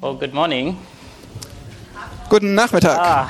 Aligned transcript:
Oh, 0.00 0.14
good 0.14 0.32
morning. 0.32 0.78
Guten 2.28 2.54
Nachmittag. 2.54 2.96
Ah. 3.00 3.26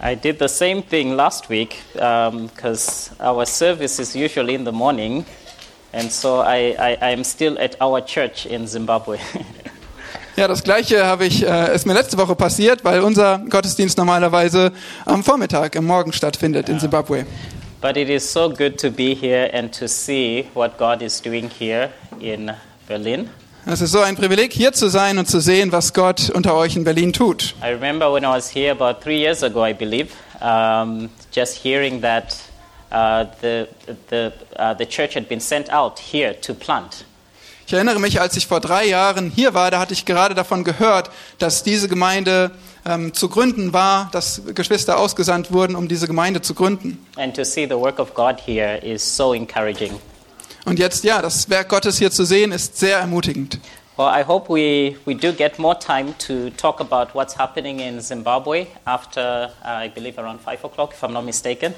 I 0.00 0.16
did 0.16 0.40
the 0.40 0.48
same 0.48 0.82
thing 0.82 1.14
last 1.14 1.48
week 1.48 1.76
because 1.92 3.12
our 3.20 3.46
service 3.46 4.00
is 4.00 4.16
usually 4.16 4.56
in 4.56 4.64
the 4.64 4.72
morning, 4.72 5.24
and 5.92 6.10
so 6.10 6.40
I, 6.40 6.74
I, 6.76 7.12
I'm 7.12 7.22
still 7.22 7.56
at 7.60 7.76
our 7.80 8.00
church 8.00 8.46
in 8.46 8.66
Zimbabwe. 8.66 9.18
Ja, 10.36 10.48
das 10.48 10.64
gleiche 10.64 11.06
habe 11.06 11.26
ich, 11.26 11.46
äh, 11.46 11.72
ist 11.72 11.86
mir 11.86 11.92
letzte 11.92 12.18
Woche 12.18 12.34
passiert, 12.34 12.84
weil 12.84 13.02
unser 13.02 13.38
Gottesdienst 13.38 13.96
normalerweise 13.96 14.72
am 15.04 15.22
Vormittag, 15.22 15.76
am 15.76 15.86
Morgen 15.86 16.12
stattfindet 16.12 16.68
in 16.68 16.80
Zimbabwe. 16.80 17.24
but 17.84 17.98
it 17.98 18.08
is 18.08 18.26
so 18.26 18.48
good 18.48 18.78
to 18.78 18.90
be 18.90 19.14
here 19.14 19.50
and 19.52 19.70
to 19.70 19.86
see 19.86 20.48
what 20.54 20.78
God 20.78 21.02
is 21.02 21.20
doing 21.20 21.50
here 21.50 21.92
in 22.20 22.52
Berlin. 22.86 23.30
Es 23.66 23.80
ist 23.80 23.92
so 23.92 24.00
ein 24.00 24.14
Privileg, 24.14 24.52
hier 24.52 24.72
zu 24.72 24.88
sein 24.88 25.16
und 25.16 25.26
zu 25.26 25.40
sehen, 25.40 25.72
was 25.72 25.94
Gott 25.94 26.28
unter 26.28 26.54
euch 26.54 26.76
in 26.76 26.84
Berlin 26.84 27.14
tut. 27.14 27.54
I 27.62 27.68
remember 27.68 28.12
when 28.12 28.22
I 28.22 28.26
was 28.26 28.54
here 28.54 28.72
about 28.72 29.02
three 29.02 29.18
years 29.18 29.42
ago, 29.42 29.66
I 29.66 29.72
believe, 29.72 30.08
um, 30.42 31.08
just 31.34 31.56
hearing 31.62 32.02
that 32.02 32.36
uh, 32.92 33.24
the, 33.40 33.66
the, 34.10 34.32
uh, 34.58 34.74
the 34.76 34.84
church 34.84 35.14
had 35.16 35.28
been 35.28 35.40
sent 35.40 35.72
out 35.72 35.98
here 35.98 36.38
to 36.42 36.52
plant. 36.52 37.06
Ich 37.66 37.72
erinnere 37.72 37.98
mich, 37.98 38.20
als 38.20 38.36
ich 38.36 38.46
vor 38.46 38.60
drei 38.60 38.86
Jahren 38.86 39.32
hier 39.34 39.54
war, 39.54 39.70
da 39.70 39.78
hatte 39.78 39.94
ich 39.94 40.04
gerade 40.04 40.34
davon 40.34 40.64
gehört, 40.64 41.10
dass 41.38 41.62
diese 41.62 41.88
Gemeinde 41.88 42.50
ähm, 42.84 43.14
zu 43.14 43.30
gründen 43.30 43.72
war, 43.72 44.10
dass 44.12 44.42
Geschwister 44.54 44.98
ausgesandt 44.98 45.50
wurden, 45.50 45.74
um 45.74 45.88
diese 45.88 46.06
Gemeinde 46.06 46.42
zu 46.42 46.52
gründen. 46.52 47.04
And 47.16 47.34
to 47.34 47.44
see 47.44 47.64
the 47.64 47.76
work 47.76 47.98
of 47.98 48.12
God 48.12 48.36
here 48.44 48.76
is 48.76 49.02
so 49.16 49.32
encouraging. 49.32 49.98
Und 50.64 50.78
jetzt, 50.78 51.04
ja, 51.04 51.20
das 51.20 51.50
Werk 51.50 51.68
Gottes 51.68 51.98
hier 51.98 52.10
zu 52.10 52.24
sehen, 52.24 52.52
ist 52.52 52.78
sehr 52.78 52.98
ermutigend. 52.98 53.58
Well, 53.96 54.08
I 54.08 54.24
hope 54.26 54.48
we, 54.48 54.96
we 55.04 55.14
do 55.14 55.32
get 55.32 55.58
more 55.58 55.78
time 55.78 56.14
to 56.26 56.50
talk 56.56 56.80
about 56.80 57.14
what's 57.14 57.38
happening 57.38 57.78
in 57.78 58.00
Zimbabwe 58.00 58.66
after, 58.84 59.52
uh, 59.64 59.84
I 59.84 59.88
believe, 59.88 60.18
around 60.18 60.40
5 60.40 60.64
o'clock, 60.64 60.92
if 60.92 61.02
I'm 61.04 61.12
not 61.12 61.24
mistaken. 61.24 61.74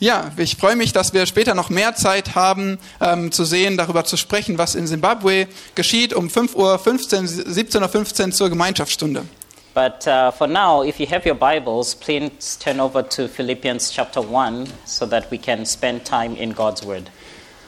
Ja, 0.00 0.32
ich 0.36 0.56
freue 0.56 0.74
mich, 0.74 0.92
dass 0.92 1.12
wir 1.14 1.24
später 1.26 1.54
noch 1.54 1.70
mehr 1.70 1.94
Zeit 1.94 2.34
haben, 2.34 2.78
ähm, 3.00 3.30
zu 3.30 3.44
sehen, 3.44 3.76
darüber 3.76 4.04
zu 4.04 4.16
sprechen, 4.16 4.58
was 4.58 4.74
in 4.74 4.88
Zimbabwe 4.88 5.46
geschieht, 5.76 6.12
um 6.12 6.26
5.15 6.26 6.56
Uhr, 6.56 6.74
17.15 6.76 8.24
Uhr 8.26 8.30
zur 8.32 8.48
Gemeinschaftsstunde. 8.50 9.24
But 9.74 10.06
uh, 10.06 10.30
for 10.30 10.46
now, 10.46 10.82
if 10.84 11.00
you 11.00 11.06
have 11.06 11.26
your 11.26 11.36
Bibles, 11.36 11.94
please 11.94 12.56
turn 12.58 12.80
over 12.80 13.02
to 13.08 13.28
Philippians 13.28 13.90
chapter 13.92 14.20
1 14.20 14.66
so 14.84 15.06
that 15.06 15.30
we 15.30 15.38
can 15.38 15.64
spend 15.64 16.04
time 16.04 16.36
in 16.36 16.54
God's 16.54 16.84
Word. 16.84 17.10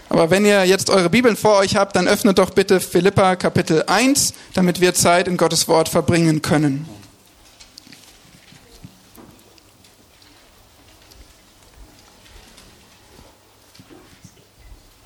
Aber 0.09 0.31
wenn 0.31 0.45
ihr 0.45 0.65
jetzt 0.65 0.89
eure 0.89 1.11
Bibeln 1.11 1.37
vor 1.37 1.59
euch 1.59 1.77
habt, 1.77 1.97
dann 1.97 2.07
öffnet 2.07 2.39
doch 2.39 2.51
bitte 2.51 2.81
Philippa 2.81 3.37
Kapitel 3.37 3.85
1, 3.87 4.35
damit 4.55 4.81
wir 4.81 4.95
Zeit 4.95 5.29
in 5.29 5.37
Gottes 5.37 5.69
Wort 5.69 5.89
verbringen 5.89 6.43
können. 6.43 6.89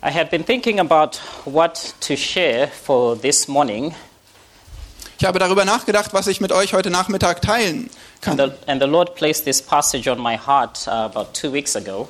I 0.03 0.11
had 0.11 0.31
been 0.31 0.45
thinking 0.45 0.81
about 0.81 1.21
what 1.45 1.95
to 2.01 2.17
share 2.17 2.69
for 2.69 3.21
this 3.21 3.49
morning, 3.49 3.95
Ich 5.19 5.27
habe 5.27 5.39
darüber 5.39 5.67
nachgedacht, 5.67 6.15
was 6.15 6.29
ich 6.29 6.41
mit 6.41 6.51
euch 6.51 6.73
heute 6.73 6.89
Nachmittag 6.89 7.43
teilen 7.43 7.91
and 7.91 7.91
kann. 8.23 8.39
the, 8.39 8.53
and 8.67 8.81
the 8.81 8.89
Lord 8.89 9.15
placed 9.17 9.45
this 9.45 9.61
passage 9.61 10.11
on 10.11 10.19
my 10.19 10.35
heart 10.39 10.89
uh, 10.89 10.93
about 10.93 11.35
two 11.35 11.53
weeks 11.53 11.77
ago. 11.77 12.09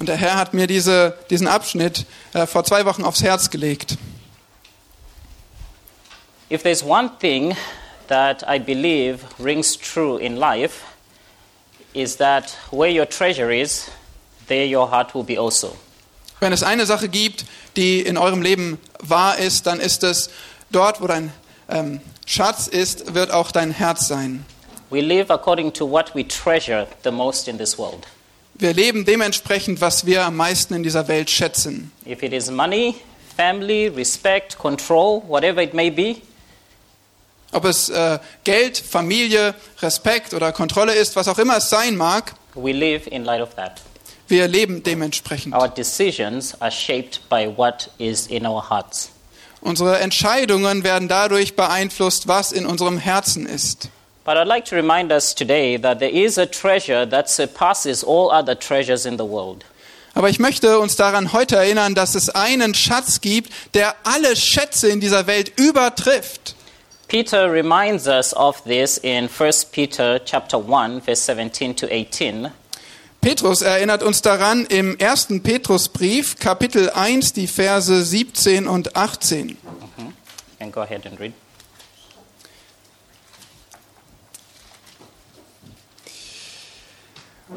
Und 0.00 0.08
der 0.08 0.16
Herr 0.16 0.36
hat 0.36 0.54
mir 0.54 0.66
diese, 0.66 1.14
diesen 1.28 1.46
Abschnitt 1.46 2.06
äh, 2.32 2.46
vor 2.46 2.64
zwei 2.64 2.86
Wochen 2.86 3.04
aufs 3.04 3.22
Herz 3.22 3.50
gelegt. 3.50 3.98
If 6.50 6.62
there's 6.62 6.82
one 6.82 7.10
thing 7.20 7.54
that 8.08 8.42
I 8.48 8.58
believe 8.58 9.18
rings 9.38 9.76
true 9.76 10.18
in 10.18 10.36
life, 10.36 10.80
is 11.92 12.16
that 12.16 12.56
where 12.70 12.90
your 12.90 13.06
treasure 13.06 13.54
is, 13.54 13.90
there 14.48 14.66
your 14.66 14.90
heart 14.90 15.14
will 15.14 15.22
be 15.22 15.38
also. 15.38 15.76
Wenn 16.40 16.54
es 16.54 16.62
eine 16.62 16.86
Sache 16.86 17.10
gibt, 17.10 17.44
die 17.76 18.00
in 18.00 18.16
eurem 18.16 18.40
Leben 18.40 18.78
wahr 19.00 19.36
ist, 19.36 19.66
dann 19.66 19.80
ist 19.80 20.02
es, 20.02 20.30
dort, 20.70 21.02
wo 21.02 21.08
dein 21.08 21.30
ähm, 21.68 22.00
Schatz 22.24 22.68
ist, 22.68 23.12
wird 23.12 23.30
auch 23.30 23.52
dein 23.52 23.70
Herz 23.70 24.08
sein. 24.08 24.46
We 24.88 25.02
live 25.02 25.30
according 25.30 25.74
to 25.74 25.88
what 25.88 26.14
we 26.14 26.26
treasure 26.26 26.86
the 27.04 27.10
most 27.10 27.48
in 27.48 27.58
this 27.58 27.76
world. 27.78 28.06
Wir 28.60 28.74
leben 28.74 29.06
dementsprechend, 29.06 29.80
was 29.80 30.04
wir 30.04 30.24
am 30.24 30.36
meisten 30.36 30.74
in 30.74 30.82
dieser 30.82 31.08
Welt 31.08 31.30
schätzen. 31.30 31.92
If 32.06 32.22
it 32.22 32.34
is 32.34 32.50
money, 32.50 32.94
family, 33.34 33.88
respect, 33.88 34.58
control, 34.58 35.22
whatever 35.26 35.62
it 35.62 35.72
may 35.72 35.90
be, 35.90 36.16
Ob 37.52 37.64
es 37.64 37.88
äh, 37.88 38.18
Geld, 38.44 38.78
Familie, 38.78 39.54
Respekt 39.80 40.34
oder 40.34 40.52
Kontrolle 40.52 40.94
ist, 40.94 41.16
was 41.16 41.26
auch 41.26 41.38
immer 41.38 41.56
es 41.56 41.68
sein 41.70 41.96
mag, 41.96 42.34
we 42.54 42.70
live 42.72 43.06
in 43.08 43.24
light 43.24 43.40
of 43.40 43.54
that. 43.54 43.80
wir 44.28 44.46
leben 44.46 44.82
dementsprechend. 44.82 45.54
Our 45.54 45.68
decisions 45.68 46.54
are 46.60 46.70
shaped 46.70 47.28
by 47.28 47.48
what 47.56 47.90
is 47.98 48.26
in 48.26 48.46
our 48.46 48.68
hearts. 48.68 49.10
Unsere 49.62 49.98
Entscheidungen 50.00 50.84
werden 50.84 51.08
dadurch 51.08 51.56
beeinflusst, 51.56 52.28
was 52.28 52.52
in 52.52 52.66
unserem 52.66 52.98
Herzen 52.98 53.46
ist. 53.46 53.88
But 54.24 54.36
I'd 54.36 54.46
like 54.46 54.66
to 54.66 54.76
remind 54.76 55.12
us 55.12 55.34
today 55.34 55.76
that 55.78 55.98
there 55.98 56.10
is 56.10 56.36
a 56.38 56.46
treasure 56.46 57.06
that 57.06 57.30
surpasses 57.30 58.04
all 58.04 58.30
other 58.30 58.54
treasures 58.54 59.06
in 59.06 59.16
the 59.16 59.24
world. 59.24 59.64
Aber 60.14 60.28
ich 60.28 60.38
möchte 60.38 60.78
uns 60.78 60.96
daran 60.96 61.32
heute 61.32 61.56
erinnern, 61.56 61.94
dass 61.94 62.14
es 62.14 62.28
einen 62.30 62.74
Schatz 62.74 63.20
gibt, 63.20 63.50
der 63.74 63.94
alle 64.04 64.36
Schätze 64.36 64.88
in 64.88 65.00
dieser 65.00 65.26
Welt 65.26 65.52
übertrifft. 65.56 66.56
Peter 67.08 67.50
reminds 67.50 68.06
us 68.06 68.34
of 68.34 68.62
this 68.64 68.98
in 68.98 69.28
1 69.28 69.66
Peter 69.72 70.20
chapter 70.24 70.58
1 70.58 71.00
verse 71.02 71.22
17 71.22 71.74
to 71.76 71.86
18. 71.86 72.50
Petrus 73.20 73.62
erinnert 73.62 74.02
uns 74.02 74.22
daran 74.22 74.64
im 74.66 74.96
ersten 74.96 75.42
Petrusbrief, 75.42 76.38
Kapitel 76.38 76.88
1, 76.90 77.34
die 77.34 77.46
Verse 77.46 78.02
17 78.02 78.66
und 78.66 78.96
18. 78.96 79.48
You 79.50 79.56
can 80.58 80.72
go 80.72 80.80
ahead 80.80 81.04
and 81.06 81.18
read. 81.20 81.32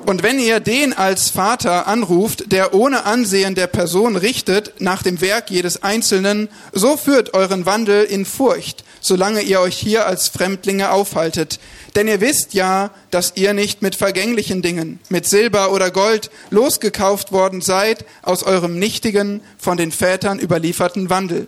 Und 0.06 0.22
wenn 0.22 0.38
ihr 0.38 0.60
den 0.60 0.92
als 0.92 1.30
Vater 1.30 1.88
anruft, 1.88 2.52
der 2.52 2.74
ohne 2.74 3.06
Ansehen 3.06 3.56
der 3.56 3.68
Person 3.68 4.18
richtet, 4.18 4.82
nach 4.82 5.02
dem 5.02 5.22
Werk 5.22 5.50
jedes 5.50 5.82
Einzelnen, 5.82 6.50
so 6.74 6.98
führt 6.98 7.34
euren 7.34 7.66
Wandel 7.66 8.04
in 8.04 8.26
Furcht, 8.26 8.84
solange 9.00 9.42
ihr 9.42 9.62
euch 9.62 9.78
hier 9.78 10.06
als 10.06 10.28
Fremdlinge 10.28 10.92
aufhaltet. 10.92 11.60
Denn 11.96 12.10
ihr 12.10 12.20
wisst 12.20 12.54
ja, 12.54 12.90
dass 13.12 13.34
ihr 13.36 13.54
nicht 13.54 13.82
mit 13.82 13.96
vergänglichen 13.96 14.62
Dingen, 14.62 15.00
mit 15.08 15.26
Silber 15.26 15.72
oder 15.72 15.90
Gold, 15.90 16.32
losgekauft 16.50 17.32
worden 17.32 17.62
seid 17.62 18.04
aus 18.24 18.44
eurem 18.44 18.78
nichtigen, 18.78 19.42
von 19.58 19.78
den 19.78 19.94
Vätern 19.94 20.40
überlieferten 20.40 21.10
Wandel. 21.10 21.48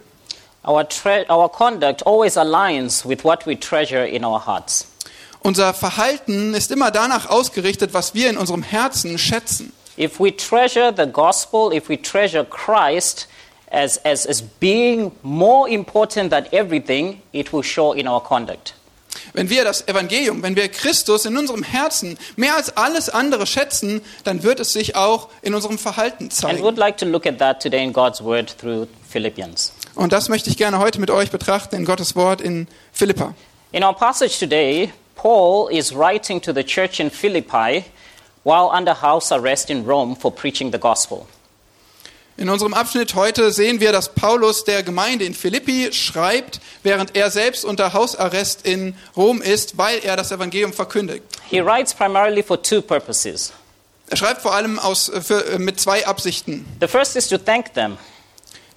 Our, 0.65 0.87
our 1.29 1.51
conduct 1.51 2.07
always 2.07 2.37
aligns 2.37 3.05
with 3.05 3.23
what 3.23 3.45
we 3.45 3.59
treasure 3.59 4.05
in 4.07 4.23
our 4.23 4.43
hearts. 4.43 4.87
Unser 5.45 5.75
Verhalten 5.75 6.55
ist 6.55 6.71
immer 6.71 6.89
danach 6.89 7.29
ausgerichtet, 7.29 7.93
was 7.93 8.15
wir 8.15 8.31
in 8.31 8.37
unserem 8.37 8.63
Herzen 8.63 9.19
schätzen. 9.19 9.71
If 9.95 10.19
we 10.19 10.35
treasure 10.35 10.91
the 10.97 11.05
gospel, 11.05 11.71
if 11.71 11.87
we 11.87 12.01
treasure 12.01 12.43
Christ 12.43 13.27
as, 13.69 14.03
as, 14.03 14.25
as 14.25 14.41
being 14.41 15.11
more 15.21 15.69
important 15.69 16.31
than 16.31 16.47
everything, 16.51 17.21
it 17.31 17.53
will 17.53 17.61
show 17.61 17.93
in 17.93 18.07
our 18.07 18.23
conduct. 18.23 18.73
Wenn 19.33 19.47
wir 19.51 19.63
das 19.63 19.87
Evangelium, 19.87 20.41
wenn 20.41 20.55
wir 20.55 20.67
Christus 20.67 21.25
in 21.25 21.37
unserem 21.37 21.61
Herzen 21.61 22.17
mehr 22.35 22.55
als 22.55 22.75
alles 22.75 23.09
andere 23.09 23.45
schätzen, 23.45 24.01
dann 24.23 24.41
wird 24.41 24.59
es 24.59 24.73
sich 24.73 24.95
auch 24.95 25.29
in 25.43 25.53
unserem 25.53 25.77
Verhalten 25.77 26.31
zeigen. 26.31 26.63
like. 26.75 27.05
Und 29.93 30.11
das 30.11 30.29
möchte 30.29 30.49
ich 30.49 30.57
gerne 30.57 30.79
heute 30.79 30.99
mit 30.99 31.11
euch 31.11 31.29
betrachten 31.29 31.75
in 31.75 31.85
Gottes 31.85 32.15
Wort 32.15 32.41
in 32.41 32.67
Philippa. 32.91 33.35
In 33.71 33.83
our 33.83 33.93
passage 33.93 34.39
today, 34.39 34.91
Paul 35.25 35.69
is 35.69 35.91
writing 35.91 36.39
to 36.41 36.53
the 36.53 36.63
church 36.63 36.99
in 36.99 37.09
Philippi 37.09 37.85
while 38.43 38.69
under 38.71 38.93
house 38.93 39.31
arrest 39.31 39.71
in 39.71 39.83
Rome 39.83 40.15
for 40.15 40.31
preaching 40.31 40.71
the 40.71 40.77
gospel. 40.77 41.25
In 42.37 42.47
unserem 42.47 42.75
Abschnitt 42.75 43.15
heute 43.15 43.51
sehen 43.51 43.79
wir, 43.79 43.91
dass 43.91 44.09
Paulus 44.09 44.65
der 44.65 44.83
Gemeinde 44.83 45.25
in 45.25 45.33
Philippi 45.33 45.91
schreibt, 45.93 46.59
während 46.83 47.15
er 47.15 47.31
selbst 47.31 47.65
unter 47.65 47.93
Hausarrest 47.93 48.67
in 48.67 48.95
Rom 49.17 49.41
ist, 49.41 49.79
weil 49.79 49.97
er 50.03 50.15
das 50.15 50.31
Evangelium 50.31 50.73
verkündigt. 50.73 51.23
He 51.49 51.59
writes 51.59 51.91
primarily 51.91 52.43
for 52.43 52.61
two 52.61 52.83
purposes. 52.83 53.51
Er 54.11 54.17
schreibt 54.17 54.43
vor 54.43 54.53
allem 54.53 54.77
aus, 54.77 55.11
für, 55.23 55.57
mit 55.57 55.79
zwei 55.79 56.05
Absichten. 56.05 56.67
The 56.81 56.87
first 56.87 57.15
is 57.15 57.27
to 57.29 57.39
thank 57.39 57.73
them. 57.73 57.97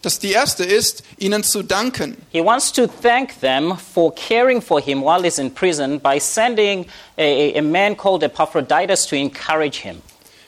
Das 0.02 0.20
die 0.20 0.30
erste 0.30 0.64
ist, 0.64 1.02
ihnen 1.18 1.42
zu 1.42 1.62
danken. 1.64 2.16
He 2.30 2.40
wants 2.44 2.72
to 2.72 2.86
thank 2.86 3.40
them 3.40 3.76
for 3.92 4.14
caring 4.14 4.62
for 4.62 4.80
him 4.80 5.02
while 5.02 5.22
he's 5.22 5.38
in 5.38 5.52
prison 5.52 5.98
by 6.00 6.20
sending 6.20 6.86
a, 7.18 7.58
a- 7.58 7.62
man 7.62 7.96
called 7.96 8.22
Epaphroditus 8.22 9.06
to 9.06 9.16
encourage 9.16 9.80
him. 9.82 10.00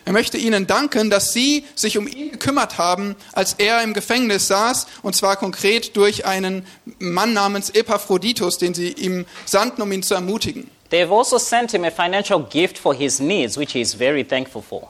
Er 0.06 0.12
möchte 0.12 0.38
ihnen 0.38 0.66
danken, 0.66 1.10
dass 1.10 1.32
sie 1.32 1.64
sich 1.74 1.98
um 1.98 2.06
ihn 2.08 2.30
gekümmert 2.32 2.78
haben, 2.78 3.16
als 3.32 3.54
er 3.58 3.82
im 3.82 3.92
Gefängnis 3.92 4.46
saß, 4.48 4.86
und 5.02 5.14
zwar 5.14 5.36
konkret 5.36 5.94
durch 5.96 6.24
einen 6.24 6.64
Mann 6.98 7.32
namens 7.32 7.70
Epaphroditus, 7.70 8.56
den 8.58 8.72
sie 8.72 8.88
ihm 8.92 9.26
sandten, 9.44 9.82
um 9.82 9.92
ihn 9.92 10.02
zu 10.02 10.14
ermutigen. 10.14 10.70
They 10.90 11.02
have 11.02 11.12
also 11.14 11.38
sent 11.38 11.72
him 11.72 11.84
a 11.84 11.90
financial 11.90 12.42
gift 12.42 12.78
for 12.78 12.94
his 12.94 13.20
needs, 13.20 13.56
which 13.58 13.72
he 13.72 13.80
is 13.80 13.94
very 13.94 14.24
thankful 14.24 14.62
for. 14.62 14.88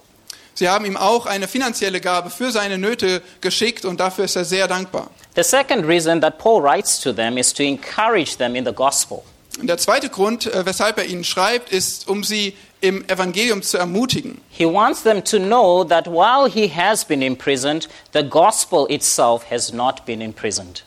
Sie 0.60 0.68
haben 0.68 0.84
ihm 0.84 0.98
auch 0.98 1.24
eine 1.24 1.48
finanzielle 1.48 2.02
Gabe 2.02 2.28
für 2.28 2.52
seine 2.52 2.76
Nöte 2.76 3.22
geschickt 3.40 3.86
und 3.86 3.98
dafür 3.98 4.26
ist 4.26 4.36
er 4.36 4.44
sehr 4.44 4.68
dankbar. 4.68 5.08
The 5.34 5.42
second 5.42 5.86
reason 5.86 6.20
that 6.20 6.36
Paul 6.36 6.62
writes 6.62 7.00
to 7.00 7.14
them 7.14 7.38
is 7.38 7.54
to 7.54 7.62
encourage 7.62 8.36
them 8.36 8.54
in 8.54 8.66
the 8.66 8.72
gospel. 8.74 9.22
Und 9.58 9.68
der 9.68 9.78
zweite 9.78 10.10
Grund, 10.10 10.44
äh, 10.44 10.66
weshalb 10.66 10.98
er 10.98 11.06
ihnen 11.06 11.24
schreibt, 11.24 11.72
ist, 11.72 12.08
um 12.08 12.24
sie 12.24 12.54
im 12.82 13.08
Evangelium 13.08 13.62
zu 13.62 13.78
ermutigen. 13.78 14.38
He 14.50 14.66
wants 14.66 15.02
them 15.02 15.24
to 15.24 15.38
know 15.38 15.82
that 15.82 16.06
while 16.06 16.46
he 16.46 16.70
has 16.70 17.06
been 17.06 17.22
imprisoned, 17.22 17.88
the 18.12 18.22
gospel 18.22 18.86
itself 18.90 19.50
has 19.50 19.72
not 19.72 20.04
been 20.04 20.20
imprisoned. 20.20 20.84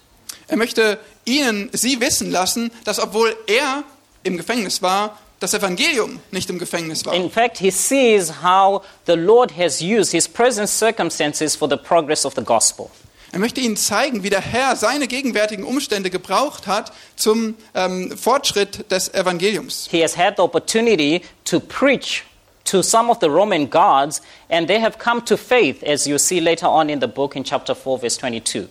Er 0.50 0.58
möchte 0.58 1.00
ihnen, 1.26 1.72
sie 1.74 2.00
wissen 2.00 2.30
lassen, 2.30 2.70
dass 2.84 3.00
obwohl 3.00 3.36
er 3.48 3.84
im 4.22 4.38
Gefängnis 4.38 4.84
war, 4.84 5.18
das 5.44 5.54
Evangelium 5.54 6.20
nicht 6.32 6.50
im 6.50 6.58
Gefängnis 6.58 7.06
war. 7.06 7.14
In 7.14 7.30
fact, 7.30 7.58
he 7.58 7.70
sees 7.70 8.42
how 8.42 8.82
the 9.06 9.14
Lord 9.14 9.56
has 9.58 9.82
used 9.82 10.12
his 10.12 10.28
present 10.28 10.70
circumstances 10.70 11.56
for 11.56 11.70
the 11.70 11.76
progress 11.76 12.26
of 12.26 12.34
the 12.36 12.44
gospel. 12.44 12.90
Er 13.34 13.40
möchte 13.40 13.60
ihnen 13.62 13.76
zeigen, 13.76 14.24
wie 14.24 14.30
der 14.30 14.42
Herr 14.42 14.76
seine 14.76 15.08
gegenwärtigen 15.08 15.66
Umstände 15.66 16.10
gebraucht 16.10 16.68
hat 16.68 16.94
zum 17.16 17.56
ähm, 17.74 18.16
Fortschritt 18.16 18.90
des 18.92 19.14
Evangeliums. 19.14 19.88
He 19.90 20.04
has 20.04 20.16
had 20.16 20.36
the 20.38 20.44
opportunity 20.44 21.22
to 21.46 21.60
preach 21.60 22.24
to 22.66 22.82
some 22.82 23.12
of 23.12 23.18
the 23.20 23.28
Roman 23.28 23.70
guards, 23.70 24.22
and 24.50 24.68
they 24.68 24.80
have 24.80 24.98
come 24.98 25.26
to 25.26 25.36
faith, 25.36 25.84
as 25.84 26.06
you 26.06 26.18
see 26.18 26.40
later 26.40 26.68
on 26.68 26.90
in 26.90 27.02
the 27.02 27.08
book 27.08 27.36
in 27.36 27.44
chapter 27.44 27.76
4, 27.76 28.00
verse 28.00 28.18
22. 28.18 28.70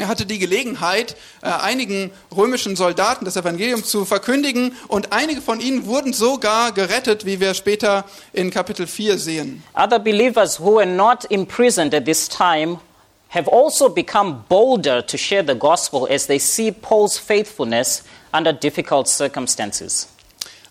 Er 0.00 0.08
hatte 0.08 0.24
die 0.24 0.38
Gelegenheit, 0.38 1.14
äh, 1.42 1.48
einigen 1.48 2.10
römischen 2.34 2.74
Soldaten 2.74 3.26
das 3.26 3.36
Evangelium 3.36 3.84
zu 3.84 4.06
verkündigen 4.06 4.74
und 4.88 5.12
einige 5.12 5.42
von 5.42 5.60
ihnen 5.60 5.84
wurden 5.84 6.14
sogar 6.14 6.72
gerettet, 6.72 7.26
wie 7.26 7.38
wir 7.38 7.52
später 7.52 8.06
in 8.32 8.50
Kapitel 8.50 8.86
4 8.86 9.18
sehen. 9.18 9.62
Other 9.74 9.98
believers 9.98 10.58
who 10.58 10.76
were 10.76 10.86
not 10.86 11.26
imprisoned 11.26 11.92
at 11.94 12.06
this 12.06 12.30
time 12.30 12.78
have 13.28 13.46
also 13.46 13.90
become 13.90 14.42
bolder 14.48 15.06
to 15.06 15.18
share 15.18 15.44
the 15.46 15.54
gospel 15.54 16.08
as 16.10 16.26
they 16.26 16.38
see 16.38 16.72
Paul's 16.72 17.18
faithfulness 17.18 18.02
under 18.32 18.54
difficult 18.54 19.06
circumstances. 19.06 20.08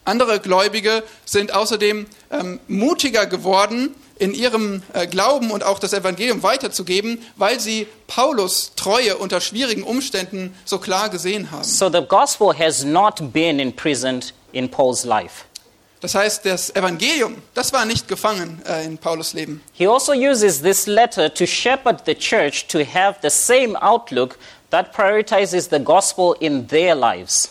Andere 0.05 0.39
Gläubige 0.39 1.03
sind 1.25 1.53
außerdem 1.53 2.07
ähm, 2.31 2.59
mutiger 2.67 3.27
geworden, 3.27 3.93
in 4.19 4.33
ihrem 4.33 4.83
äh, 4.93 5.07
Glauben 5.07 5.49
und 5.49 5.63
auch 5.63 5.79
das 5.79 5.93
Evangelium 5.93 6.43
weiterzugeben, 6.43 7.25
weil 7.37 7.59
sie 7.59 7.87
Paulus 8.07 8.73
Treue 8.75 9.17
unter 9.17 9.41
schwierigen 9.41 9.83
Umständen 9.83 10.53
so 10.65 10.77
klar 10.77 11.09
gesehen 11.09 11.51
haben. 11.51 11.63
So 11.63 11.89
the 11.89 12.01
gospel 12.07 12.53
has 12.57 12.83
not 12.83 13.33
been 13.33 13.59
imprisoned 13.59 14.33
in 14.51 14.69
Paul's 14.69 15.05
life. 15.05 15.45
Das 16.01 16.15
heißt, 16.15 16.45
das 16.45 16.73
Evangelium, 16.75 17.41
das 17.53 17.73
war 17.73 17.83
nicht 17.85 18.07
gefangen 18.07 18.61
äh, 18.65 18.85
in 18.85 18.97
Paulus 18.97 19.33
Leben. 19.33 19.61
He 19.73 19.87
also 19.87 20.13
uses 20.13 20.61
this 20.61 20.85
letter 20.85 21.33
to 21.33 21.45
shepherd 21.45 22.03
the 22.05 22.15
church 22.15 22.67
to 22.67 22.79
have 22.79 23.17
the 23.21 23.29
same 23.29 23.75
outlook 23.81 24.37
that 24.69 24.93
prioritizes 24.93 25.69
the 25.69 25.79
gospel 25.79 26.35
in 26.39 26.67
their 26.67 26.95
lives. 26.95 27.49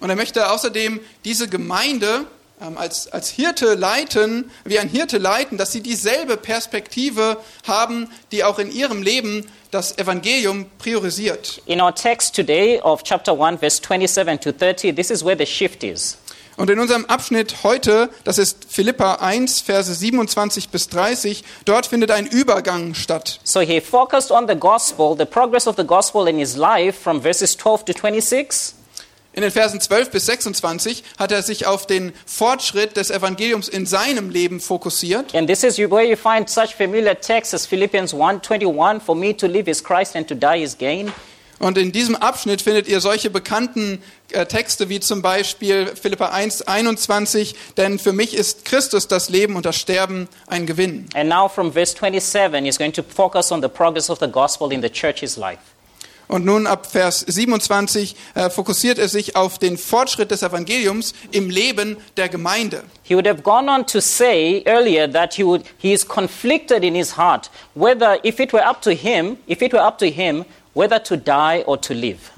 Und 0.00 0.10
er 0.10 0.16
möchte 0.16 0.48
außerdem 0.48 1.00
diese 1.24 1.48
Gemeinde 1.48 2.26
als, 2.60 3.12
als 3.12 3.28
Hirte 3.28 3.74
leiten, 3.74 4.50
wie 4.64 4.78
ein 4.78 4.88
Hirte 4.88 5.18
leiten, 5.18 5.58
dass 5.58 5.72
sie 5.72 5.80
dieselbe 5.80 6.36
Perspektive 6.36 7.38
haben, 7.66 8.10
die 8.32 8.44
auch 8.44 8.58
in 8.58 8.70
ihrem 8.70 9.02
Leben 9.02 9.46
das 9.70 9.98
Evangelium 9.98 10.66
priorisiert. 10.78 11.62
In 11.66 11.80
our 11.80 11.94
text 11.94 12.34
today 12.34 12.80
of 12.80 13.02
chapter 13.02 13.32
1, 13.32 13.60
verse 13.60 13.80
27 13.82 14.40
to 14.40 14.52
30, 14.52 14.94
this 14.94 15.10
is 15.10 15.24
where 15.24 15.36
the 15.36 15.46
shift 15.46 15.82
is. 15.82 16.18
Und 16.58 16.70
in 16.70 16.80
unserem 16.80 17.06
Abschnitt 17.06 17.62
heute, 17.62 18.10
das 18.24 18.36
ist 18.36 18.66
Philippa 18.68 19.14
1, 19.20 19.60
Verse 19.60 19.94
27 19.94 20.70
bis 20.70 20.88
30, 20.88 21.44
dort 21.64 21.86
findet 21.86 22.10
ein 22.10 22.26
Übergang 22.26 22.94
statt. 22.94 23.38
So 23.44 23.60
he 23.60 23.80
focused 23.80 24.32
on 24.32 24.48
the 24.48 24.56
gospel, 24.56 25.14
the 25.16 25.24
progress 25.24 25.68
of 25.68 25.76
the 25.76 25.84
gospel 25.84 26.26
in 26.26 26.36
his 26.36 26.56
life 26.56 26.98
from 27.00 27.22
verses 27.22 27.56
12 27.56 27.84
to 27.84 27.92
26. 27.92 28.74
In 29.38 29.42
den 29.42 29.52
Versen 29.52 29.80
12 29.80 30.10
bis 30.10 30.26
26 30.26 31.04
hat 31.16 31.30
er 31.30 31.44
sich 31.44 31.64
auf 31.64 31.86
den 31.86 32.12
Fortschritt 32.26 32.96
des 32.96 33.08
Evangeliums 33.08 33.68
in 33.68 33.86
seinem 33.86 34.30
Leben 34.30 34.58
fokussiert. 34.58 35.32
And 35.32 35.46
this 35.48 35.62
is 35.62 35.78
where 35.78 36.02
you 36.02 36.16
find 36.16 36.50
such 36.50 36.74
familiar 36.74 37.14
texts 37.14 37.54
as 37.54 37.64
Philippians 37.64 38.12
1:21, 38.12 38.98
for 38.98 39.14
me 39.14 39.36
to 39.36 39.46
live 39.46 39.68
is 39.68 39.84
Christ 39.84 40.16
and 40.16 40.26
to 40.26 40.34
die 40.34 40.64
is 40.64 40.76
gain. 40.76 41.12
Und 41.60 41.78
in 41.78 41.92
diesem 41.92 42.16
Abschnitt 42.16 42.62
findet 42.62 42.88
ihr 42.88 43.00
solche 43.00 43.30
bekannten 43.30 44.02
äh, 44.32 44.44
Texte 44.46 44.88
wie 44.88 44.98
zum 44.98 45.22
Beispiel 45.22 45.86
Philippa 45.86 46.30
1, 46.30 46.62
21, 46.62 47.54
denn 47.76 48.00
für 48.00 48.12
mich 48.12 48.34
ist 48.34 48.64
Christus 48.64 49.06
das 49.06 49.28
Leben 49.28 49.54
und 49.54 49.64
das 49.64 49.76
Sterben 49.76 50.28
ein 50.48 50.66
Gewinn. 50.66 51.06
And 51.14 51.28
now 51.28 51.48
from 51.48 51.72
verse 51.72 51.94
27, 51.96 52.64
he's 52.64 52.76
going 52.76 52.92
to 52.92 53.04
focus 53.04 53.52
on 53.52 53.62
the 53.62 53.68
progress 53.68 54.10
of 54.10 54.18
the 54.18 54.26
gospel 54.26 54.72
in 54.72 54.82
the 54.82 54.90
church's 54.90 55.36
life. 55.36 55.60
Und 56.28 56.44
nun 56.44 56.66
ab 56.66 56.86
Vers 56.86 57.24
27 57.26 58.14
äh, 58.34 58.50
fokussiert 58.50 58.98
er 58.98 59.08
sich 59.08 59.34
auf 59.34 59.58
den 59.58 59.78
Fortschritt 59.78 60.30
des 60.30 60.42
Evangeliums 60.42 61.14
im 61.32 61.48
Leben 61.48 61.96
der 62.18 62.28
Gemeinde. 62.28 62.84
He 63.02 63.14
would 63.14 63.26
have 63.26 63.40
gone 63.42 63.70
on 63.70 63.86
to 63.86 64.00
say 64.00 64.62
earlier 64.66 65.10
that 65.10 65.34
he, 65.34 65.44
would, 65.44 65.62
he 65.78 65.94
is 65.94 66.06
conflicted 66.06 66.84
in 66.84 66.94
his 66.94 67.16
heart 67.16 67.50
whether, 67.74 68.18
if 68.24 68.38
it 68.38 68.52
were 68.52 68.68
up 68.68 68.82
to 68.82 68.90
him, 68.90 69.38
if 69.46 69.62
it 69.62 69.72
were 69.72 69.82
up 69.82 69.98
to 69.98 70.06
him, 70.06 70.44
whether 70.74 71.02
to 71.02 71.16
die 71.16 71.64
or 71.66 71.78
to 71.78 71.94
live. 71.94 72.30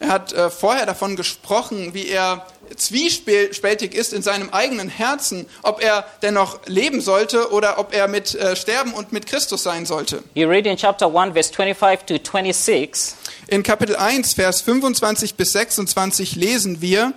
Er 0.00 0.08
hat 0.08 0.32
äh, 0.32 0.48
vorher 0.50 0.86
davon 0.86 1.14
gesprochen, 1.14 1.92
wie 1.92 2.08
er 2.08 2.46
zwiespältig 2.74 3.94
ist 3.94 4.14
in 4.14 4.22
seinem 4.22 4.48
eigenen 4.50 4.88
Herzen, 4.88 5.46
ob 5.62 5.82
er 5.82 6.06
dennoch 6.22 6.60
leben 6.66 7.02
sollte 7.02 7.52
oder 7.52 7.78
ob 7.78 7.94
er 7.94 8.08
mit 8.08 8.34
äh, 8.34 8.56
sterben 8.56 8.94
und 8.94 9.12
mit 9.12 9.26
Christus 9.26 9.62
sein 9.62 9.84
sollte. 9.84 10.22
You 10.34 10.48
read 10.48 10.66
in 10.66 10.76
chapter 10.76 11.06
1, 11.14 11.34
verse 11.34 11.52
25 11.52 12.06
to 12.06 12.14
26. 12.16 13.14
In 13.48 13.62
Kapitel 13.62 13.96
1, 13.96 14.32
Vers 14.34 14.62
25 14.62 15.34
bis 15.34 15.52
26 15.52 16.34
lesen 16.34 16.80
wir, 16.80 17.12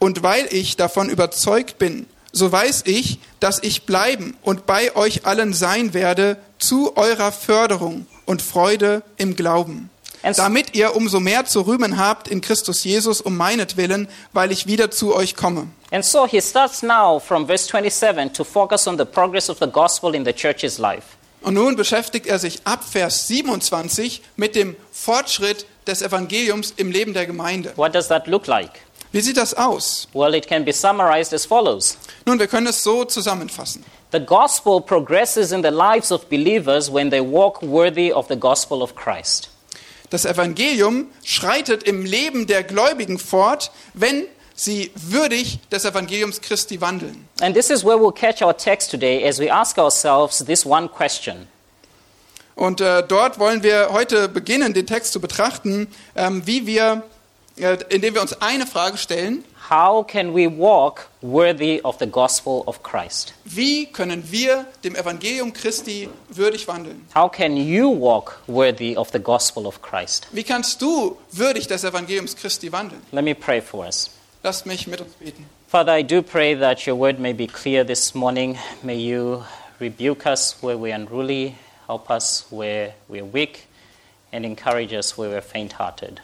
und 0.00 0.22
weil 0.22 0.46
ich 0.50 0.76
davon 0.76 1.08
überzeugt 1.10 1.78
bin, 1.78 2.06
so 2.32 2.50
weiß 2.50 2.82
ich, 2.86 3.20
dass 3.40 3.62
ich 3.62 3.84
bleiben 3.84 4.36
und 4.42 4.66
bei 4.66 4.94
euch 4.96 5.24
allen 5.26 5.52
sein 5.52 5.94
werde 5.94 6.36
zu 6.58 6.96
eurer 6.96 7.32
Förderung 7.32 8.06
und 8.26 8.42
Freude 8.42 9.02
im 9.16 9.36
Glauben. 9.36 9.90
And- 10.22 10.36
Damit 10.38 10.74
ihr 10.74 10.96
umso 10.96 11.20
mehr 11.20 11.44
zu 11.44 11.62
rühmen 11.62 11.96
habt 11.98 12.28
in 12.28 12.40
Christus 12.40 12.84
Jesus 12.84 13.20
um 13.20 13.36
meinetwillen, 13.36 14.08
weil 14.32 14.50
ich 14.52 14.66
wieder 14.66 14.90
zu 14.90 15.14
euch 15.14 15.36
komme. 15.36 15.68
And 15.90 16.04
so 16.04 16.26
he 16.26 16.40
starts 16.40 16.82
now 16.82 17.18
from 17.18 17.46
verse 17.46 17.66
27 17.68 18.32
to 18.32 18.44
focus 18.44 18.86
on 18.86 18.98
the 18.98 19.04
progress 19.04 19.48
of 19.48 19.58
the 19.60 19.66
gospel 19.68 20.14
in 20.14 20.24
the 20.24 20.32
church's 20.32 20.78
life. 20.78 21.02
Und 21.40 21.54
nun 21.54 21.76
beschäftigt 21.76 22.26
er 22.26 22.38
sich 22.40 22.60
ab 22.64 22.82
Vers 22.82 23.28
27 23.28 24.22
mit 24.36 24.54
dem 24.56 24.74
Fortschritt 24.92 25.66
des 25.86 26.02
Evangeliums 26.02 26.74
im 26.76 26.90
Leben 26.90 27.14
der 27.14 27.26
Gemeinde. 27.26 27.72
What 27.76 27.94
does 27.94 28.08
that 28.08 28.26
look 28.26 28.46
like? 28.48 28.70
Wie 29.12 29.20
sieht 29.20 29.36
das 29.38 29.54
aus? 29.54 30.08
Well, 30.12 30.34
it 30.34 30.46
can 30.48 30.64
be 30.64 30.72
summarized 30.72 31.32
as 31.32 31.46
follows. 31.46 31.96
Nun, 32.26 32.38
wir 32.38 32.46
können 32.48 32.66
es 32.66 32.82
so 32.82 33.04
zusammenfassen. 33.04 33.84
The 34.12 34.20
gospel 34.20 34.80
progresses 34.80 35.52
in 35.52 35.62
the 35.62 35.70
lives 35.70 36.10
of 36.12 36.28
believers 36.28 36.92
when 36.92 37.08
they 37.10 37.20
walk 37.20 37.62
worthy 37.62 38.12
of 38.12 38.26
the 38.28 38.36
gospel 38.36 38.82
of 38.82 38.94
Christ. 38.96 39.48
Das 40.10 40.24
Evangelium 40.24 41.06
schreitet 41.22 41.82
im 41.82 42.04
Leben 42.04 42.46
der 42.46 42.62
Gläubigen 42.62 43.18
fort, 43.18 43.70
wenn 43.94 44.24
sie 44.54 44.90
würdig 44.94 45.60
des 45.70 45.84
Evangeliums 45.84 46.40
Christi 46.40 46.80
wandeln. 46.80 47.28
And 47.40 47.54
this 47.54 47.70
is 47.70 47.84
where 47.84 47.96
we'll 47.96 48.12
catch 48.12 48.42
our 48.42 48.56
text 48.56 48.90
today 48.90 49.26
as 49.26 49.38
we 49.38 49.52
ask 49.52 49.78
ourselves 49.78 50.44
this 50.44 50.66
one 50.66 50.88
question 50.88 51.46
Und 52.56 52.80
äh, 52.80 53.04
dort 53.06 53.38
wollen 53.38 53.62
wir 53.62 53.90
heute 53.92 54.28
beginnen, 54.28 54.74
den 54.74 54.86
Text 54.86 55.12
zu 55.12 55.20
betrachten, 55.20 55.86
ähm, 56.16 56.44
wie 56.44 56.66
wir, 56.66 57.04
äh, 57.56 57.78
indem 57.88 58.14
wir 58.14 58.20
uns 58.20 58.40
eine 58.42 58.66
Frage 58.66 58.98
stellen: 58.98 59.44
How 59.68 60.02
can 60.02 60.32
we 60.32 60.46
walk 60.46 61.08
worthy 61.20 61.82
of 61.84 61.98
the 61.98 62.06
gospel 62.06 62.64
of 62.66 62.82
Christ? 62.82 63.34
Wie 63.44 63.84
können 63.84 64.22
wir 64.30 64.64
dem 64.82 64.96
Evangelium 64.96 65.52
Christi 65.52 66.08
würdig 66.30 66.66
wandeln? 66.66 67.02
How 67.14 67.28
can 67.28 67.54
you 67.54 67.90
walk 67.90 68.40
worthy 68.46 68.96
of 68.96 69.12
the 69.12 69.18
gospel 69.18 69.66
of 69.66 69.82
Christ? 69.82 70.26
Wie 70.32 70.42
kannst 70.42 70.80
du 70.80 71.18
würdig 71.30 71.66
des 71.66 71.84
Evangeliums 71.84 72.34
Christi 72.34 72.72
wandeln? 72.72 73.02
Let 73.12 73.24
me 73.24 73.34
pray 73.34 73.60
for 73.60 73.84
us. 73.84 74.08
Lasst 74.42 74.64
mich 74.64 74.86
mit 74.86 75.02
uns 75.02 75.12
beten. 75.20 75.44
Father, 75.66 75.92
I 75.92 76.02
do 76.02 76.22
pray 76.22 76.54
that 76.54 76.86
your 76.86 76.96
word 76.96 77.18
may 77.18 77.34
be 77.34 77.46
clear 77.46 77.84
this 77.84 78.14
morning. 78.14 78.56
May 78.82 78.96
you 78.96 79.44
rebuke 79.80 80.24
us 80.26 80.56
where 80.62 80.78
we're 80.78 80.94
unruly, 80.94 81.56
help 81.86 82.10
us 82.10 82.46
where 82.48 82.94
we're 83.06 83.22
weak, 83.22 83.66
and 84.32 84.46
encourage 84.46 84.94
us 84.94 85.18
where 85.18 85.28
we're 85.28 85.42
faint 85.42 85.72
hearted. 85.72 86.22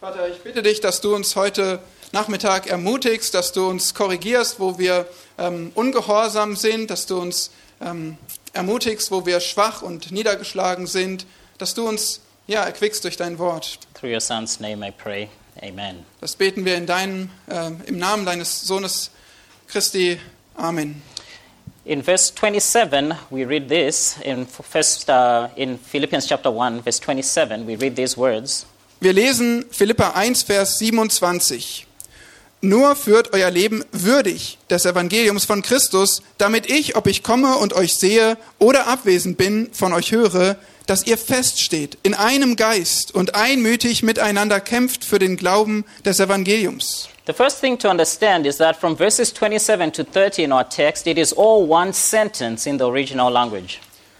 Vater, 0.00 0.28
ich 0.28 0.38
bitte 0.42 0.62
dich, 0.62 0.80
dass 0.80 1.00
du 1.00 1.12
uns 1.12 1.34
heute 1.34 1.80
Nachmittag 2.12 2.68
ermutigst, 2.68 3.34
dass 3.34 3.50
du 3.50 3.68
uns 3.68 3.94
korrigierst, 3.94 4.60
wo 4.60 4.78
wir 4.78 5.08
ähm, 5.38 5.72
ungehorsam 5.74 6.54
sind, 6.54 6.90
dass 6.90 7.06
du 7.06 7.20
uns 7.20 7.50
ähm, 7.80 8.16
ermutigst, 8.52 9.10
wo 9.10 9.26
wir 9.26 9.40
schwach 9.40 9.82
und 9.82 10.12
niedergeschlagen 10.12 10.86
sind, 10.86 11.26
dass 11.58 11.74
du 11.74 11.88
uns 11.88 12.20
ja, 12.46 12.62
erquickst 12.62 13.02
durch 13.02 13.16
dein 13.16 13.40
Wort. 13.40 13.80
Through 13.94 14.12
your 14.12 14.20
son's 14.20 14.60
name 14.60 14.86
I 14.86 14.92
pray. 14.92 15.30
Amen. 15.60 16.06
Das 16.20 16.36
beten 16.36 16.64
wir 16.64 16.76
in 16.76 16.86
deinem, 16.86 17.30
äh, 17.48 17.72
im 17.86 17.98
Namen 17.98 18.24
deines 18.24 18.60
Sohnes 18.60 19.10
Christi. 19.66 20.20
Amen. 20.54 21.02
In 21.84 22.04
verse 22.04 22.32
27, 22.32 23.16
we 23.30 23.44
read 23.44 23.68
this. 23.68 24.14
In, 24.22 24.46
first, 24.46 25.08
uh, 25.10 25.48
in 25.56 25.76
Philippians 25.76 26.28
chapter 26.28 26.52
1, 26.52 26.84
verse 26.84 27.00
27, 27.00 27.66
we 27.66 27.74
read 27.74 27.96
these 27.96 28.16
words. 28.16 28.64
Wir 29.00 29.12
lesen 29.12 29.64
Philippa 29.70 30.10
1, 30.10 30.42
Vers 30.42 30.78
27. 30.78 31.86
Nur 32.60 32.96
führt 32.96 33.32
euer 33.32 33.48
Leben 33.48 33.84
würdig 33.92 34.58
des 34.68 34.86
Evangeliums 34.86 35.44
von 35.44 35.62
Christus, 35.62 36.20
damit 36.36 36.68
ich, 36.68 36.96
ob 36.96 37.06
ich 37.06 37.22
komme 37.22 37.58
und 37.58 37.74
euch 37.74 37.94
sehe 37.94 38.36
oder 38.58 38.88
abwesend 38.88 39.38
bin, 39.38 39.70
von 39.72 39.92
euch 39.92 40.10
höre, 40.10 40.56
dass 40.86 41.06
ihr 41.06 41.16
feststeht 41.16 41.96
in 42.02 42.14
einem 42.14 42.56
Geist 42.56 43.14
und 43.14 43.36
einmütig 43.36 44.02
miteinander 44.02 44.58
kämpft 44.58 45.04
für 45.04 45.20
den 45.20 45.36
Glauben 45.36 45.84
des 46.04 46.18
Evangeliums. 46.18 47.08
The 47.28 47.32
first 47.32 47.60
thing 47.60 47.78
to 47.78 47.88
understand 47.88 48.46
is 48.46 48.56
that 48.56 48.74
from 48.74 48.96
verses 48.96 49.32
27 49.32 49.92
to 49.92 50.02
30 50.02 50.42
in 50.42 50.52
our 50.52 50.68
text, 50.68 51.06
it 51.06 51.18
is 51.18 51.32
all 51.32 51.70
one 51.70 51.92
sentence 51.92 52.68
in 52.68 52.78
the 52.78 52.86
original 52.86 53.30
language. 53.30 53.78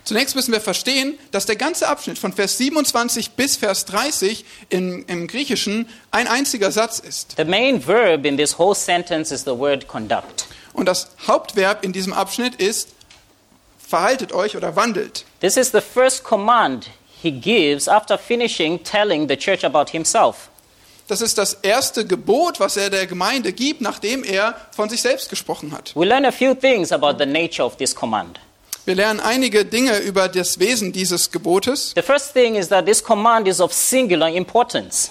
Zunächst 0.08 0.34
müssen 0.34 0.52
wir 0.52 0.62
verstehen, 0.62 1.18
dass 1.32 1.44
der 1.44 1.56
ganze 1.56 1.86
Abschnitt 1.86 2.18
von 2.18 2.32
Vers 2.32 2.56
27 2.56 3.32
bis 3.32 3.56
Vers 3.56 3.84
30 3.84 4.42
im, 4.70 5.04
im 5.06 5.26
Griechischen 5.26 5.86
ein 6.10 6.26
einziger 6.26 6.72
Satz 6.72 6.98
ist. 6.98 7.34
The 7.36 7.44
main 7.44 7.86
verb 7.86 8.24
in 8.24 8.38
this 8.38 8.58
whole 8.58 8.74
sentence 8.74 9.30
is 9.30 9.42
the 9.42 9.50
word 9.50 9.86
conduct. 9.86 10.46
Und 10.72 10.86
das 10.86 11.10
Hauptverb 11.26 11.84
in 11.84 11.92
diesem 11.92 12.14
Abschnitt 12.14 12.54
ist 12.54 12.94
verhaltet 13.86 14.32
euch 14.32 14.56
oder 14.56 14.76
wandelt. 14.76 15.26
This 15.40 15.58
is 15.58 15.72
the 15.72 15.82
first 15.82 16.24
command 16.24 16.88
he 17.20 17.30
gives 17.30 17.86
after 17.86 18.16
finishing 18.16 18.82
telling 18.82 19.28
the 19.28 19.36
church 19.36 19.62
about 19.62 19.90
himself. 19.90 20.48
Das 21.08 21.20
ist 21.20 21.36
das 21.36 21.52
erste 21.52 22.06
Gebot, 22.06 22.60
was 22.60 22.78
er 22.78 22.88
der 22.88 23.06
Gemeinde 23.06 23.52
gibt, 23.52 23.82
nachdem 23.82 24.24
er 24.24 24.54
von 24.74 24.88
sich 24.88 25.02
selbst 25.02 25.28
gesprochen 25.28 25.72
hat. 25.72 25.94
We 25.94 26.06
learn 26.06 26.24
a 26.24 26.32
few 26.32 26.54
things 26.54 26.92
about 26.92 27.18
the 27.18 27.26
nature 27.26 27.66
of 27.66 27.76
this 27.76 27.94
command. 27.94 28.40
Wir 28.88 28.94
lernen 28.94 29.20
einige 29.20 29.66
Dinge 29.66 29.98
über 29.98 30.28
das 30.28 30.60
Wesen 30.60 30.92
dieses 30.92 31.30
Gebotes. 31.30 31.92
The 31.94 32.00
first 32.00 32.32
thing 32.32 32.54
is 32.54 32.68
that 32.68 32.86
this 32.86 33.04
command 33.04 33.46
is 33.46 33.60
of 33.60 33.70
singular 33.70 34.30
importance. 34.30 35.10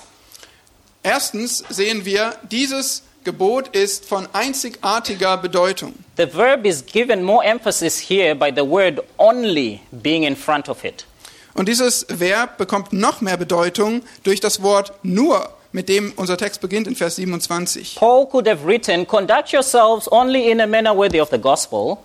Erstens 1.03 1.63
sehen 1.69 2.03
wir, 2.03 2.33
dieses 2.49 3.03
Gebot 3.23 3.67
ist 3.75 4.05
von 4.05 4.27
einzigartiger 4.33 5.37
Bedeutung. 5.37 5.93
The 6.17 6.25
verb 6.25 6.65
is 6.65 6.83
given 6.83 7.21
more 7.21 7.45
emphasis 7.45 7.99
here 7.99 8.33
by 8.33 8.51
the 8.51 8.67
word 8.67 9.03
only 9.19 9.81
being 9.91 10.23
in 10.23 10.35
front 10.35 10.69
of 10.69 10.83
it. 10.83 11.05
Und 11.53 11.69
dieses 11.69 12.07
Verb 12.09 12.57
bekommt 12.57 12.93
noch 12.93 13.21
mehr 13.21 13.37
Bedeutung 13.37 14.01
durch 14.23 14.39
das 14.39 14.63
Wort 14.63 14.91
nur, 15.03 15.51
mit 15.71 15.87
dem 15.87 16.13
unser 16.15 16.37
Text 16.39 16.61
beginnt 16.61 16.87
in 16.87 16.95
Vers 16.95 17.17
27. 17.17 17.97
Paul 17.99 18.25
could 18.27 18.47
have 18.47 18.65
written, 18.65 19.05
Conduct 19.05 19.51
yourselves 19.51 20.11
only 20.11 20.49
in 20.49 20.61
a 20.61 20.65
manner 20.65 20.97
worthy 20.97 21.21
of 21.21 21.29
the 21.29 21.37
gospel, 21.37 21.99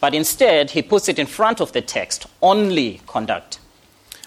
but 0.00 0.14
instead 0.14 0.70
he 0.70 0.82
puts 0.82 1.08
it 1.08 1.18
in 1.18 1.26
front 1.26 1.60
of 1.60 1.72
the 1.72 1.82
text 1.82 2.26
only 2.40 3.00
conduct. 3.06 3.58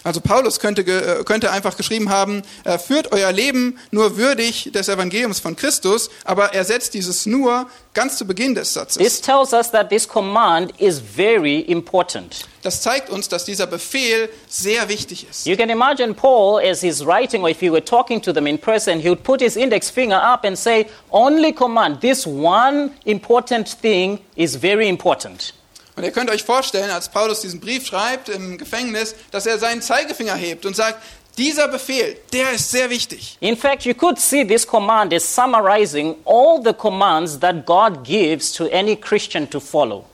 Also 0.02 0.20
Paulus 0.20 0.60
könnte, 0.60 0.82
äh, 0.82 1.24
könnte 1.24 1.50
einfach 1.50 1.76
geschrieben 1.76 2.08
haben, 2.08 2.42
äh, 2.64 2.78
führt 2.78 3.12
euer 3.12 3.32
Leben 3.32 3.78
nur 3.90 4.16
würdig 4.16 4.70
des 4.72 4.88
Evangeliums 4.88 5.40
von 5.40 5.56
Christus, 5.56 6.08
aber 6.24 6.54
er 6.54 6.64
setzt 6.64 6.94
dieses 6.94 7.26
nur 7.26 7.66
ganz 7.92 8.16
zu 8.16 8.26
Beginn 8.26 8.54
des 8.54 8.72
Satzes. 8.72 8.96
This 8.96 9.20
tells 9.20 9.52
us 9.52 9.70
that 9.72 9.90
this 9.90 10.08
command 10.08 10.72
is 10.80 11.00
very 11.00 11.60
important. 11.60 12.46
Das 12.62 12.80
zeigt 12.80 13.10
uns, 13.10 13.28
dass 13.28 13.44
dieser 13.44 13.66
Befehl 13.66 14.30
sehr 14.48 14.88
wichtig 14.88 15.26
ist. 15.28 15.46
You 15.46 15.56
can 15.56 15.68
imagine 15.68 16.14
Paul 16.14 16.62
as 16.62 16.80
he's 16.80 17.04
writing, 17.04 17.42
or 17.42 17.50
if 17.50 17.60
he 17.60 17.70
were 17.70 17.84
talking 17.84 18.22
to 18.22 18.32
them 18.32 18.46
in 18.46 18.58
person, 18.58 19.00
he 19.00 19.08
would 19.10 19.22
put 19.22 19.40
his 19.42 19.56
index 19.56 19.90
finger 19.90 20.20
up 20.22 20.44
and 20.44 20.56
say, 20.56 20.86
Only 21.10 21.52
command, 21.52 22.00
this 22.00 22.26
one 22.26 22.92
important 23.04 23.68
thing 23.82 24.20
is 24.34 24.56
very 24.56 24.88
important. 24.88 25.52
Und 26.00 26.06
ihr 26.06 26.12
könnt 26.12 26.30
euch 26.30 26.44
vorstellen, 26.44 26.90
als 26.90 27.10
Paulus 27.10 27.42
diesen 27.42 27.60
Brief 27.60 27.84
schreibt 27.84 28.30
im 28.30 28.56
Gefängnis, 28.56 29.14
dass 29.32 29.44
er 29.44 29.58
seinen 29.58 29.82
Zeigefinger 29.82 30.34
hebt 30.34 30.64
und 30.64 30.74
sagt, 30.74 31.02
dieser 31.36 31.68
Befehl, 31.68 32.16
der 32.32 32.52
ist 32.52 32.70
sehr 32.70 32.88
wichtig. 32.88 33.36
In 33.40 33.54
fact, 33.54 33.84
you 33.84 33.92
could 33.92 34.18
see 34.18 34.42
this 34.42 34.66
command 34.66 35.12
as 35.12 35.22
summarizing 35.22 36.16
all 36.24 36.58
the 36.64 36.72
commands 36.72 37.38
that 37.40 37.66
God 37.66 38.02
gives 38.02 38.50
to 38.54 38.64
any 38.72 38.96
Christian 38.96 39.50
to 39.50 39.60
follow. 39.60 40.06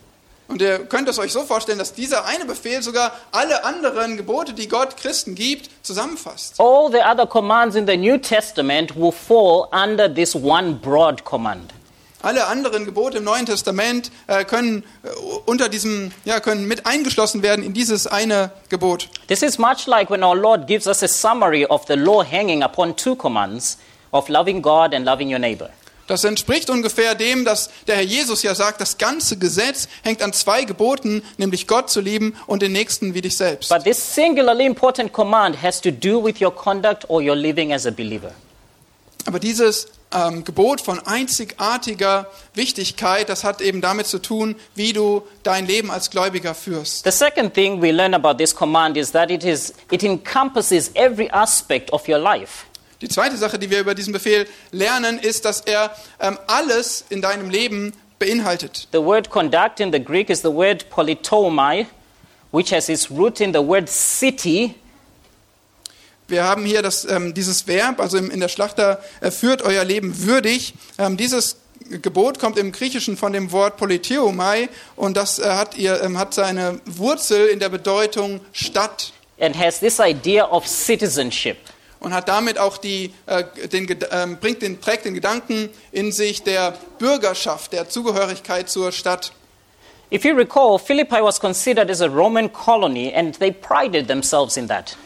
Und 0.49 0.61
ihr 0.61 0.81
könnt 0.87 1.09
es 1.09 1.21
euch 1.21 1.33
so 1.33 1.45
vorstellen, 1.45 1.79
dass 1.79 1.95
dieser 1.95 2.25
eine 2.25 2.47
Befehl 2.47 2.83
sogar 2.83 3.13
alle 3.31 3.65
anderen 3.65 4.17
Gebote, 4.17 4.55
die 4.55 4.67
Gott 4.67 4.97
Christen 4.97 5.37
gibt, 5.37 5.71
zusammenfasst. 5.87 6.59
All 6.59 6.91
the 6.91 6.99
other 6.99 7.29
commands 7.29 7.77
in 7.77 7.87
the 7.87 7.97
New 7.97 8.19
Testament 8.19 8.97
will 8.97 9.13
fall 9.13 9.69
under 9.71 10.13
this 10.13 10.35
one 10.35 10.81
broad 10.83 11.25
command. 11.25 11.73
Alle 12.23 12.47
anderen 12.47 12.85
Gebote 12.85 13.19
im 13.19 13.25
Neuen 13.25 13.47
Testament 13.47 14.11
äh, 14.27 14.45
können 14.45 14.85
äh, 15.03 15.09
unter 15.45 15.69
diesem, 15.69 16.13
ja, 16.25 16.41
können 16.41 16.67
mit 16.67 16.87
eingeschlossen 16.87 17.43
werden 17.43 17.65
in 17.65 17.75
dieses 17.75 18.07
eine 18.07 18.51
Gebot. 18.69 19.09
This 19.29 19.43
is 19.43 19.59
much 19.59 19.87
like 19.87 20.11
when 20.11 20.25
our 20.25 20.35
Lord 20.35 20.67
gives 20.67 20.87
us 20.87 21.03
a 21.03 21.09
summary 21.09 21.67
of 21.67 21.85
the 21.87 21.95
law 21.95 22.25
hanging 22.25 22.63
upon 22.63 22.97
two 22.97 23.15
commands 23.15 23.79
of 24.13 24.29
loving 24.29 24.63
God 24.63 24.95
and 24.95 25.05
loving 25.05 25.31
your 25.31 25.39
neighbor. 25.39 25.71
Das 26.07 26.23
entspricht 26.23 26.71
ungefähr 26.71 27.17
dem, 27.17 27.45
dass 27.45 27.69
der 27.89 27.97
Herr 27.97 28.05
Jesus 28.05 28.43
ja 28.43 28.55
sagt, 28.55 28.81
das 28.81 28.97
ganze 28.97 29.39
Gesetz 29.39 29.89
hängt 30.03 30.23
an 30.23 30.33
zwei 30.33 30.65
Geboten, 30.65 31.23
nämlich 31.37 31.67
Gott 31.67 31.91
zu 31.91 32.01
lieben 32.01 32.37
und 32.47 32.63
den 32.63 32.73
Nächsten 32.73 33.15
wie 33.15 33.21
dich 33.21 33.37
selbst. 33.37 33.69
But 33.71 33.85
this 33.85 34.15
singularly 34.15 34.67
important 34.67 35.13
command 35.13 35.61
has 35.63 35.81
to 35.81 35.91
do 35.91 36.23
with 36.23 36.41
your 36.41 36.55
conduct 36.55 37.11
or 37.11 37.21
your 37.21 37.35
living 37.35 37.73
as 37.73 37.87
a 37.87 37.91
believer. 37.91 38.33
Aber 39.27 39.41
dieses 39.41 39.89
ähm, 40.17 40.45
Gebot 40.45 40.81
von 40.81 40.99
einzigartiger 41.01 42.27
Wichtigkeit, 42.55 43.29
das 43.29 43.45
hat 43.45 43.61
eben 43.61 43.81
damit 43.81 44.07
zu 44.07 44.19
tun, 44.19 44.57
wie 44.75 44.93
du 44.93 45.23
dein 45.43 45.67
Leben 45.67 45.91
als 45.91 46.11
Gläubiger 46.11 46.55
führst. 46.55 47.05
The 47.05 47.11
second 47.11 47.55
thing 47.55 47.83
we 47.83 47.93
learn 47.93 48.15
about 48.15 48.35
this 48.35 48.55
command 48.55 48.97
is 48.97 49.13
that 49.13 49.31
it, 49.31 49.45
is, 49.45 49.75
it 49.91 50.03
encompasses 50.03 50.91
every 50.95 51.29
aspect 51.31 51.93
of 51.93 52.09
your 52.09 52.19
life. 52.19 52.65
Die 53.03 53.09
zweite 53.09 53.37
Sache, 53.37 53.59
die 53.59 53.69
wir 53.69 53.81
über 53.81 53.95
diesen 53.95 54.15
Befehl 54.15 54.47
lernen, 54.73 55.19
ist, 55.19 55.45
dass 55.45 55.61
er 55.61 55.95
ähm, 56.19 56.39
alles 56.47 57.05
in 57.11 57.21
deinem 57.21 57.51
Leben 57.51 57.93
beinhaltet. 58.19 58.89
The 58.93 59.03
word 59.03 59.29
conduct 59.29 59.81
in 59.81 59.93
the 59.93 60.03
Greek 60.03 60.31
is 60.31 60.41
the 60.41 60.49
word 60.49 60.89
politomai, 60.89 61.87
which 62.53 62.73
has 62.73 62.89
its 62.89 63.11
root 63.11 63.41
in 63.41 63.53
the 63.53 63.61
word 63.61 63.89
city, 63.91 64.75
Wir 66.29 66.45
haben 66.45 66.65
hier 66.65 66.83
das, 66.83 67.05
ähm, 67.05 67.35
dieses 67.35 67.67
Verb, 67.67 68.01
also 68.01 68.17
in 68.19 68.41
der 68.41 68.49
Schlachter, 68.49 69.03
äh, 69.21 69.31
führt 69.31 69.63
euer 69.63 69.85
Leben 69.85 70.25
würdig. 70.25 70.75
Ähm, 70.99 71.17
dieses 71.17 71.57
Gebot 71.89 72.39
kommt 72.39 72.59
im 72.59 72.73
Griechischen 72.73 73.17
von 73.17 73.33
dem 73.33 73.53
Wort 73.53 73.77
politeomai 73.77 74.69
und 74.97 75.17
das 75.17 75.39
äh, 75.39 75.45
hat, 75.45 75.79
ihr, 75.79 76.03
ähm, 76.03 76.19
hat 76.19 76.35
seine 76.35 76.81
Wurzel 76.85 77.47
in 77.47 77.61
der 77.61 77.69
Bedeutung 77.69 78.41
Stadt 78.53 79.13
and 79.39 79.55
has 79.55 79.81
this 79.81 80.01
idea 80.01 80.51
of 80.51 80.67
citizenship. 80.67 81.59
und 82.01 82.15
hat 82.15 82.29
damit 82.29 82.59
auch 82.59 82.77
die, 82.79 83.13
äh, 83.27 83.45
den, 83.69 83.89
ähm, 84.11 84.39
bringt 84.39 84.63
den, 84.63 84.81
trägt 84.81 85.07
den 85.07 85.15
Gedanken 85.15 85.71
in 85.93 86.13
sich 86.13 86.43
der 86.43 86.75
Bürgerschaft, 86.99 87.73
der 87.73 87.89
Zugehörigkeit 87.89 88.69
zur 88.69 88.93
Stadt. 88.93 89.33
If 90.13 90.25
you 90.25 90.35
recall, 90.35 90.79
Philippi 90.79 91.21
was 91.21 91.41
considered 91.41 91.91
as 91.91 92.01
a 92.01 92.07
Roman 92.07 92.53
colony, 92.53 93.13
and 93.13 93.37
they 93.39 93.51
prided 93.51 94.07
themselves 94.07 94.57
in 94.57 94.69
that. 94.69 94.97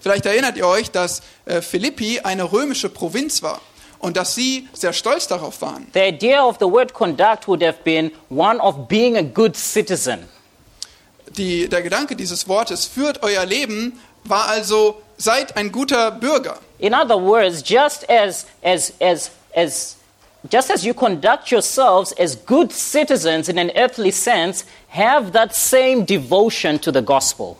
Vielleicht 0.00 0.26
erinnert 0.26 0.56
ihr 0.56 0.66
euch, 0.66 0.90
dass 0.90 1.22
äh, 1.44 1.60
Philippi 1.60 2.20
eine 2.20 2.50
römische 2.50 2.88
Provinz 2.88 3.42
war 3.42 3.60
und 3.98 4.16
dass 4.16 4.34
sie 4.34 4.68
sehr 4.72 4.92
stolz 4.92 5.28
darauf 5.28 5.60
waren. 5.62 5.86
The 5.92 6.00
idea 6.00 6.42
of 6.42 6.56
the 6.58 6.66
word 6.66 6.92
conduct 6.92 7.46
would 7.46 7.62
have 7.62 7.78
been 7.84 8.10
one 8.30 8.58
of 8.60 8.88
being 8.88 9.16
a 9.16 9.22
good 9.22 9.56
citizen. 9.56 10.28
Die, 11.36 11.68
der 11.68 11.82
Gedanke 11.82 12.16
dieses 12.16 12.48
Wortes 12.48 12.86
führt 12.86 13.22
euer 13.22 13.46
Leben 13.46 14.00
war 14.24 14.48
also 14.48 15.00
seid 15.16 15.56
ein 15.56 15.70
guter 15.70 16.10
Bürger. 16.10 16.58
In 16.78 16.94
other 16.94 17.16
words, 17.16 17.62
just 17.62 18.08
as, 18.08 18.46
as, 18.62 18.92
as, 19.00 19.30
as, 19.54 19.96
just 20.50 20.70
as 20.70 20.84
you 20.84 20.94
conduct 20.94 21.50
yourselves 21.50 22.12
as 22.18 22.36
good 22.46 22.72
citizens 22.72 23.48
in 23.48 23.58
an 23.58 23.70
earthly 23.76 24.10
sense, 24.10 24.64
have 24.88 25.32
that 25.32 25.54
same 25.54 26.04
devotion 26.04 26.78
to 26.80 26.90
the 26.90 27.02
gospel. 27.02 27.56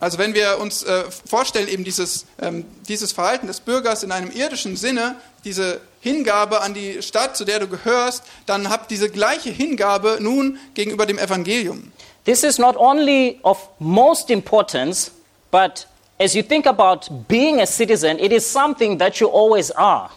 Also 0.00 0.16
wenn 0.16 0.32
wir 0.32 0.58
uns 0.58 0.82
äh, 0.82 1.04
vorstellen, 1.28 1.68
eben 1.68 1.84
dieses, 1.84 2.24
ähm, 2.40 2.64
dieses 2.88 3.12
Verhalten 3.12 3.46
des 3.46 3.60
Bürgers 3.60 4.02
in 4.02 4.10
einem 4.12 4.30
irdischen 4.30 4.76
Sinne, 4.76 5.16
diese 5.44 5.80
Hingabe 6.00 6.62
an 6.62 6.72
die 6.72 7.02
Stadt, 7.02 7.36
zu 7.36 7.44
der 7.44 7.60
du 7.60 7.68
gehörst, 7.68 8.22
dann 8.46 8.70
habt 8.70 8.90
diese 8.90 9.10
gleiche 9.10 9.50
Hingabe 9.50 10.16
nun 10.20 10.58
gegenüber 10.72 11.04
dem 11.04 11.18
Evangelium. 11.18 11.92
This 12.24 12.42
is 12.42 12.58
not 12.58 12.76
only 12.76 13.38
of 13.42 13.68
most 13.78 14.30
importance, 14.30 15.10
but 15.50 15.86
as 16.18 16.34
you 16.34 16.42
think 16.42 16.66
about 16.66 17.00
being 17.28 17.60
a 17.60 17.66
citizen, 17.66 18.18
it 18.18 18.32
is 18.32 18.50
something 18.50 18.98
that 18.98 19.16
you 19.16 19.28
always 19.28 19.70
are. 19.70 20.10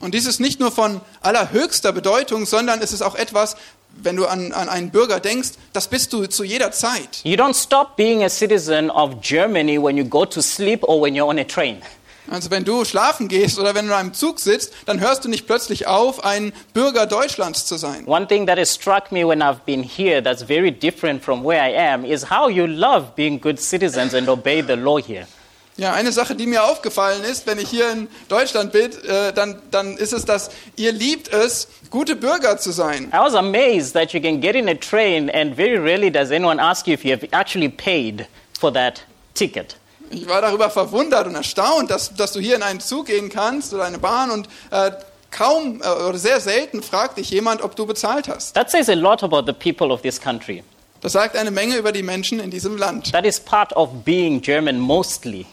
Und 0.00 0.14
dies 0.14 0.26
ist 0.26 0.40
nicht 0.40 0.60
nur 0.60 0.72
von 0.72 1.00
allerhöchster 1.20 1.92
Bedeutung, 1.92 2.44
sondern 2.44 2.82
es 2.82 2.92
ist 2.92 3.02
auch 3.02 3.14
etwas, 3.14 3.56
wenn 4.02 4.16
du 4.16 4.26
an, 4.26 4.52
an 4.52 4.68
einen 4.68 4.90
Bürger 4.90 5.20
denkst, 5.20 5.50
das 5.72 5.88
bist 5.88 6.12
du 6.12 6.26
zu 6.26 6.44
jeder 6.44 6.72
Zeit. 6.72 7.20
You 7.24 7.36
don't 7.36 7.54
stop 7.54 7.96
being 7.96 8.24
a 8.24 8.28
citizen 8.28 8.90
of 8.90 9.20
Germany 9.20 9.82
when 9.82 9.96
you 9.96 10.04
go 10.04 10.24
to 10.24 10.40
sleep 10.40 10.82
or 10.84 11.00
when 11.00 11.14
you're 11.14 11.28
on 11.28 11.38
a 11.38 11.44
train. 11.44 11.82
Also 12.30 12.50
wenn 12.50 12.64
du 12.64 12.84
schlafen 12.84 13.28
gehst 13.28 13.58
oder 13.58 13.74
wenn 13.74 13.86
du 13.86 13.92
in 13.92 13.98
einem 13.98 14.14
Zug 14.14 14.38
sitzt, 14.38 14.72
dann 14.86 15.00
hörst 15.00 15.24
du 15.24 15.28
nicht 15.28 15.46
plötzlich 15.46 15.86
auf, 15.86 16.24
ein 16.24 16.52
Bürger 16.72 17.06
Deutschlands 17.06 17.66
zu 17.66 17.76
sein. 17.76 18.06
One 18.06 18.26
thing 18.26 18.46
that 18.46 18.58
has 18.58 18.72
struck 18.72 19.10
me 19.10 19.26
when 19.26 19.42
I've 19.42 19.64
been 19.66 19.82
here 19.82 20.22
that's 20.22 20.42
very 20.42 20.70
different 20.70 21.22
from 21.22 21.44
where 21.44 21.60
I 21.60 21.74
am 21.74 22.04
is 22.04 22.30
how 22.30 22.48
you 22.48 22.66
love 22.66 23.14
being 23.16 23.40
good 23.40 23.58
citizens 23.58 24.14
and 24.14 24.28
obey 24.28 24.62
the 24.62 24.76
law 24.76 24.98
here. 24.98 25.26
Ja, 25.76 25.94
eine 25.94 26.12
Sache, 26.12 26.34
die 26.34 26.46
mir 26.46 26.64
aufgefallen 26.64 27.24
ist, 27.24 27.46
wenn 27.46 27.58
ich 27.58 27.70
hier 27.70 27.90
in 27.90 28.08
Deutschland 28.28 28.72
bin, 28.72 28.92
äh, 29.04 29.32
dann, 29.32 29.62
dann 29.70 29.96
ist 29.96 30.12
es, 30.12 30.26
dass 30.26 30.50
ihr 30.76 30.92
liebt 30.92 31.32
es, 31.32 31.68
gute 31.88 32.14
Bürger 32.14 32.58
zu 32.58 32.72
sein. 32.72 33.10
I 33.12 33.18
was 33.18 33.34
amazed 33.34 33.94
that 33.94 34.12
you 34.12 34.20
can 34.20 34.40
get 34.40 34.54
in 34.54 34.68
a 34.68 34.74
train 34.74 35.30
and 35.30 35.56
very 35.56 35.78
rarely 35.78 36.10
does 36.10 36.30
anyone 36.30 36.62
ask 36.62 36.86
you 36.86 36.92
if 36.92 37.04
you 37.04 37.12
have 37.12 37.26
actually 37.32 37.70
paid 37.70 38.26
for 38.60 38.70
that 38.72 39.02
ticket. 39.34 39.76
Ich 40.10 40.28
war 40.28 40.42
darüber 40.42 40.68
verwundert 40.68 41.26
und 41.26 41.34
erstaunt, 41.34 41.90
dass, 41.90 42.14
dass 42.14 42.32
du 42.32 42.40
hier 42.40 42.56
in 42.56 42.62
einen 42.62 42.80
Zug 42.80 43.06
gehen 43.06 43.30
kannst 43.30 43.72
oder 43.72 43.84
eine 43.84 43.98
Bahn 43.98 44.30
und 44.30 44.48
äh, 44.70 44.90
kaum 45.30 45.80
äh, 45.80 45.88
oder 45.88 46.18
sehr 46.18 46.38
selten 46.40 46.82
fragt 46.82 47.16
dich 47.16 47.30
jemand, 47.30 47.62
ob 47.62 47.76
du 47.76 47.86
bezahlt 47.86 48.28
hast. 48.28 48.54
That 48.54 48.70
says 48.70 48.90
a 48.90 48.94
lot 48.94 49.22
about 49.22 49.44
the 49.46 49.54
people 49.54 49.90
of 49.90 50.02
this 50.02 50.20
country. 50.20 50.62
Das 51.00 51.12
sagt 51.12 51.34
eine 51.34 51.50
Menge 51.50 51.76
über 51.76 51.92
die 51.92 52.02
Menschen 52.02 52.38
in 52.40 52.50
diesem 52.50 52.76
Land. 52.76 53.10
That 53.10 53.24
is 53.24 53.40
part 53.40 53.74
of 53.74 54.04
being 54.04 54.42
German 54.42 54.78
mostly. 54.78 55.46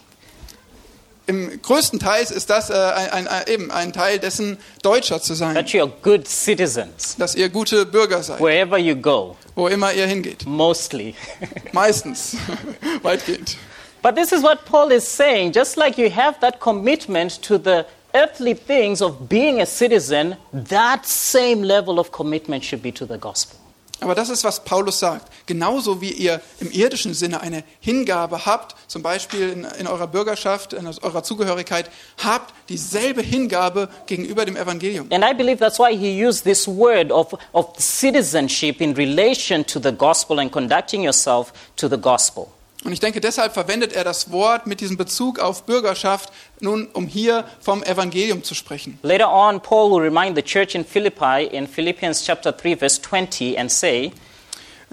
Im 1.30 1.62
größten 1.62 2.00
Teil 2.00 2.24
ist 2.24 2.50
das 2.50 2.70
äh, 2.70 2.74
ein, 2.74 3.28
ein, 3.28 3.46
eben 3.46 3.70
ein 3.70 3.92
Teil 3.92 4.18
dessen, 4.18 4.58
Deutscher 4.82 5.22
zu 5.22 5.34
sein, 5.34 5.54
That 5.54 5.68
you 5.68 5.82
are 5.82 5.92
good 6.02 6.26
citizens 6.26 7.14
dass 7.18 7.36
ihr 7.36 7.48
gute 7.50 7.86
Bürger 7.86 8.20
seid, 8.20 8.40
wherever 8.40 8.76
you 8.76 8.96
go, 8.96 9.36
wo 9.54 9.68
immer 9.68 9.92
ihr 9.92 10.08
hingeht. 10.08 10.44
mostly. 10.44 11.14
Meistens, 11.72 12.36
weitgehend. 13.02 13.56
But 14.02 14.16
this 14.16 14.32
is 14.32 14.42
what 14.42 14.64
Paul 14.64 14.90
is 14.90 15.06
saying. 15.06 15.52
Just 15.52 15.76
like 15.76 15.96
you 15.96 16.10
have 16.10 16.40
that 16.40 16.58
commitment 16.58 17.40
to 17.42 17.58
the 17.58 17.84
earthly 18.12 18.56
things 18.56 19.00
of 19.00 19.28
being 19.28 19.60
a 19.60 19.66
citizen, 19.66 20.34
that 20.52 21.06
same 21.06 21.62
level 21.62 22.00
of 22.00 22.10
commitment 22.10 22.64
should 22.64 22.82
be 22.82 22.90
to 22.90 23.06
the 23.06 23.18
gospel. 23.18 23.59
Aber 24.00 24.14
das 24.14 24.30
ist, 24.30 24.44
was 24.44 24.64
Paulus 24.64 24.98
sagt. 24.98 25.30
Genauso 25.46 26.00
wie 26.00 26.10
ihr 26.10 26.40
im 26.58 26.70
irdischen 26.70 27.12
Sinne 27.12 27.40
eine 27.40 27.64
Hingabe 27.80 28.46
habt, 28.46 28.74
zum 28.88 29.02
Beispiel 29.02 29.50
in, 29.50 29.64
in 29.78 29.86
eurer 29.86 30.06
Bürgerschaft, 30.06 30.72
in 30.72 30.86
eurer 30.86 31.22
Zugehörigkeit, 31.22 31.90
habt 32.22 32.54
dieselbe 32.68 33.20
Hingabe 33.20 33.88
gegenüber 34.06 34.44
dem 34.44 34.56
Evangelium. 34.56 35.08
And 35.10 35.24
I 35.24 35.34
believe 35.34 35.58
that's 35.58 35.78
why 35.78 35.94
he 35.96 36.26
used 36.26 36.44
this 36.44 36.66
word 36.66 37.12
of, 37.12 37.34
of 37.52 37.78
citizenship 37.78 38.80
in 38.80 38.94
relation 38.94 39.66
to 39.66 39.78
the 39.78 39.92
gospel 39.92 40.40
and 40.40 40.50
conducting 40.50 41.02
yourself 41.02 41.52
to 41.76 41.88
the 41.88 41.98
gospel. 41.98 42.48
Und 42.84 42.92
ich 42.92 43.00
denke, 43.00 43.20
deshalb 43.20 43.52
verwendet 43.52 43.92
er 43.92 44.04
das 44.04 44.30
Wort 44.30 44.66
mit 44.66 44.80
diesem 44.80 44.96
Bezug 44.96 45.38
auf 45.38 45.64
Bürgerschaft, 45.64 46.32
nun 46.60 46.86
um 46.86 47.06
hier 47.06 47.44
vom 47.60 47.82
Evangelium 47.82 48.42
zu 48.42 48.54
sprechen. 48.54 48.98
Later 49.02 49.30
on, 49.30 49.60
Paul 49.60 49.90
will 49.90 50.02
remind 50.02 50.34
the 50.34 50.42
church 50.42 50.74
in 50.74 50.84
Philippi 50.84 51.44
in 51.52 51.68
Philippians 51.68 52.24
chapter 52.24 52.52
3 52.52 52.78
verse 52.78 53.02
20 53.02 53.58
and 53.58 53.70
say, 53.70 54.12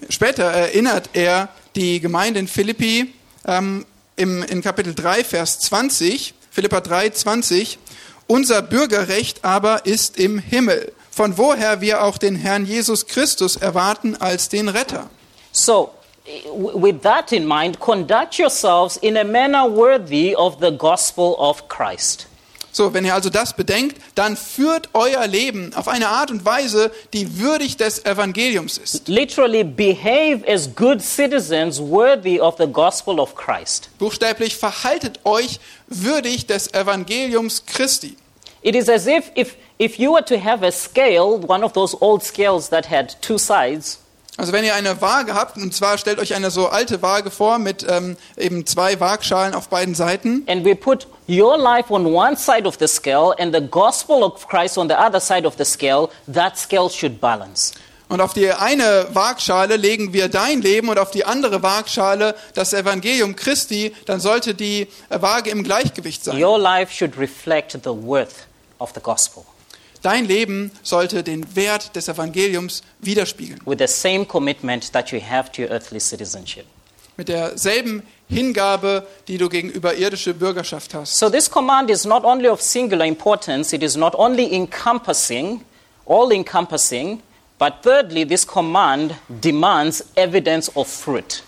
Später 0.10 0.44
erinnert 0.44 1.10
er 1.14 1.50
die 1.76 2.00
Gemeinde 2.00 2.40
in 2.40 2.48
Philippi 2.48 3.14
ähm, 3.46 3.86
im, 4.16 4.44
in 4.44 4.62
Kapitel 4.62 4.94
3, 4.94 5.24
Vers 5.24 5.60
20, 5.60 6.34
Philippa 6.52 6.82
3, 6.82 7.12
20, 7.12 7.80
unser 8.28 8.62
Bürgerrecht 8.62 9.46
aber 9.46 9.86
ist 9.86 10.18
im 10.18 10.38
Himmel, 10.40 10.92
von 11.10 11.38
woher 11.38 11.82
wir 11.82 12.04
auch 12.04 12.18
den 12.18 12.36
Herrn 12.36 12.66
Jesus 12.66 13.08
Christus 13.08 13.56
erwarten 13.56 14.16
als 14.18 14.50
den 14.50 14.70
Retter. 14.70 15.10
So, 15.52 15.94
with 16.54 17.02
that 17.04 17.32
in 17.32 17.46
mind, 17.46 17.80
conduct 17.80 18.38
yourselves 18.38 18.98
in 18.98 19.18
a 19.18 19.24
manner 19.24 19.66
worthy 19.66 20.36
of 20.36 20.60
the 20.60 20.72
gospel 20.72 21.36
of 21.40 21.68
Christ. 21.68 22.28
So, 22.78 22.94
wenn 22.94 23.06
ihr 23.06 23.16
also 23.16 23.32
das 23.32 23.56
bedenkt, 23.56 23.98
dann 24.14 24.38
führt 24.38 24.90
euer 24.94 25.26
Leben 25.26 25.74
auf 25.74 25.88
eine 25.88 26.10
Art 26.10 26.30
und 26.30 26.46
Weise, 26.46 26.92
die 27.12 27.40
würdig 27.40 27.78
des 27.78 28.06
Evangeliums 28.06 28.78
ist. 28.78 29.08
Literally, 29.08 29.64
behave 29.64 30.44
as 30.48 30.76
good 30.76 31.02
citizens 31.02 31.80
worthy 31.80 32.40
of 32.40 32.58
the 32.60 32.68
gospel 32.68 33.20
of 33.20 33.34
Christ. 33.36 33.90
Buchstäblich 33.98 34.58
verhaltet 34.58 35.22
euch 35.24 35.60
würdig 35.88 36.46
des 36.46 36.72
Evangeliums 36.72 37.66
Christi. 37.66 38.16
It 38.62 38.76
is 38.76 38.90
as 38.90 39.08
if, 39.08 39.32
if, 39.34 39.56
if 39.80 39.98
you 39.98 40.14
were 40.14 40.26
to 40.26 40.38
have 40.38 40.64
a 40.64 40.72
scale, 40.72 41.42
one 41.48 41.64
of 41.64 41.74
those 41.74 41.98
old 42.00 42.22
scales 42.22 42.70
that 42.70 42.92
had 42.92 43.16
two 43.22 43.40
sides, 43.40 43.98
Also 44.40 44.54
wenn 44.54 44.64
ihr 44.64 44.76
eine 44.76 45.02
Waage 45.02 45.34
habt, 45.34 45.58
und 45.58 45.74
zwar 45.74 45.98
stellt 45.98 46.20
euch 46.20 46.36
eine 46.36 46.52
so 46.52 46.68
alte 46.68 47.02
Waage 47.02 47.32
vor 47.32 47.58
mit 47.58 47.84
ähm, 47.90 48.18
eben 48.38 48.68
zwei 48.68 49.00
Waagschalen 49.00 49.56
auf 49.56 49.68
beiden 49.70 49.96
Seiten. 49.96 50.44
and 50.48 50.64
we 50.64 50.76
put 50.76 51.08
your 51.28 51.58
life 51.58 51.92
on 51.92 52.06
one 52.06 52.38
side 52.38 52.68
of 52.68 52.78
the 52.80 52.88
scale 52.88 53.34
and 53.40 53.54
the 53.54 53.62
gospel 53.62 54.22
of 54.24 54.48
Christ 54.48 54.78
on 54.78 54.88
the 54.88 54.96
other 54.96 55.20
side 55.20 55.46
of 55.48 55.56
the 55.58 55.66
scale, 55.66 56.10
that 56.32 56.56
scale 56.56 56.88
should 56.88 57.20
balance. 57.20 57.74
Und 58.10 58.22
auf 58.22 58.34
die 58.34 58.52
eine 58.52 59.08
Waagschale 59.12 59.76
legen 59.76 60.14
wir 60.14 60.30
dein 60.30 60.62
Leben 60.62 60.88
und 60.88 61.00
auf 61.00 61.10
die 61.12 61.26
andere 61.26 61.64
Waagschale 61.64 62.36
das 62.54 62.74
Evangelium 62.74 63.36
Christi, 63.36 63.94
dann 64.06 64.20
sollte 64.20 64.54
die 64.54 64.88
Waage 65.10 65.50
im 65.50 65.64
Gleichgewicht 65.64 66.24
sein. 66.24 66.42
Your 66.42 66.60
life 66.60 66.94
should 66.94 67.18
reflect 67.18 67.72
the 67.72 67.90
worth 67.90 68.48
of 68.78 68.92
the 68.94 69.02
gospel 69.02 69.46
Dein 70.08 70.24
Leben 70.24 70.72
sollte 70.84 71.22
den 71.22 71.46
Wert 71.58 71.94
des 71.98 72.08
Evangeliums 72.08 72.82
widerspiegeln. 73.02 73.60
with 73.66 73.78
the 73.78 73.90
same 73.90 74.26
commitment 74.26 74.94
that 74.94 75.12
you 75.12 75.20
have 75.20 75.52
to 75.52 75.64
your 75.64 75.70
earthly 75.70 76.00
citizenship. 76.00 76.66
Mit 77.18 77.28
derselben 77.28 78.04
Hingabe, 78.30 79.06
die 79.28 79.38
du 79.38 79.50
gegenüber 79.50 79.96
irdische 79.96 80.34
Bürgerschaft 80.34 80.94
hast. 80.94 81.18
So, 81.20 81.30
this 81.30 81.52
command 81.52 81.90
is 81.90 82.06
not 82.06 82.24
only 82.24 82.48
of 82.48 82.62
singular 82.62 83.06
importance, 83.06 83.76
it 83.76 83.84
is 83.84 83.98
not 83.98 84.16
only 84.16 84.56
encompassing, 84.56 85.66
all 86.06 86.32
encompassing, 86.32 87.22
but 87.60 87.84
thirdly, 87.84 88.26
this 88.26 88.48
command 88.48 89.14
demands 89.28 90.06
evidence 90.16 90.72
of 90.74 90.88
fruit. 90.88 91.44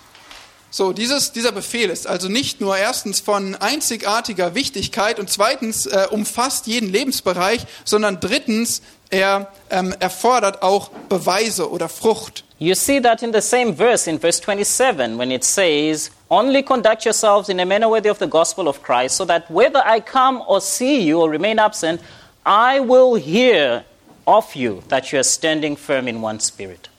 So, 0.72 0.92
dieses, 0.92 1.32
dieser 1.32 1.50
Befehl 1.50 1.90
ist 1.90 2.06
also 2.06 2.28
nicht 2.28 2.60
nur 2.60 2.76
erstens 2.76 3.18
von 3.18 3.56
einzigartiger 3.56 4.54
Wichtigkeit 4.54 5.18
und 5.18 5.28
zweitens 5.28 5.86
äh, 5.86 6.06
umfasst 6.10 6.68
jeden 6.68 6.88
Lebensbereich, 6.88 7.62
sondern 7.84 8.20
drittens, 8.20 8.80
er 9.10 9.48
ähm, 9.70 9.92
erfordert 9.98 10.62
auch 10.62 10.90
Beweise 11.08 11.68
oder 11.68 11.88
Frucht. 11.88 12.44
You 12.60 12.74
see 12.74 13.00
that 13.00 13.22
in 13.22 13.32
the 13.32 13.40
same 13.40 13.74
verse, 13.74 14.08
in 14.08 14.20
verse 14.20 14.40
27, 14.40 15.18
when 15.18 15.32
it 15.32 15.42
says, 15.42 16.12
Only 16.28 16.62
conduct 16.62 17.04
yourselves 17.04 17.48
in 17.48 17.58
a 17.58 17.64
manner 17.64 17.88
worthy 17.88 18.08
of 18.08 18.18
the 18.18 18.28
gospel 18.28 18.68
of 18.68 18.82
Christ, 18.84 19.16
so 19.16 19.24
that 19.24 19.50
whether 19.50 19.82
I 19.84 20.00
come 20.00 20.44
or 20.46 20.60
see 20.60 21.00
you 21.00 21.20
or 21.20 21.28
remain 21.28 21.58
absent, 21.58 22.00
I 22.46 22.78
will 22.78 23.16
hear 23.16 23.84
of 24.26 24.54
you 24.54 24.82
that 24.88 25.10
you 25.10 25.18
are 25.18 25.24
standing 25.24 25.74
firm 25.74 26.06
in 26.06 26.22
one 26.22 26.38
spirit. 26.38 26.89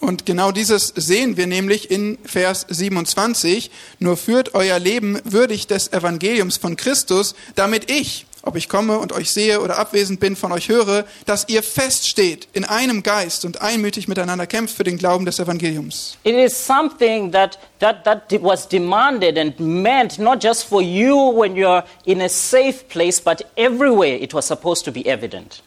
Und 0.00 0.26
genau 0.26 0.52
dieses 0.52 0.92
sehen 0.94 1.36
wir 1.36 1.46
nämlich 1.46 1.90
in 1.90 2.18
Vers 2.24 2.66
27. 2.68 3.70
Nur 3.98 4.16
führt 4.16 4.54
euer 4.54 4.78
Leben 4.78 5.20
würdig 5.24 5.66
des 5.66 5.92
Evangeliums 5.92 6.56
von 6.56 6.76
Christus, 6.76 7.34
damit 7.56 7.90
ich, 7.90 8.26
ob 8.42 8.54
ich 8.54 8.68
komme 8.68 8.98
und 8.98 9.12
euch 9.12 9.32
sehe 9.32 9.60
oder 9.60 9.76
abwesend 9.76 10.20
bin, 10.20 10.36
von 10.36 10.52
euch 10.52 10.68
höre, 10.68 11.04
dass 11.26 11.48
ihr 11.48 11.64
feststeht 11.64 12.46
in 12.52 12.64
einem 12.64 13.02
Geist 13.02 13.44
und 13.44 13.60
einmütig 13.60 14.06
miteinander 14.06 14.46
kämpft 14.46 14.76
für 14.76 14.84
den 14.84 14.98
Glauben 14.98 15.24
des 15.24 15.40
Evangeliums. 15.40 16.16
It 16.22 16.36
is 16.36 16.54
something 16.54 17.32
that, 17.32 17.58
that, 17.80 18.04
that 18.04 18.32
was 18.40 18.68
demanded 18.68 19.36
and 19.36 19.58
meant 19.58 20.20
not 20.20 20.40
just 20.44 20.62
for 20.62 20.80
you 20.80 21.32
when 21.34 21.56
you're 21.56 21.82
in 22.04 22.22
a 22.22 22.28
safe 22.28 22.84
place, 22.88 23.20
but 23.20 23.44
everywhere 23.56 24.16
it 24.16 24.32
was 24.32 24.46
supposed 24.46 24.84
to 24.84 24.92
be 24.92 25.04
evident. 25.06 25.60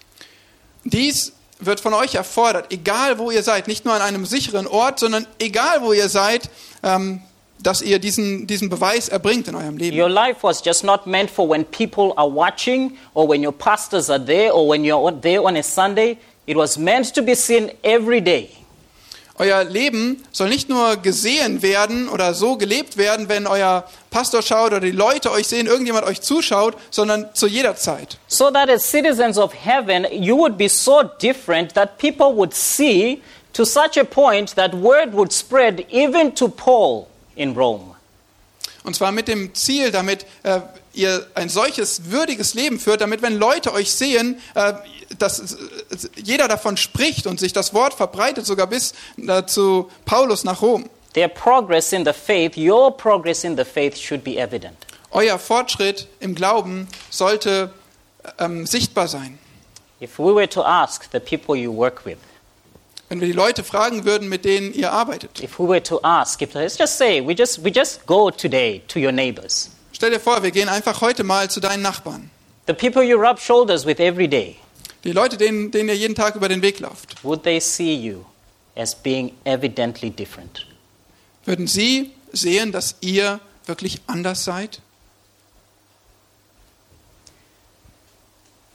Dies 0.85 1.33
wird 1.65 1.79
von 1.79 1.93
euch 1.93 2.15
erfordert, 2.15 2.71
egal 2.71 3.17
wo 3.17 3.31
ihr 3.31 3.43
seid, 3.43 3.67
nicht 3.67 3.85
nur 3.85 3.93
an 3.93 4.01
einem 4.01 4.25
sicheren 4.25 4.67
Ort, 4.67 4.99
sondern 4.99 5.27
egal 5.39 5.81
wo 5.81 5.93
ihr 5.93 6.09
seid, 6.09 6.49
ähm, 6.83 7.21
dass 7.59 7.81
ihr 7.81 7.99
diesen, 7.99 8.47
diesen 8.47 8.69
Beweis 8.69 9.07
erbringt 9.09 9.47
in 9.47 9.55
eurem 9.55 9.77
Leben. 9.77 9.99
Your 9.99 10.09
life 10.09 10.43
was 10.43 10.63
just 10.65 10.83
not 10.83 11.05
meant 11.05 11.29
for 11.29 11.47
when 11.47 11.63
people 11.65 12.13
are 12.17 12.29
watching 12.29 12.97
or 13.13 13.27
when 13.29 13.43
your 13.43 13.53
pastors 13.53 14.09
are 14.09 14.23
there 14.23 14.53
or 14.53 14.67
when 14.67 14.83
you're 14.83 15.11
there 15.11 15.43
on 15.43 15.55
a 15.55 15.63
Sunday. 15.63 16.17
It 16.47 16.57
was 16.57 16.77
meant 16.77 17.13
to 17.13 17.21
be 17.21 17.35
seen 17.35 17.71
every 17.83 18.21
day. 18.21 18.60
Euer 19.41 19.63
Leben 19.63 20.23
soll 20.31 20.49
nicht 20.49 20.69
nur 20.69 20.97
gesehen 20.97 21.63
werden 21.63 22.09
oder 22.09 22.35
so 22.35 22.57
gelebt 22.57 22.95
werden, 22.97 23.27
wenn 23.27 23.47
euer 23.47 23.85
Pastor 24.11 24.43
schaut 24.43 24.67
oder 24.67 24.79
die 24.79 24.91
Leute 24.91 25.31
euch 25.31 25.47
sehen, 25.47 25.65
irgendjemand 25.65 26.05
euch 26.05 26.21
zuschaut, 26.21 26.75
sondern 26.91 27.33
zu 27.33 27.47
jeder 27.47 27.75
Zeit. 27.75 28.19
So 28.27 28.51
that 28.51 28.69
as 28.69 28.83
citizens 28.83 29.39
of 29.39 29.51
heaven, 29.51 30.05
you 30.11 30.37
would 30.37 30.59
be 30.59 30.69
so 30.69 31.01
different 31.19 31.73
that 31.73 31.97
people 31.97 32.27
would 32.35 32.53
see 32.53 33.19
to 33.53 33.65
such 33.65 33.97
a 33.97 34.03
point 34.03 34.53
that 34.53 34.75
word 34.75 35.11
would 35.11 35.33
spread 35.33 35.87
even 35.89 36.35
to 36.35 36.47
Paul 36.47 37.07
in 37.35 37.55
Rome. 37.55 37.95
Und 38.83 38.95
zwar 38.95 39.11
mit 39.11 39.27
dem 39.27 39.55
Ziel, 39.55 39.89
damit 39.89 40.23
äh, 40.43 40.59
ihr 40.93 41.25
ein 41.35 41.49
solches 41.49 42.11
würdiges 42.11 42.53
Leben 42.53 42.79
führt, 42.79 43.01
damit 43.01 43.21
wenn 43.21 43.37
Leute 43.37 43.73
euch 43.73 43.91
sehen, 43.91 44.39
äh, 44.55 44.73
dass 45.17 45.53
äh, 45.53 45.57
jeder 46.23 46.47
davon 46.47 46.77
spricht 46.77 47.27
und 47.27 47.39
sich 47.39 47.53
das 47.53 47.73
Wort 47.73 47.93
verbreitet, 47.93 48.45
sogar 48.45 48.67
bis 48.67 48.93
äh, 49.17 49.45
zu 49.45 49.89
Paulus 50.05 50.43
nach 50.43 50.61
Rom. 50.61 50.89
Their 51.13 51.27
progress 51.27 51.91
in 51.91 52.05
the 52.05 52.13
faith, 52.13 52.55
your 52.57 52.95
progress 52.95 53.43
in 53.43 53.57
the 53.57 53.65
faith 53.65 53.97
should 53.97 54.23
be 54.23 54.37
evident. 54.37 54.77
Euer 55.11 55.37
Fortschritt 55.37 56.07
im 56.21 56.35
Glauben 56.35 56.87
sollte 57.09 57.73
ähm, 58.39 58.65
sichtbar 58.65 59.07
sein. 59.09 59.37
If 60.01 60.17
we 60.17 60.33
were 60.33 60.47
to 60.49 60.63
ask 60.63 61.09
the 61.11 61.19
people 61.19 61.55
you 61.55 61.75
work 61.75 62.05
with, 62.05 62.17
Wenn 63.09 63.19
wir 63.19 63.27
die 63.27 63.33
Leute 63.33 63.65
fragen 63.65 64.05
würden, 64.05 64.29
mit 64.29 64.45
denen 64.45 64.73
ihr 64.73 64.93
arbeitet. 64.93 65.43
if 65.43 65.59
we 65.59 65.67
were 65.67 65.83
to 65.83 65.99
ask, 66.01 66.41
if 66.41 66.53
let's 66.53 66.77
just 66.77 66.97
say 66.97 67.19
we 67.21 67.35
just 67.35 67.61
we 67.61 67.69
just 67.69 68.05
go 68.05 68.31
today 68.31 68.81
to 68.87 68.99
your 68.99 69.11
neighbors, 69.11 69.69
Stell 70.01 70.09
dir 70.09 70.19
vor, 70.19 70.41
wir 70.41 70.49
gehen 70.49 70.67
einfach 70.67 71.01
heute 71.01 71.23
mal 71.23 71.47
zu 71.51 71.59
deinen 71.59 71.83
Nachbarn. 71.83 72.31
the 72.65 72.73
people 72.73 73.03
you 73.03 73.17
rub 73.19 73.39
shoulders 73.39 73.85
with 73.85 73.99
every 73.99 74.27
day, 74.27 74.55
Die 75.03 75.11
Leute, 75.11 75.37
denen, 75.37 75.69
denen 75.69 75.89
ihr 75.89 75.95
jeden 75.95 76.15
Tag 76.15 76.35
über 76.35 76.49
den 76.49 76.63
Weg 76.63 76.79
lauft. 76.79 77.23
would 77.23 77.43
they 77.43 77.59
see 77.59 77.93
you 77.93 78.25
as 78.75 78.95
being 78.95 79.31
evidently 79.43 80.09
different? 80.09 80.65
Würden 81.45 81.67
sie 81.67 82.09
sehen, 82.31 82.71
dass 82.71 82.95
ihr 83.01 83.41
wirklich 83.67 84.01
anders 84.07 84.43
seid? 84.43 84.81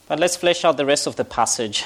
But 0.07 0.21
let's 0.21 0.37
flesh 0.37 0.65
out 0.65 0.77
the 0.79 0.85
rest 0.85 1.09
of 1.09 1.17
the 1.17 1.25
passage. 1.25 1.83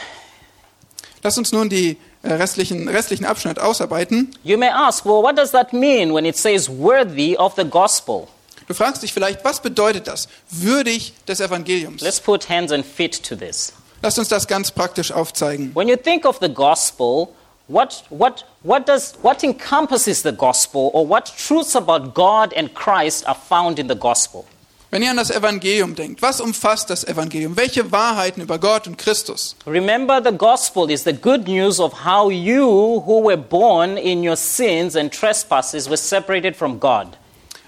Lass 1.23 1.39
uns 1.39 1.51
nun 1.51 1.71
die 1.71 1.97
äh, 2.23 2.35
restlichen, 2.35 2.87
restlichen 2.89 3.25
Abschnitt 3.25 3.59
ausarbeiten. 3.59 4.37
You 4.45 4.59
may 4.59 4.69
ask, 4.69 5.07
well, 5.07 5.23
what 5.23 5.39
does 5.39 5.53
that 5.53 5.73
mean 5.73 6.13
when 6.13 6.27
it 6.27 6.37
says 6.37 6.69
worthy 6.69 7.39
of 7.39 7.55
the 7.57 7.65
gospel? 7.65 8.29
Du 8.71 8.75
fragst 8.75 9.03
dich 9.03 9.13
vielleicht, 9.13 9.45
was 9.45 9.59
bedeutet 9.59 10.07
das? 10.07 10.29
Würdig 10.49 11.13
des 11.27 11.41
Evangeliums. 11.41 12.03
Let's 12.03 12.21
put 12.21 12.49
hands 12.49 12.71
and 12.71 12.87
feet 12.87 13.21
to 13.25 13.35
this. 13.35 13.73
Lasst 14.01 14.21
uns 14.21 14.29
das 14.29 14.47
ganz 14.47 14.71
praktisch 14.71 15.11
aufzeigen. 15.11 15.75
When 15.75 15.89
you 15.89 15.97
think 15.97 16.25
of 16.25 16.39
the 16.41 16.49
gospel, 16.49 17.31
what, 17.67 18.05
what, 18.11 18.47
what, 18.63 18.87
does, 18.87 19.15
what 19.23 19.43
encompasses 19.43 20.23
the 20.23 20.31
gospel 20.31 20.91
or 20.93 21.05
what 21.05 21.33
truths 21.37 21.75
about 21.75 22.15
God 22.15 22.57
and 22.57 22.73
Christ 22.73 23.27
are 23.27 23.35
found 23.35 23.81
in 23.81 23.89
the 23.89 23.97
gospel? 23.97 24.45
Wenn 24.93 25.03
ihr 25.03 25.11
an 25.11 25.17
das 25.17 25.33
Evangelium 25.33 25.97
denkt, 25.97 26.23
was 26.23 26.41
umfasst 26.41 26.91
das 26.91 27.03
Evangelium? 27.03 27.57
Welche 27.57 27.91
Wahrheiten 27.91 28.41
über 28.41 28.61
Gott 28.61 28.87
und 28.87 28.97
Christus? 28.99 29.57
Remember, 29.67 30.23
the 30.23 30.31
gospel 30.31 30.89
is 30.89 31.03
the 31.03 31.13
good 31.13 31.49
news 31.49 31.81
of 31.81 32.05
how 32.05 32.31
you, 32.31 33.03
who 33.05 33.21
were 33.21 33.37
born 33.37 33.97
in 33.97 34.25
your 34.25 34.37
sins 34.37 34.95
and 34.95 35.11
trespasses, 35.13 35.89
were 35.89 35.97
separated 35.97 36.55
from 36.55 36.79
God. 36.79 37.17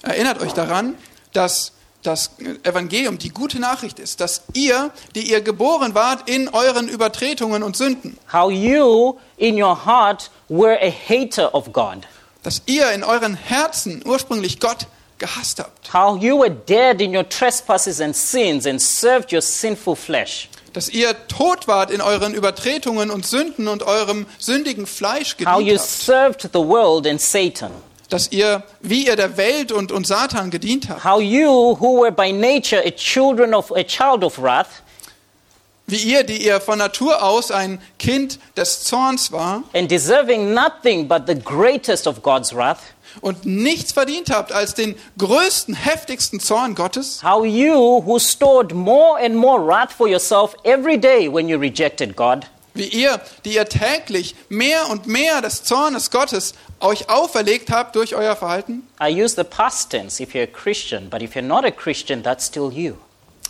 Erinnert 0.03 0.41
euch 0.41 0.53
daran, 0.53 0.97
dass 1.33 1.73
das 2.03 2.33
Evangelium 2.65 3.19
die 3.19 3.29
gute 3.29 3.61
Nachricht 3.61 4.01
ist, 4.01 4.21
dass 4.21 4.43
ihr, 4.55 4.91
die 5.15 5.31
ihr 5.31 5.41
geboren 5.41 5.95
wart 5.95 6.29
in 6.29 6.49
euren 6.49 6.89
Übertretungen 6.89 7.63
und 7.63 7.77
Sünden, 7.77 8.19
How 8.33 8.51
you, 8.51 9.19
in 9.37 9.63
your 9.63 9.87
heart, 9.87 10.31
were 10.49 10.77
a 10.83 10.91
hater 10.91 11.55
of 11.55 11.73
God. 11.73 11.99
dass 12.43 12.63
ihr 12.67 12.91
in 12.91 13.05
euren 13.05 13.35
Herzen 13.35 14.03
ursprünglich 14.05 14.59
Gott 14.59 14.89
gehasst 15.19 15.61
habt, 15.61 15.93
How 15.95 16.21
you 16.21 16.41
were 16.41 16.51
dead 16.51 17.01
in 17.01 17.15
your 17.17 17.29
trespasses 17.29 18.01
and 18.01 18.17
sins 18.17 18.67
and 18.67 18.83
served 18.83 19.33
your 19.33 19.41
sinful 19.43 19.95
flesh. 19.95 20.49
dass 20.73 20.89
ihr 20.89 21.15
tot 21.29 21.69
wart 21.69 21.93
in 21.93 22.01
euren 22.01 22.35
Übertretungen 22.35 23.11
und 23.13 23.25
Sünden 23.27 23.69
und 23.69 23.85
eurem 23.85 24.27
sündigen 24.39 24.87
Fleisch 24.89 25.37
How 25.45 25.61
you 25.61 25.67
gedient 25.67 25.79
habt, 25.81 25.89
served 25.89 26.41
the 26.53 26.59
world 26.59 27.07
and 27.07 27.21
Satan. 27.21 27.71
Dass 28.13 28.31
ihr, 28.31 28.63
wie 28.81 29.07
ihr 29.07 29.17
der 29.17 29.37
Welt 29.37 29.73
und, 29.73 29.91
und 29.91 30.07
Satan 30.07 30.51
gedient 30.51 30.89
habt, 30.89 31.05
How 31.05 31.21
you, 31.21 31.77
who 31.81 32.03
were 32.03 32.13
by 32.13 32.33
nature 32.33 32.83
a 32.85 32.91
children 32.91 33.55
of 33.55 33.73
a 33.73 33.83
child 33.83 34.23
of 34.23 34.39
wrath, 34.39 34.83
wie 35.87 35.97
ihr, 35.97 36.23
die 36.23 36.45
ihr 36.45 36.61
von 36.61 36.79
Natur 36.79 37.23
aus 37.23 37.51
ein 37.51 37.81
Kind 37.99 38.39
des 38.57 38.85
Zorns 38.85 39.33
war. 39.33 39.63
and 39.75 39.91
deserving 39.91 40.53
nothing 40.55 41.09
but 41.09 41.23
the 41.27 41.35
greatest 41.35 42.07
of 42.07 42.23
God's 42.23 42.55
wrath, 42.55 42.81
und 43.21 43.45
nichts 43.45 43.93
verdient 43.93 44.31
habt 44.31 44.53
als 44.53 44.75
den 44.75 44.95
größten, 45.19 45.75
heftigsten 45.75 46.41
Zorn 46.41 46.75
Gottes, 46.75 47.23
how 47.23 47.45
you, 47.45 48.03
who 48.05 48.19
stored 48.19 48.73
more 48.75 49.19
and 49.19 49.35
more 49.35 49.59
wrath 49.67 49.93
for 49.93 50.07
yourself 50.09 50.55
every 50.65 50.99
day 50.99 51.29
when 51.29 51.49
you 51.49 51.59
rejected 51.59 52.15
God, 52.15 52.47
wie 52.75 52.87
ihr, 52.87 53.21
die 53.45 53.55
ihr 53.55 53.67
täglich 53.67 54.35
mehr 54.49 54.89
und 54.91 55.07
mehr 55.07 55.41
des 55.41 55.65
Zornes 55.65 56.11
Gottes 56.11 56.55
euch 56.81 57.09
auferlegt 57.09 57.71
habt 57.71 57.97
durch 57.97 58.15
euer 58.15 58.37
Verhalten. 58.37 58.87
I 59.01 59.09
use 59.23 59.35
the 59.37 59.45
past 59.45 59.91
tense 59.91 60.23
if 60.23 60.35
you're 60.35 60.45
a 60.45 60.47
Christian, 60.47 61.09
but 61.11 61.23
if 61.23 61.35
you're 61.35 61.43
not 61.43 61.65
a 61.65 61.71
Christian, 61.71 62.23
that's 62.23 62.47
still 62.47 62.71
you. 62.73 62.97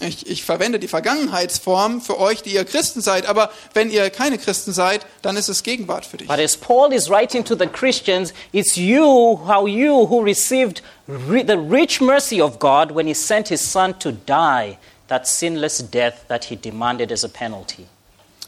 Ich, 0.00 0.26
ich 0.26 0.42
verwende 0.42 0.80
die 0.80 0.88
Vergangenheitsform 0.88 2.00
für 2.00 2.18
euch, 2.18 2.42
die 2.42 2.54
ihr 2.54 2.64
Christen 2.64 3.00
seid, 3.00 3.26
aber 3.26 3.50
wenn 3.72 3.88
ihr 3.88 4.10
keine 4.10 4.36
Christen 4.36 4.72
seid, 4.72 5.06
dann 5.22 5.36
ist 5.36 5.48
es 5.48 5.62
Gegenwart 5.62 6.04
für 6.04 6.16
dich. 6.16 6.26
But 6.26 6.40
as 6.40 6.56
Paul 6.56 6.92
is 6.92 7.08
writing 7.08 7.44
to 7.44 7.54
the 7.54 7.66
Christians, 7.66 8.34
it's 8.52 8.76
you, 8.76 9.38
how 9.46 9.68
you 9.68 10.08
who 10.08 10.20
received 10.20 10.82
re- 11.06 11.44
the 11.46 11.56
rich 11.56 12.00
mercy 12.00 12.42
of 12.42 12.58
God 12.58 12.92
when 12.92 13.06
he 13.06 13.14
sent 13.14 13.48
his 13.48 13.60
son 13.60 13.96
to 14.00 14.10
die 14.10 14.78
that 15.06 15.28
sinless 15.28 15.78
death 15.78 16.26
that 16.28 16.44
he 16.44 16.56
demanded 16.56 17.12
as 17.12 17.22
a 17.22 17.28
penalty. 17.28 17.86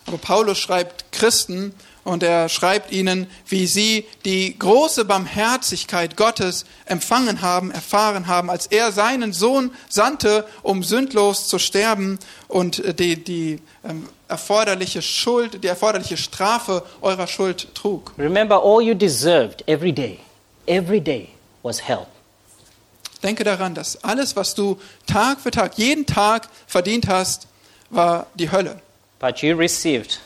Aber 0.06 0.18
Paulus 0.18 0.58
schreibt 0.58 1.12
Christen 1.12 1.74
und 2.04 2.22
er 2.22 2.48
schreibt 2.48 2.92
ihnen, 2.92 3.26
wie 3.48 3.66
sie 3.66 4.06
die 4.24 4.58
große 4.58 5.04
Barmherzigkeit 5.06 6.16
Gottes 6.16 6.66
empfangen 6.84 7.40
haben, 7.40 7.70
erfahren 7.70 8.26
haben, 8.26 8.50
als 8.50 8.66
er 8.66 8.92
seinen 8.92 9.32
Sohn 9.32 9.70
sandte, 9.88 10.46
um 10.62 10.82
sündlos 10.82 11.48
zu 11.48 11.58
sterben 11.58 12.18
und 12.48 12.98
die, 12.98 13.22
die 13.22 13.60
ähm, 13.84 14.08
erforderliche 14.28 15.00
Schuld, 15.00 15.64
die 15.64 15.68
erforderliche 15.68 16.18
Strafe 16.18 16.84
eurer 17.00 17.26
Schuld 17.26 17.74
trug. 17.74 18.12
Remember, 18.18 18.62
all 18.62 18.82
you 18.82 18.94
deserved 18.94 19.66
every 19.66 19.92
day, 19.92 20.18
every 20.66 21.00
day 21.00 21.30
was 21.62 21.80
hell. 21.88 22.06
Denke 23.22 23.44
daran, 23.44 23.74
dass 23.74 24.04
alles, 24.04 24.36
was 24.36 24.54
du 24.54 24.78
Tag 25.06 25.40
für 25.40 25.50
Tag, 25.50 25.78
jeden 25.78 26.04
Tag 26.04 26.50
verdient 26.66 27.08
hast, 27.08 27.46
war 27.88 28.26
die 28.34 28.50
Hölle. 28.52 28.82
But 29.24 29.42
you 29.42 29.56
received 29.56 30.18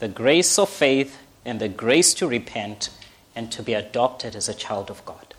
the 0.00 0.08
grace 0.08 0.58
of 0.58 0.70
faith 0.70 1.18
and 1.44 1.60
the 1.60 1.68
grace 1.68 2.14
to 2.14 2.26
repent 2.26 2.88
and 3.36 3.52
to 3.52 3.62
be 3.62 3.74
adopted 3.74 4.34
as 4.34 4.48
a 4.48 4.54
child 4.54 4.88
of 4.88 5.04
God. 5.04 5.34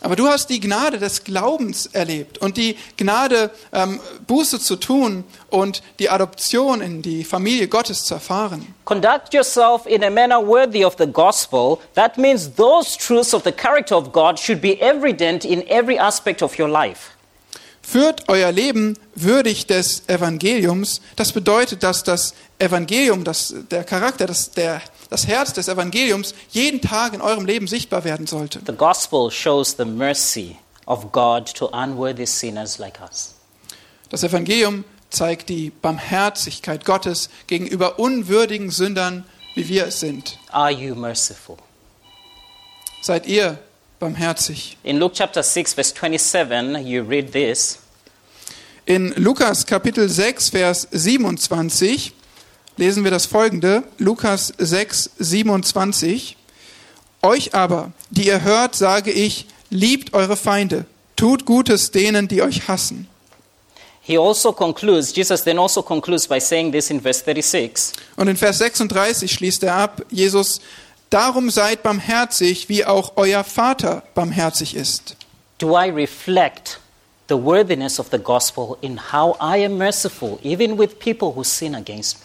Aber 0.00 0.16
du 0.16 0.26
hast 0.26 0.48
die 0.48 0.58
Gnade 0.58 0.98
des 0.98 1.22
Glaubens 1.22 1.84
erlebt 1.84 2.38
und 2.38 2.56
die 2.56 2.78
Gnade, 2.96 3.50
ähm, 3.74 4.00
Buße 4.26 4.58
zu 4.58 4.76
tun 4.76 5.24
und 5.50 5.82
die 5.98 6.08
Adoption 6.08 6.80
in 6.80 7.02
die 7.02 7.24
Familie 7.24 7.68
Gottes 7.68 8.06
zu 8.06 8.14
erfahren. 8.14 8.74
Conduct 8.86 9.34
yourself 9.34 9.84
in 9.84 10.02
a 10.02 10.08
manner 10.08 10.40
worthy 10.40 10.82
of 10.82 10.96
the 10.96 11.06
gospel. 11.06 11.78
That 11.94 12.16
means 12.16 12.52
those 12.54 12.96
truths 12.96 13.34
of 13.34 13.42
the 13.44 13.52
character 13.52 13.94
of 13.94 14.12
God 14.12 14.38
should 14.38 14.62
be 14.62 14.80
evident 14.80 15.44
in 15.44 15.62
every 15.68 15.98
aspect 15.98 16.42
of 16.42 16.58
your 16.58 16.70
life. 16.70 17.10
Führt 17.82 18.28
euer 18.28 18.52
Leben 18.52 18.96
würdig 19.14 19.66
des 19.66 20.08
Evangeliums. 20.08 21.00
Das 21.16 21.32
bedeutet, 21.32 21.82
dass 21.82 22.04
das 22.04 22.34
Evangelium, 22.58 23.24
das, 23.24 23.54
der 23.70 23.84
Charakter, 23.84 24.26
das, 24.26 24.50
der, 24.50 24.82
das 25.08 25.26
Herz 25.26 25.52
des 25.54 25.68
Evangeliums 25.68 26.34
jeden 26.50 26.80
Tag 26.80 27.14
in 27.14 27.20
eurem 27.20 27.46
Leben 27.46 27.66
sichtbar 27.66 28.04
werden 28.04 28.26
sollte. 28.26 28.60
The 28.66 28.72
gospel 28.72 29.30
shows 29.30 29.74
the 29.76 29.84
mercy 29.84 30.56
of 30.86 31.10
God 31.10 31.52
to 31.54 31.66
unworthy 31.66 32.26
sinners 32.26 32.78
like 32.78 33.00
us. 33.00 33.34
Das 34.10 34.22
Evangelium 34.22 34.84
zeigt 35.08 35.48
die 35.48 35.70
Barmherzigkeit 35.70 36.84
Gottes 36.84 37.30
gegenüber 37.46 37.98
unwürdigen 37.98 38.70
Sündern, 38.70 39.24
wie 39.54 39.68
wir 39.68 39.86
es 39.86 40.00
sind. 40.00 40.38
Are 40.50 40.70
you 40.70 40.94
merciful? 40.94 41.56
Seid 43.02 43.26
ihr 43.26 43.58
barmherzig? 44.00 44.76
In 44.82 44.98
Luke 44.98 45.14
chapter 45.14 45.42
6, 45.42 45.74
verse 45.74 45.94
27, 45.94 46.84
you 46.84 47.04
read 47.04 47.32
this. 47.32 47.78
In 48.86 49.12
Lukas 49.16 49.66
Kapitel 49.66 50.08
6, 50.08 50.50
Vers 50.50 50.88
27 50.90 52.12
lesen 52.76 53.04
wir 53.04 53.10
das 53.12 53.26
folgende. 53.26 53.84
Lukas 53.98 54.52
6, 54.58 55.10
27. 55.18 56.36
Euch 57.22 57.54
aber, 57.54 57.92
die 58.10 58.26
ihr 58.26 58.42
hört, 58.42 58.74
sage 58.74 59.12
ich, 59.12 59.46
liebt 59.68 60.14
eure 60.14 60.36
Feinde, 60.36 60.86
tut 61.14 61.44
Gutes 61.44 61.90
denen, 61.90 62.26
die 62.26 62.42
euch 62.42 62.66
hassen. 62.66 63.06
He 64.00 64.18
also 64.18 64.52
concludes, 64.52 65.14
Jesus 65.14 65.44
then 65.44 65.58
also 65.58 65.82
concludes 65.82 66.26
by 66.26 66.40
saying 66.40 66.72
this 66.72 66.90
in 66.90 67.00
verse 67.00 67.22
36. 67.22 67.92
Und 68.16 68.28
in 68.28 68.36
Vers 68.36 68.58
36 68.58 69.30
schließt 69.30 69.62
er 69.62 69.74
ab, 69.74 70.02
Jesus, 70.10 70.60
darum 71.10 71.50
seid 71.50 71.82
barmherzig, 71.82 72.68
wie 72.68 72.84
auch 72.84 73.12
euer 73.16 73.44
Vater 73.44 74.02
barmherzig 74.14 74.74
ist. 74.74 75.16
Do 75.58 75.76
I 75.78 75.90
reflect 75.90 76.80
the 77.28 77.34
worthiness 77.34 78.00
of 78.00 78.08
the 78.10 78.18
gospel 78.18 78.78
in 78.80 79.12
how 79.12 79.36
I 79.40 79.64
am 79.64 79.76
merciful, 79.76 80.38
even 80.42 80.78
with 80.78 80.98
people 80.98 81.34
who 81.34 81.44
sin 81.44 81.74
against 81.74 82.18
me? 82.20 82.24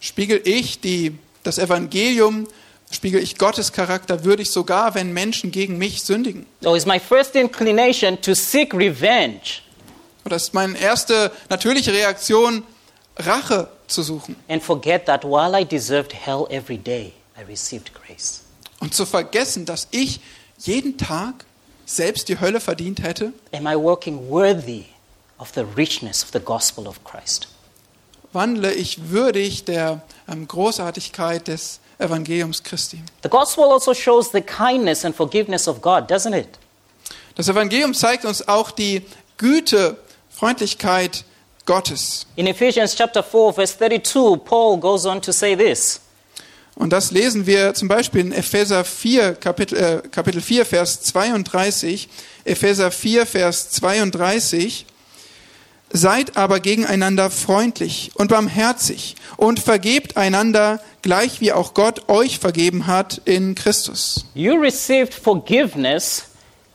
Spiegel 0.00 0.40
ich 0.44 0.80
die, 0.80 1.16
das 1.44 1.58
Evangelium 1.58 2.48
spiegel 2.90 3.22
ich 3.22 3.38
Gottes 3.38 3.72
Charakter 3.72 4.24
würdig, 4.24 4.50
sogar 4.50 4.94
wenn 4.94 5.12
Menschen 5.12 5.50
gegen 5.50 5.78
mich 5.78 6.02
sündigen? 6.02 6.46
Or 6.64 6.76
is 6.76 6.86
my 6.86 6.98
first 6.98 7.34
inclination 7.34 8.20
to 8.20 8.34
seek 8.34 8.74
revenge 8.74 9.62
Oder 10.24 10.36
ist 10.36 10.54
meine 10.54 10.78
erste 10.78 11.30
natürliche 11.48 11.92
Reaktion, 11.92 12.64
Rache 13.16 13.68
zu 13.86 14.02
suchen 14.02 14.36
and 14.48 14.62
forget 14.62 15.06
that 15.06 15.24
while 15.24 15.58
I 15.58 15.64
deserved 15.64 16.12
hell 16.12 16.46
every 16.50 16.78
day? 16.78 17.12
Und 18.80 18.94
zu 18.94 19.06
vergessen, 19.06 19.66
dass 19.66 19.88
ich 19.90 20.20
jeden 20.58 20.98
Tag 20.98 21.44
selbst 21.86 22.28
die 22.28 22.40
Hölle 22.40 22.60
verdient 22.60 23.02
hätte? 23.02 23.32
Am 23.52 23.66
I 23.66 23.76
working 23.76 24.28
worthy 24.28 24.84
of 25.38 25.50
the 25.54 25.64
richness 25.76 26.22
of 26.22 26.30
the 26.32 26.40
gospel 26.40 26.86
of 26.86 27.02
Christ? 27.04 27.48
Wandle 28.32 28.72
ich 28.72 29.10
würdig 29.10 29.64
der 29.64 30.02
ähm, 30.28 30.48
Großartigkeit 30.48 31.46
des 31.46 31.80
Evangeliums 31.98 32.62
Christi? 32.62 33.02
The 33.22 33.28
gospel 33.28 33.64
also 33.64 33.94
shows 33.94 34.30
the 34.32 34.40
kindness 34.40 35.04
and 35.04 35.14
forgiveness 35.14 35.68
of 35.68 35.80
God, 35.80 36.10
doesn't 36.10 36.34
it? 36.34 36.48
Das 37.36 37.48
Evangelium 37.48 37.94
zeigt 37.94 38.24
uns 38.24 38.46
auch 38.46 38.70
die 38.70 39.02
Güte, 39.36 39.96
Freundlichkeit 40.30 41.24
Gottes. 41.66 42.26
In 42.36 42.46
Ephesians 42.46 42.94
chapter 42.94 43.22
4, 43.22 43.54
verse 43.54 43.76
32, 43.78 44.44
Paul 44.44 44.78
goes 44.78 45.06
on 45.06 45.20
to 45.22 45.32
say 45.32 45.56
this. 45.56 46.00
Und 46.74 46.90
das 46.92 47.12
lesen 47.12 47.46
wir 47.46 47.74
zum 47.74 47.86
Beispiel 47.88 48.20
in 48.22 48.32
Epheser 48.32 48.84
4, 48.84 49.34
Kapitel, 49.34 49.76
äh, 49.78 50.08
Kapitel 50.08 50.40
4, 50.40 50.66
Vers 50.66 51.02
32. 51.02 52.08
Epheser 52.44 52.90
4, 52.90 53.26
Vers 53.26 53.70
32. 53.70 54.86
Seid 55.92 56.36
aber 56.36 56.58
gegeneinander 56.58 57.30
freundlich 57.30 58.10
und 58.16 58.28
barmherzig 58.28 59.14
und 59.36 59.60
vergebt 59.60 60.16
einander, 60.16 60.80
gleich 61.02 61.40
wie 61.40 61.52
auch 61.52 61.72
Gott 61.74 62.08
euch 62.08 62.40
vergeben 62.40 62.88
hat 62.88 63.20
in 63.26 63.54
Christus. 63.54 64.24
You 64.34 64.54
received 64.60 65.14
forgiveness 65.14 66.24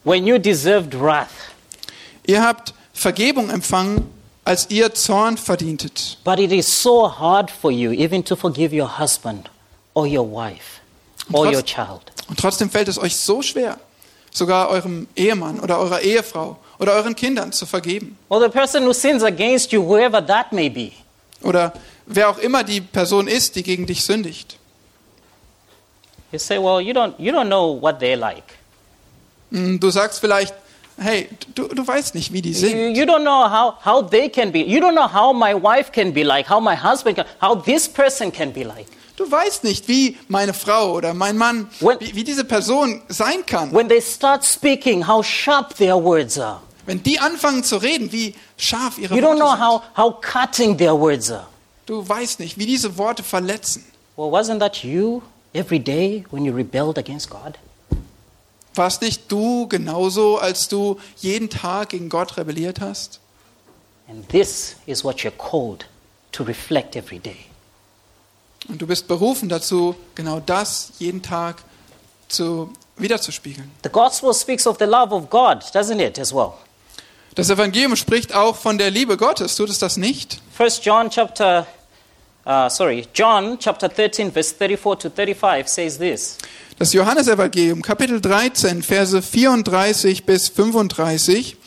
when 0.05 0.25
you 0.25 0.37
deserved 0.37 0.97
wrath, 0.97 1.27
Ihr 2.25 2.41
habt 2.41 2.73
Vergebung 2.93 3.49
empfangen, 3.49 4.05
als 4.45 4.67
ihr 4.69 4.93
Zorn 4.93 5.35
verdientet. 5.37 6.17
but 6.23 6.39
it 6.39 6.53
is 6.53 6.81
so 6.81 7.09
hard 7.19 7.51
for 7.51 7.71
you 7.71 7.91
even 7.91 8.23
to 8.23 8.37
forgive 8.37 8.73
your 8.73 8.99
husband 8.99 9.49
or 9.93 10.05
your 10.07 10.25
wife 10.29 10.81
or 11.31 11.45
trotz- 11.45 11.53
your 11.55 11.63
child. 11.65 12.01
Und 12.27 12.39
trotzdem 12.39 12.69
fällt 12.69 12.87
es 12.87 12.97
euch 12.99 13.15
so 13.15 13.41
schwer, 13.41 13.79
sogar 14.31 14.69
eurem 14.69 15.07
Ehemann 15.15 15.59
oder 15.59 15.79
eurer 15.79 16.01
Ehefrau 16.01 16.57
oder 16.77 16.93
euren 16.93 17.15
Kindern 17.15 17.51
zu 17.51 17.65
vergeben. 17.65 18.17
Or 18.29 18.39
the 18.41 18.49
person 18.49 18.85
who 18.85 18.93
sins 18.93 19.23
against 19.23 19.71
you, 19.71 19.81
whoever 19.83 20.25
that 20.25 20.51
may 20.51 20.69
be. 20.69 20.91
Oder 21.41 21.73
wer 22.05 22.29
auch 22.29 22.37
immer 22.37 22.63
die 22.63 22.81
Person 22.81 23.27
ist, 23.27 23.55
die 23.55 23.63
gegen 23.63 23.85
dich 23.85 24.03
sündigt. 24.03 24.57
You 26.31 26.37
say, 26.39 26.57
well, 26.59 26.79
you 26.79 26.93
don't, 26.93 27.13
you 27.17 27.31
don't 27.33 27.47
know 27.47 27.73
what 27.81 27.99
they're 27.99 28.15
like. 28.17 28.43
Hm, 29.51 29.79
Du 29.79 29.89
sagst 29.89 30.19
vielleicht, 30.19 30.53
hey, 30.99 31.27
du, 31.55 31.67
du 31.67 31.87
weißt 31.87 32.13
nicht, 32.13 32.31
wie 32.31 32.41
die 32.43 32.51
You, 32.51 32.55
sind. 32.59 32.95
you 32.95 33.03
don't 33.05 33.23
know 33.23 33.49
how, 33.49 33.73
how 33.83 34.07
they 34.07 34.29
can 34.29 34.51
be. 34.51 34.59
You 34.59 34.79
don't 34.79 34.93
know 34.93 35.11
how 35.11 35.33
my 35.33 35.55
wife 35.55 35.91
can 35.91 36.13
be 36.13 36.21
like, 36.23 36.47
how 36.47 36.61
my 36.61 36.75
husband 36.75 37.15
can, 37.15 37.25
how 37.41 37.55
this 37.59 37.87
person 37.89 38.31
can 38.31 38.51
be 38.53 38.63
like. 38.63 38.85
Du 39.19 39.29
weißt 39.29 39.65
nicht, 39.65 39.89
wie 39.89 40.17
meine 40.29 40.53
Frau 40.53 40.93
oder 40.93 41.13
mein 41.13 41.35
Mann, 41.35 41.69
When- 41.81 41.99
wie, 41.99 42.15
wie 42.15 42.23
diese 42.23 42.45
Person 42.45 43.01
sein 43.09 43.45
kann. 43.45 43.73
When 43.73 43.89
they 43.89 44.01
start 44.01 44.45
speaking, 44.45 45.05
how 45.05 45.21
sharp 45.25 45.75
their 45.75 46.01
words 46.01 46.39
are. 46.39 46.61
Wenn 46.85 47.03
die 47.03 47.19
anfangen 47.19 47.65
zu 47.65 47.75
reden, 47.75 48.13
wie 48.13 48.33
scharf 48.57 48.97
ihre 48.97 49.13
You 49.15 49.21
don't 49.21 49.35
know 49.35 49.47
Worte 49.47 49.57
sind. 49.57 49.67
how, 49.67 49.81
how 49.97 50.21
cutting 50.21 50.77
their 50.77 50.97
words 50.97 51.29
are. 51.29 51.47
Du 51.85 52.07
weißt 52.07 52.39
nicht, 52.39 52.57
wie 52.57 52.65
diese 52.65 52.97
Worte 52.97 53.21
verletzen. 53.21 53.83
Well, 54.15 54.31
wasn't 54.31 54.59
that 54.59 54.85
you 54.85 55.21
every 55.51 55.79
day 55.79 56.23
when 56.31 56.45
you 56.45 56.53
rebelled 56.55 56.97
against 56.97 57.29
God? 57.29 57.59
Warst 58.73 59.01
nicht 59.01 59.29
du 59.29 59.67
genauso, 59.67 60.37
als 60.37 60.69
du 60.69 60.97
jeden 61.17 61.49
Tag 61.49 61.89
gegen 61.89 62.07
Gott 62.07 62.37
rebelliert 62.37 62.79
hast? 62.79 63.19
And 64.07 64.29
this 64.29 64.77
is 64.85 65.03
what 65.03 65.17
you're 65.25 65.31
called 65.37 65.85
to 66.31 66.43
reflect 66.43 66.95
every 66.95 67.19
day. 67.19 67.47
Und 68.69 68.81
du 68.81 68.87
bist 68.87 69.07
berufen 69.07 69.49
dazu, 69.49 69.95
genau 70.15 70.39
das 70.39 70.91
jeden 70.99 71.21
Tag 71.21 71.63
zu, 72.27 72.71
wiederzuspiegeln. 72.97 73.71
The 73.83 73.89
gospel 73.89 74.33
speaks 74.33 74.67
of 74.67 74.77
the 74.79 74.85
love 74.85 75.13
of 75.13 75.29
God, 75.29 75.63
doesn't 75.73 75.99
it, 75.99 76.19
as 76.19 76.33
well? 76.33 76.53
Das 77.35 77.49
Evangelium 77.49 77.95
spricht 77.95 78.33
auch 78.33 78.55
von 78.55 78.77
der 78.77 78.91
Liebe 78.91 79.17
Gottes. 79.17 79.55
Tut 79.55 79.69
es 79.69 79.79
das 79.79 79.97
nicht? 79.97 80.41
First 80.55 80.85
John 80.85 81.09
chapter, 81.09 81.65
uh, 82.45 82.69
sorry, 82.69 83.07
John 83.13 83.57
chapter 83.59 83.89
13, 83.89 84.31
verse 84.31 84.53
34 84.53 84.99
to 84.99 85.09
35 85.09 85.67
says 85.67 85.97
this. 85.97 86.37
Das 86.79 86.93
Johannesevangelium, 86.93 87.81
Kapitel 87.81 88.21
13, 88.21 88.81
Verse 88.81 89.21
34 89.21 90.25
bis 90.25 90.47
35. 90.47 91.57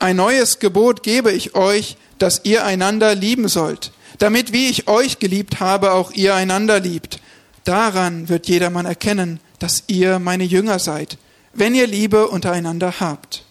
Ein 0.00 0.16
neues 0.16 0.58
Gebot 0.58 1.04
gebe 1.04 1.30
ich 1.30 1.54
euch, 1.54 1.96
dass 2.18 2.40
ihr 2.42 2.64
einander 2.64 3.14
lieben 3.14 3.46
sollt, 3.46 3.92
damit 4.18 4.52
wie 4.52 4.68
ich 4.68 4.88
euch 4.88 5.18
geliebt 5.18 5.60
habe, 5.60 5.92
auch 5.92 6.10
ihr 6.12 6.34
einander 6.34 6.80
liebt. 6.80 7.20
Daran 7.64 8.28
wird 8.28 8.48
jedermann 8.48 8.86
erkennen, 8.86 9.40
dass 9.58 9.84
ihr 9.86 10.18
meine 10.18 10.44
Jünger 10.44 10.78
seid, 10.78 11.18
wenn 11.52 11.74
ihr 11.74 11.86
Liebe 11.86 12.28
untereinander 12.28 13.00
habt. 13.00 13.44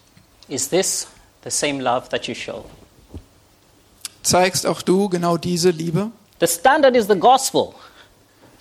Is 0.47 0.69
this 0.69 1.07
the 1.43 1.49
same 1.49 1.81
love 1.83 2.09
that 2.09 2.27
you 2.27 2.35
show? 2.35 2.65
Zeigst 4.23 4.65
auch 4.65 4.81
du 4.81 5.09
genau 5.09 5.37
diese 5.37 5.69
Liebe? 5.69 6.11
The 6.39 6.47
standard 6.47 6.95
is 6.95 7.07
the 7.07 7.15
gospel. 7.15 7.73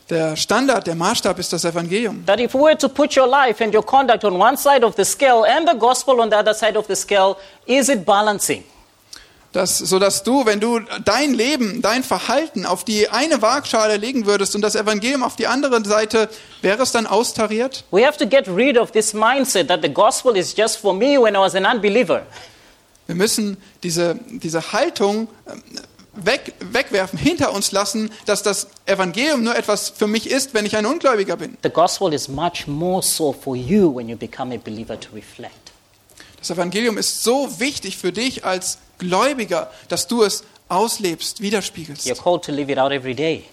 Der 0.09 0.37
Standard, 0.37 0.87
der 0.87 0.95
Maßstab 0.95 1.39
ist 1.41 1.53
das 1.53 1.65
Evangelium. 1.65 2.25
That 2.27 2.39
if 2.39 2.55
we 2.55 2.61
were 2.61 2.79
to 2.79 2.89
put 2.89 3.17
your 3.17 3.27
life 3.27 3.63
and 3.63 3.75
your 3.75 3.85
conduct 3.85 4.25
on 4.25 4.41
one 4.41 4.57
side 4.57 4.85
of 4.85 4.95
the 4.97 5.05
scale 5.05 5.45
and 5.45 5.69
the 5.69 5.77
gospel 5.77 6.21
on 6.21 6.31
the 6.31 6.37
other 6.37 6.55
side 6.55 6.79
of 6.79 6.87
the 6.87 6.95
scale, 6.95 7.37
is 7.67 7.89
it 7.89 8.05
balancing? 8.05 8.63
Dass 9.57 10.23
du, 10.23 10.45
wenn 10.45 10.61
du 10.61 10.81
dein 11.07 11.33
Leben, 11.33 11.81
dein 11.81 12.05
Verhalten 12.05 12.67
auf 12.67 12.85
die 12.85 13.09
eine 13.09 13.41
Waagschale 13.41 13.97
legen 13.97 14.27
würdest 14.27 14.55
und 14.55 14.61
das 14.61 14.75
Evangelium 14.75 15.23
auf 15.23 15.37
die 15.37 15.47
andere 15.47 15.83
Seite, 15.83 16.29
wäre 16.61 16.83
es 16.83 16.93
dann 16.93 17.07
austariert? 17.07 17.85
We 17.91 18.07
have 18.07 18.19
to 18.19 18.27
get 18.27 18.47
rid 18.49 18.77
of 18.77 18.91
this 18.91 19.15
mindset 19.15 19.69
that 19.69 19.81
the 19.83 19.89
gospel 19.89 20.37
is 20.37 20.55
just 20.55 20.77
for 20.77 20.93
me 20.93 21.19
when 21.19 21.35
I 21.35 21.39
was 21.39 21.55
an 21.55 21.65
unbeliever. 21.65 22.27
Wir 23.07 23.15
müssen 23.15 23.57
diese, 23.83 24.19
diese 24.29 24.75
Haltung 24.75 25.29
ähm, 25.51 25.63
weg, 26.13 26.53
wegwerfen, 26.61 27.19
hinter 27.19 27.55
uns 27.55 27.73
lassen, 27.73 28.11
dass 28.27 28.43
das 28.43 28.67
Evangelium 28.85 29.43
nur 29.43 29.57
etwas 29.57 29.89
für 29.89 30.07
mich 30.07 30.31
ist, 30.31 30.53
wenn 30.53 30.67
ich 30.67 30.77
ein 30.77 30.85
Ungläubiger 30.85 31.39
bin. 31.39 31.57
The 31.63 31.71
gospel 31.71 32.13
is 32.13 32.29
much 32.29 32.67
more 32.67 33.03
so 33.03 33.33
for 33.33 33.57
you 33.57 33.97
when 33.97 34.11
you 34.11 34.19
become 34.19 34.55
a 34.55 34.59
believer 34.59 35.01
to 35.01 35.09
reflect. 35.15 35.73
Das 36.39 36.51
Evangelium 36.51 36.99
ist 36.99 37.23
so 37.23 37.59
wichtig 37.59 37.97
für 37.97 38.13
dich 38.13 38.45
als 38.45 38.79
Gläubiger, 38.99 39.71
dass 39.89 40.07
du 40.07 40.23
es 40.23 40.45
auslebst, 40.69 41.41
widerspiegelst. 41.41 42.07
You're 42.07 42.21
called 42.21 42.45
to 42.45 42.53
live 42.53 42.71
it 42.71 42.79
out 42.79 42.93
every 42.93 43.15
day. 43.15 43.45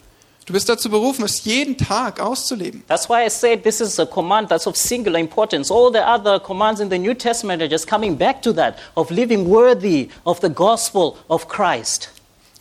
Du 0.45 0.51
bist 0.51 0.67
dazu 0.67 0.89
berufen, 0.89 1.23
es 1.23 1.45
jeden 1.45 1.77
Tag 1.77 2.19
auszuleben. 2.19 2.83
That's 2.87 3.07
why 3.07 3.25
I 3.25 3.29
said 3.29 3.63
this 3.63 3.79
is 3.79 3.97
a 3.97 4.05
command 4.05 4.49
that's 4.49 4.67
of 4.67 4.75
singular 4.75 5.17
importance. 5.17 5.71
All 5.71 5.89
the 5.89 6.05
other 6.05 6.37
commands 6.37 6.81
in 6.81 6.89
the 6.89 6.97
New 6.97 7.13
Testament 7.13 7.61
are 7.61 7.69
just 7.69 7.87
coming 7.87 8.17
back 8.17 8.41
to 8.41 8.51
that 8.53 8.77
of 8.95 9.09
living 9.09 9.47
worthy 9.47 10.09
of 10.25 10.41
the 10.41 10.49
gospel 10.49 11.17
of 11.29 11.47
Christ. 11.47 12.09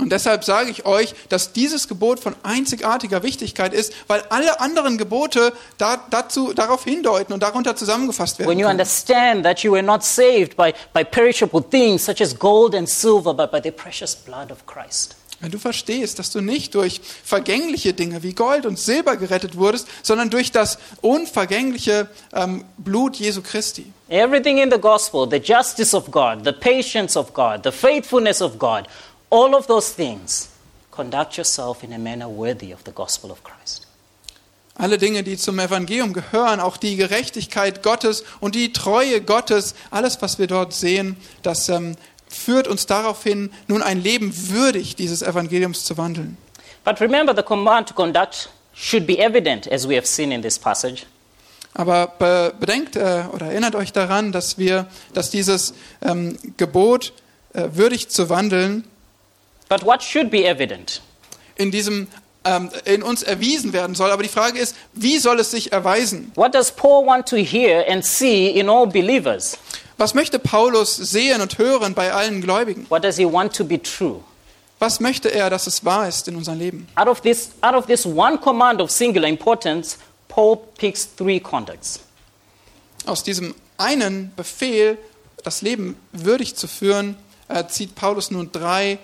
Und 0.02 0.10
deshalb 0.10 0.42
sage 0.42 0.70
ich 0.70 0.84
euch, 0.84 1.14
dass 1.28 1.52
dieses 1.52 1.86
Gebot 1.86 2.18
von 2.18 2.34
einzigartiger 2.42 3.22
Wichtigkeit 3.22 3.72
ist, 3.72 3.92
weil 4.08 4.20
alle 4.30 4.60
anderen 4.60 4.98
Gebote 4.98 5.52
da, 5.78 6.04
dazu, 6.10 6.52
darauf 6.52 6.82
hindeuten 6.82 7.32
und 7.32 7.40
darunter 7.42 7.76
zusammengefasst 7.76 8.40
werden. 8.40 8.50
When 8.50 8.58
you 8.58 8.66
Können. 8.66 8.80
understand 8.80 9.44
that 9.44 9.60
you 9.60 9.72
were 9.72 9.82
not 9.82 10.02
saved 10.02 10.56
by, 10.56 10.72
by 10.92 11.04
perishable 11.04 11.62
things 11.62 12.04
such 12.04 12.20
as 12.20 12.36
gold 12.36 12.74
and 12.74 12.88
silver, 12.88 13.32
but 13.32 13.52
by 13.52 13.60
the 13.62 13.70
precious 13.70 14.16
blood 14.16 14.50
of 14.50 14.66
Christ. 14.66 15.14
Wenn 15.42 15.50
du 15.50 15.58
verstehst, 15.58 16.20
dass 16.20 16.30
du 16.30 16.40
nicht 16.40 16.76
durch 16.76 17.00
vergängliche 17.24 17.94
Dinge 17.94 18.22
wie 18.22 18.32
Gold 18.32 18.64
und 18.64 18.78
Silber 18.78 19.16
gerettet 19.16 19.56
wurdest, 19.56 19.88
sondern 20.02 20.30
durch 20.30 20.52
das 20.52 20.78
unvergängliche 21.00 22.08
ähm, 22.32 22.64
Blut 22.78 23.16
Jesu 23.16 23.42
Christi. 23.42 23.92
Everything 24.08 24.58
in 24.58 24.70
the 24.70 24.78
gospel, 24.78 25.26
the 25.28 25.38
justice 25.38 25.94
of 25.94 26.12
God, 26.12 26.44
the 26.44 26.52
patience 26.52 27.18
of 27.18 27.34
God, 27.34 27.62
the 27.64 27.72
faithfulness 27.72 28.40
of 28.40 28.56
God, 28.56 28.84
all 29.32 29.54
of 29.54 29.66
those 29.66 29.94
things, 29.94 30.48
conduct 30.90 31.38
yourself 31.38 31.82
in 31.82 31.92
a 31.92 31.98
manner 31.98 32.28
worthy 32.28 32.72
of 32.72 32.84
the 32.84 32.92
gospel 32.92 33.30
of 33.30 33.42
Christ. 33.42 33.86
Alle 34.74 34.98
Dinge, 34.98 35.22
die 35.22 35.36
zum 35.36 35.58
Evangelium 35.58 36.12
gehören, 36.12 36.60
auch 36.60 36.76
die 36.76 36.96
Gerechtigkeit 36.96 37.82
Gottes 37.82 38.24
und 38.40 38.54
die 38.54 38.72
Treue 38.72 39.20
Gottes, 39.20 39.74
alles, 39.90 40.20
was 40.22 40.38
wir 40.38 40.46
dort 40.46 40.72
sehen, 40.72 41.16
das 41.42 41.68
ähm, 41.68 41.96
führt 42.28 42.68
uns 42.68 42.86
darauf 42.86 43.22
hin, 43.22 43.50
nun 43.68 43.82
ein 43.82 44.02
Leben 44.02 44.32
würdig 44.50 44.96
dieses 44.96 45.22
Evangeliums 45.22 45.84
zu 45.84 45.98
wandeln. 45.98 46.38
But 46.84 47.00
remember, 47.00 47.34
the 47.34 47.42
command 47.42 47.88
to 47.88 47.94
conduct 47.94 48.48
should 48.74 49.06
be 49.06 49.18
evident, 49.18 49.70
as 49.70 49.86
we 49.86 49.94
have 49.96 50.06
seen 50.06 50.32
in 50.32 50.42
this 50.42 50.58
passage. 50.58 51.06
Aber 51.74 52.08
be 52.18 52.52
bedenkt 52.58 52.96
äh, 52.96 53.24
oder 53.32 53.46
erinnert 53.46 53.74
euch 53.74 53.92
daran, 53.92 54.32
dass 54.32 54.58
wir, 54.58 54.86
dass 55.14 55.30
dieses 55.30 55.74
ähm, 56.02 56.36
Gebot, 56.56 57.12
äh, 57.54 57.68
würdig 57.72 58.08
zu 58.08 58.30
wandeln, 58.30 58.84
But 59.72 59.86
what 59.86 60.02
should 60.02 60.30
be 60.30 60.44
evident? 60.44 61.00
in 61.56 61.70
diesem 61.70 62.08
ähm, 62.44 62.70
in 62.84 63.02
uns 63.02 63.22
erwiesen 63.22 63.72
werden 63.72 63.94
soll. 63.94 64.10
Aber 64.10 64.22
die 64.22 64.28
Frage 64.28 64.58
ist, 64.58 64.74
wie 64.92 65.18
soll 65.18 65.38
es 65.38 65.52
sich 65.52 65.72
erweisen? 65.72 66.32
What 66.34 66.54
does 66.54 66.72
Paul 66.72 67.06
want 67.06 67.28
to 67.28 67.36
hear 67.36 67.84
and 67.88 68.04
see 68.04 68.48
in 68.48 68.68
all 68.68 68.86
believers? 68.86 69.56
Was 69.96 70.14
möchte 70.14 70.40
Paulus 70.40 70.96
sehen 70.96 71.40
und 71.40 71.56
hören 71.58 71.94
bei 71.94 72.12
allen 72.12 72.40
Gläubigen? 72.40 72.86
What 72.88 73.04
does 73.04 73.16
he 73.16 73.24
want 73.24 73.54
to 73.54 73.64
be 73.64 73.80
true? 73.80 74.20
Was 74.80 74.98
möchte 74.98 75.28
er, 75.28 75.50
dass 75.50 75.68
es 75.68 75.84
wahr 75.84 76.08
ist 76.08 76.26
in 76.26 76.34
unserem 76.34 76.58
Leben? 76.58 76.88
Out 76.96 77.06
of 77.06 77.20
this, 77.20 77.50
out 77.60 77.74
of 77.74 77.86
this 77.86 78.04
one 78.04 78.36
command 78.38 78.80
of 78.80 78.90
singular 78.90 79.28
importance, 79.28 79.96
Paul 80.26 80.56
picks 80.76 81.14
three 81.14 81.38
conducts. 81.38 82.00
Aus 83.06 83.22
diesem 83.22 83.54
einen 83.78 84.32
Befehl, 84.34 84.98
das 85.44 85.62
Leben 85.62 85.96
würdig 86.10 86.56
zu 86.56 86.66
führen, 86.66 87.16
äh, 87.46 87.64
zieht 87.68 87.94
Paulus 87.94 88.32
nun 88.32 88.50
drei 88.50 88.98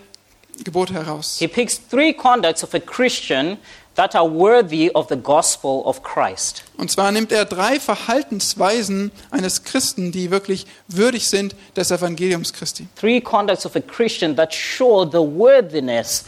Gebote 0.65 0.93
heraus. 0.93 1.39
He 1.39 1.49
picks 1.49 1.79
three 1.79 2.13
conducts 2.13 2.63
of 2.63 2.75
a 2.75 2.81
Christian 2.81 3.59
that 3.95 4.15
are 4.15 4.31
worthy 4.31 4.91
of 4.95 5.09
the 5.09 5.17
gospel 5.17 5.83
of 5.85 6.03
Christ. 6.03 6.63
Und 6.77 6.91
zwar 6.91 7.11
nimmt 7.11 7.33
er 7.33 7.45
drei 7.45 7.81
Verhaltensweisen 7.81 9.11
eines 9.31 9.65
Christen, 9.65 10.13
die 10.13 10.31
wirklich 10.31 10.67
würdig 10.87 11.29
sind 11.29 11.57
des 11.77 11.91
Evangeliums 11.91 12.53
Christi. 12.53 12.87
Three 12.95 13.21
conducts 13.21 13.67
of 13.67 13.75
a 13.75 13.81
Christian 13.81 14.37
that 14.37 14.55
show 14.55 15.05
the 15.05 15.19
worthiness 15.19 16.25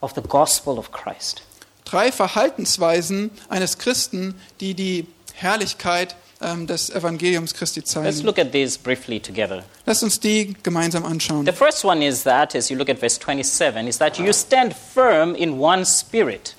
of 0.00 0.12
the 0.14 0.20
gospel 0.20 0.78
of 0.78 0.92
Christ. 0.92 1.42
Drei 1.86 2.12
Verhaltensweisen 2.12 3.30
eines 3.48 3.78
Christen, 3.78 4.34
die 4.60 4.74
die 4.74 5.06
Herrlichkeit 5.34 6.16
ähm, 6.40 6.66
des 6.66 6.90
Evangeliums 6.90 7.54
Christi 7.54 7.80
Let's 7.80 7.90
zeigen. 7.92 8.20
look 8.22 8.38
at 8.38 8.52
these 8.52 8.78
briefly 8.78 9.20
together. 9.20 9.64
Lasst 9.86 10.02
uns 10.02 10.20
die 10.20 10.54
gemeinsam 10.62 11.04
anschauen. 11.04 11.46
The 11.46 11.52
first 11.52 11.84
one 11.84 12.04
is 12.04 12.22
that, 12.24 12.54
as 12.54 12.68
you 12.70 12.76
look 12.76 12.88
at 12.88 12.98
verse 12.98 13.18
27, 13.18 13.88
is 13.88 13.98
that 13.98 14.18
you 14.18 14.32
stand 14.32 14.74
firm 14.74 15.34
in 15.34 15.58
one 15.58 15.84
spirit. 15.84 16.54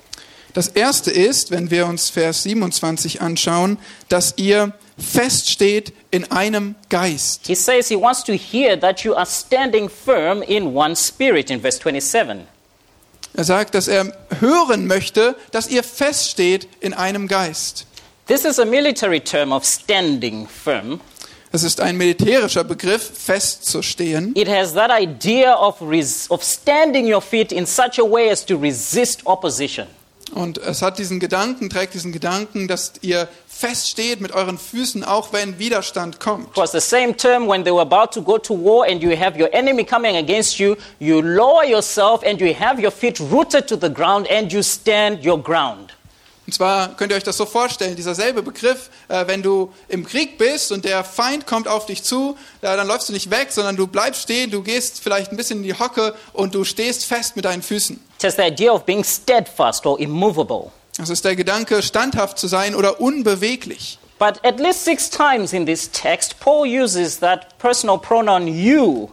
Das 0.54 0.68
erste 0.68 1.10
ist, 1.10 1.50
wenn 1.50 1.70
wir 1.70 1.86
uns 1.86 2.08
Vers 2.08 2.44
27 2.44 3.20
anschauen, 3.20 3.78
dass 4.08 4.34
ihr 4.38 4.72
feststeht 4.98 5.92
in 6.10 6.30
einem 6.30 6.74
Geist. 6.88 7.46
He 7.46 7.54
says 7.54 7.88
he 7.88 7.96
wants 7.96 8.24
to 8.24 8.32
hear 8.32 8.80
that 8.80 9.00
you 9.00 9.14
are 9.14 9.26
standing 9.26 9.90
firm 9.90 10.42
in 10.42 10.74
one 10.74 10.96
spirit 10.96 11.50
in 11.50 11.60
verse 11.60 11.78
27. 11.78 12.46
Er 13.34 13.44
sagt, 13.44 13.74
dass 13.74 13.86
er 13.86 14.16
hören 14.40 14.86
möchte, 14.86 15.36
dass 15.50 15.68
ihr 15.68 15.82
feststeht 15.82 16.68
in 16.80 16.94
einem 16.94 17.28
Geist. 17.28 17.86
This 18.26 18.44
is 18.44 18.58
a 18.58 18.64
military 18.64 19.20
term 19.20 19.52
of 19.52 19.64
standing 19.64 20.48
firm. 20.48 21.00
Das 21.52 21.62
ist 21.62 21.80
ein 21.80 21.96
militärischer 21.96 22.64
Begriff, 22.64 23.08
festzustehen. 23.14 24.34
It 24.34 24.48
has 24.48 24.74
that 24.74 24.90
idea 24.90 25.54
of, 25.54 25.80
of 25.80 26.42
standing 26.42 27.06
your 27.06 27.22
feet 27.22 27.52
in 27.52 27.66
such 27.66 28.00
a 28.00 28.02
way 28.02 28.28
as 28.28 28.44
to 28.46 28.56
resist 28.56 29.24
opposition. 29.26 29.86
Und 30.34 30.58
es 30.58 30.82
hat 30.82 30.98
diesen 30.98 31.20
Gedanken, 31.20 31.70
trägt 31.70 31.94
diesen 31.94 32.10
Gedanken, 32.10 32.66
dass 32.66 32.94
ihr 33.00 33.28
feststeht 33.46 34.20
mit 34.20 34.32
euren 34.32 34.58
Füßen, 34.58 35.04
auch 35.04 35.32
wenn 35.32 35.60
Widerstand 35.60 36.18
kommt. 36.18 36.48
It 36.48 36.56
was 36.56 36.72
the 36.72 36.80
same 36.80 37.16
term 37.16 37.48
when 37.48 37.62
they 37.62 37.72
were 37.72 37.82
about 37.82 38.12
to 38.12 38.20
go 38.20 38.38
to 38.38 38.54
war 38.54 38.86
and 38.88 39.00
you 39.00 39.16
have 39.16 39.38
your 39.40 39.54
enemy 39.54 39.84
coming 39.84 40.16
against 40.16 40.58
you. 40.58 40.74
You 40.98 41.20
lower 41.20 41.64
yourself 41.64 42.24
and 42.24 42.40
you 42.40 42.52
have 42.58 42.82
your 42.82 42.90
feet 42.90 43.20
rooted 43.20 43.68
to 43.68 43.76
the 43.76 43.88
ground 43.88 44.26
and 44.28 44.52
you 44.52 44.64
stand 44.64 45.24
your 45.24 45.40
ground. 45.40 45.92
Und 46.46 46.52
zwar 46.52 46.96
könnt 46.96 47.10
ihr 47.10 47.16
euch 47.16 47.24
das 47.24 47.36
so 47.36 47.44
vorstellen, 47.44 47.96
dieser 47.96 48.14
selbe 48.14 48.42
Begriff, 48.42 48.88
äh, 49.08 49.26
wenn 49.26 49.42
du 49.42 49.72
im 49.88 50.06
Krieg 50.06 50.38
bist 50.38 50.70
und 50.70 50.84
der 50.84 51.02
Feind 51.02 51.46
kommt 51.46 51.66
auf 51.66 51.86
dich 51.86 52.04
zu, 52.04 52.36
äh, 52.62 52.76
dann 52.76 52.86
läufst 52.86 53.08
du 53.08 53.12
nicht 53.12 53.30
weg, 53.30 53.48
sondern 53.50 53.74
du 53.74 53.88
bleibst 53.88 54.22
stehen, 54.22 54.50
du 54.52 54.62
gehst 54.62 55.00
vielleicht 55.02 55.32
ein 55.32 55.36
bisschen 55.36 55.58
in 55.58 55.64
die 55.64 55.74
Hocke 55.74 56.14
und 56.32 56.54
du 56.54 56.62
stehst 56.62 57.04
fest 57.04 57.34
mit 57.34 57.44
deinen 57.44 57.62
Füßen. 57.62 58.00
Has 58.22 58.36
the 58.36 58.42
idea 58.42 58.72
of 58.72 58.84
being 58.84 59.02
steadfast 59.02 59.84
or 59.86 59.98
immovable. 59.98 60.70
Das 60.96 61.10
ist 61.10 61.24
der 61.24 61.36
Gedanke, 61.36 61.82
standhaft 61.82 62.38
zu 62.38 62.46
sein 62.46 62.74
oder 62.74 63.00
unbeweglich. 63.00 63.98
But 64.18 64.42
at 64.44 64.58
least 64.58 64.84
six 64.84 65.10
times 65.10 65.52
in 65.52 65.66
this 65.66 65.90
text, 65.90 66.40
Paul 66.40 66.66
uses 66.66 67.18
that 67.18 67.58
personal 67.58 67.98
pronoun 67.98 68.46
you 68.46 69.10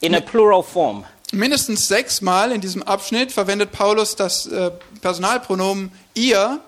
in 0.00 0.14
a 0.14 0.20
plural 0.20 0.62
form. 0.62 1.04
Mindestens 1.32 1.88
sechsmal 1.88 2.52
in 2.52 2.60
diesem 2.60 2.82
Abschnitt 2.82 3.32
verwendet 3.32 3.72
Paulus 3.72 4.16
das 4.16 4.46
äh, 4.46 4.70
Personalpronomen 5.00 5.90
ihr. 6.14 6.60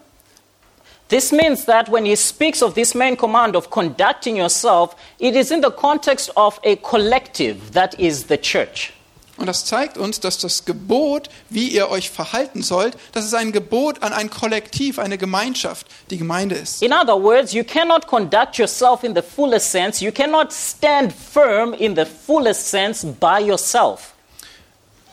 This 1.08 1.30
means 1.30 1.66
that 1.66 1.90
when 1.90 2.04
he 2.04 2.16
speaks 2.16 2.62
of 2.62 2.74
this 2.74 2.94
main 2.94 3.16
command 3.16 3.54
of 3.54 3.70
conducting 3.70 4.36
yourself, 4.36 4.96
it 5.18 5.36
is 5.36 5.52
in 5.52 5.62
the 5.62 5.70
context 5.70 6.36
of 6.36 6.58
a 6.64 6.74
collective 6.76 7.72
that 7.72 7.94
is 8.00 8.26
the 8.28 8.36
church. 8.36 8.92
Und 9.36 9.46
das 9.46 9.66
zeigt 9.66 9.98
uns, 9.98 10.18
dass 10.20 10.38
das 10.38 10.64
Gebot, 10.64 11.28
wie 11.50 11.68
ihr 11.68 11.90
euch 11.90 12.10
verhalten 12.10 12.62
sollt, 12.62 12.96
dass 13.12 13.24
es 13.24 13.34
ein 13.34 13.52
Gebot 13.52 14.02
an 14.02 14.12
ein 14.12 14.30
Kollektiv, 14.30 14.98
eine 14.98 15.18
Gemeinschaft, 15.18 15.86
die 16.10 16.16
Gemeinde 16.16 16.54
ist. 16.54 16.82
In 16.82 16.92
other 16.92 17.22
words, 17.22 17.52
you 17.52 17.62
cannot 17.62 18.06
conduct 18.06 18.56
yourself 18.56 19.04
in 19.04 19.14
the 19.14 19.22
fullest 19.22 19.70
sense, 19.70 20.02
you 20.02 20.10
cannot 20.10 20.52
stand 20.52 21.12
firm 21.12 21.74
in 21.74 21.94
the 21.94 22.06
fullest 22.06 22.68
sense 22.68 23.06
by 23.06 23.38
yourself. 23.38 24.15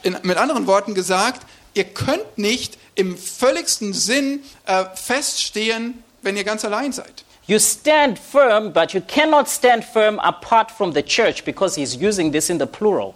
In, 0.04 0.18
mit 0.24 0.38
anderen 0.38 0.68
Worten 0.68 0.94
gesagt, 0.94 1.46
ihr 1.74 1.86
könnt 1.86 2.38
nicht 2.38 2.78
im 2.96 3.18
völligsten 3.18 3.94
Sinn 3.94 4.44
äh, 4.66 4.86
feststehen, 4.96 6.04
wenn 6.22 6.38
ihr 6.38 6.44
ganz 6.44 6.64
allein 6.66 6.92
seid. 6.92 7.26
You 7.46 7.60
stand 7.60 8.18
firm, 8.18 8.72
but 8.72 8.94
you 8.94 9.02
cannot 9.02 9.50
stand 9.50 9.84
firm 9.84 10.20
apart 10.20 10.72
from 10.72 10.94
the 10.94 11.04
church 11.04 11.44
because 11.44 11.76
he's 11.76 11.96
using 11.96 12.32
this 12.32 12.50
in 12.50 12.58
the 12.58 12.66
plural. 12.66 13.16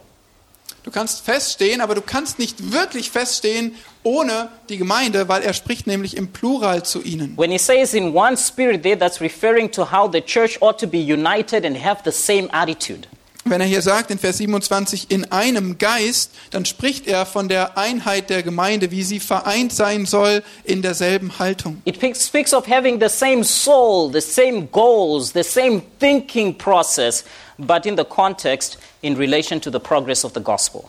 Du 0.84 0.90
kannst 0.90 1.22
feststehen, 1.22 1.80
aber 1.80 1.94
du 1.94 2.00
kannst 2.00 2.38
nicht 2.38 2.72
wirklich 2.72 3.10
feststehen 3.10 3.74
ohne 4.02 4.48
die 4.68 4.78
Gemeinde, 4.78 5.28
weil 5.28 5.42
er 5.42 5.52
spricht 5.52 5.86
nämlich 5.86 6.16
im 6.16 6.28
Plural 6.28 6.82
zu 6.82 7.02
ihnen. 7.02 7.36
When 7.36 7.50
he 7.50 7.58
says 7.58 7.94
in 7.94 8.14
one 8.14 8.36
spirit 8.36 8.82
there, 8.82 8.98
that's 8.98 9.20
referring 9.20 9.70
to 9.72 9.90
how 9.90 10.10
the 10.10 10.20
church 10.20 10.60
ought 10.62 10.78
to 10.78 10.86
be 10.86 10.98
united 10.98 11.64
and 11.64 11.76
have 11.76 12.02
the 12.04 12.12
same 12.12 12.48
attitude. 12.52 13.06
Wenn 13.48 13.60
er 13.62 13.66
hier 13.66 13.80
sagt 13.82 14.10
in 14.10 14.18
Vers 14.18 14.38
27 14.38 15.10
in 15.10 15.32
einem 15.32 15.78
Geist, 15.78 16.32
dann 16.50 16.66
spricht 16.66 17.06
er 17.06 17.24
von 17.24 17.48
der 17.48 17.78
Einheit 17.78 18.28
der 18.28 18.42
Gemeinde, 18.42 18.90
wie 18.90 19.02
sie 19.02 19.20
vereint 19.20 19.72
sein 19.72 20.04
soll 20.04 20.42
in 20.64 20.82
derselben 20.82 21.38
Haltung. 21.38 21.80
It 21.84 21.96
speaks- 22.16 22.52
of 22.52 22.66
having 22.68 23.00
the 23.00 23.08
same 23.08 23.42
soul, 23.44 24.10
the 24.12 24.20
same 24.20 24.66
goals, 24.70 25.32
the 25.32 25.42
same 25.42 25.82
thinking 25.98 26.56
process, 26.56 27.24
but 27.56 27.86
in 27.86 27.96
the 27.96 28.04
context 28.04 28.78
in 29.00 29.16
relation 29.16 29.60
to 29.60 29.70
the 29.70 29.78
progress 29.78 30.24
of 30.24 30.32
the 30.34 30.40
gospel. 30.40 30.88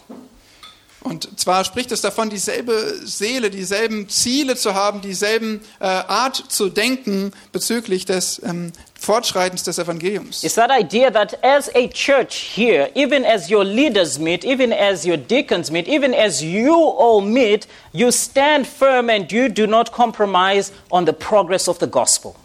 Und 1.01 1.39
zwar 1.39 1.63
spricht 1.63 1.91
es 1.91 2.01
davon, 2.01 2.29
dieselbe 2.29 2.93
Seele, 3.05 3.49
dieselben 3.49 4.09
Ziele 4.09 4.55
zu 4.55 4.73
haben, 4.73 4.99
dieselben 5.01 5.61
äh, 5.79 5.85
Art 5.85 6.35
zu 6.49 6.69
denken 6.69 7.31
bezüglich 7.53 8.05
des 8.05 8.41
ähm, 8.43 8.73
Fortschreitens 8.95 9.63
des 9.63 9.77
Evangeliums. 9.77 10.43
It's 10.43 10.55
that 10.55 10.69
idea 10.69 11.09
that 11.09 11.41
as 11.41 11.73
a 11.73 11.87
church 11.87 12.53
here, 12.55 12.89
even 12.95 13.23
as 13.23 13.49
your 13.49 13.63
leaders 13.63 14.19
meet, 14.19 14.43
even 14.43 14.73
as 14.73 15.05
your 15.05 15.15
deacons 15.15 15.71
meet, 15.71 15.87
even 15.87 16.13
as 16.13 16.41
you 16.41 16.75
all 16.75 17.21
meet, 17.21 17.67
you 17.93 18.11
stand 18.11 18.67
firm 18.67 19.09
and 19.09 19.31
you 19.31 19.47
do 19.47 19.65
not 19.65 19.93
compromise 19.93 20.73
on 20.91 21.05
the 21.05 21.13
progress 21.13 21.69
of 21.69 21.79
the 21.79 21.87
gospel. 21.87 22.35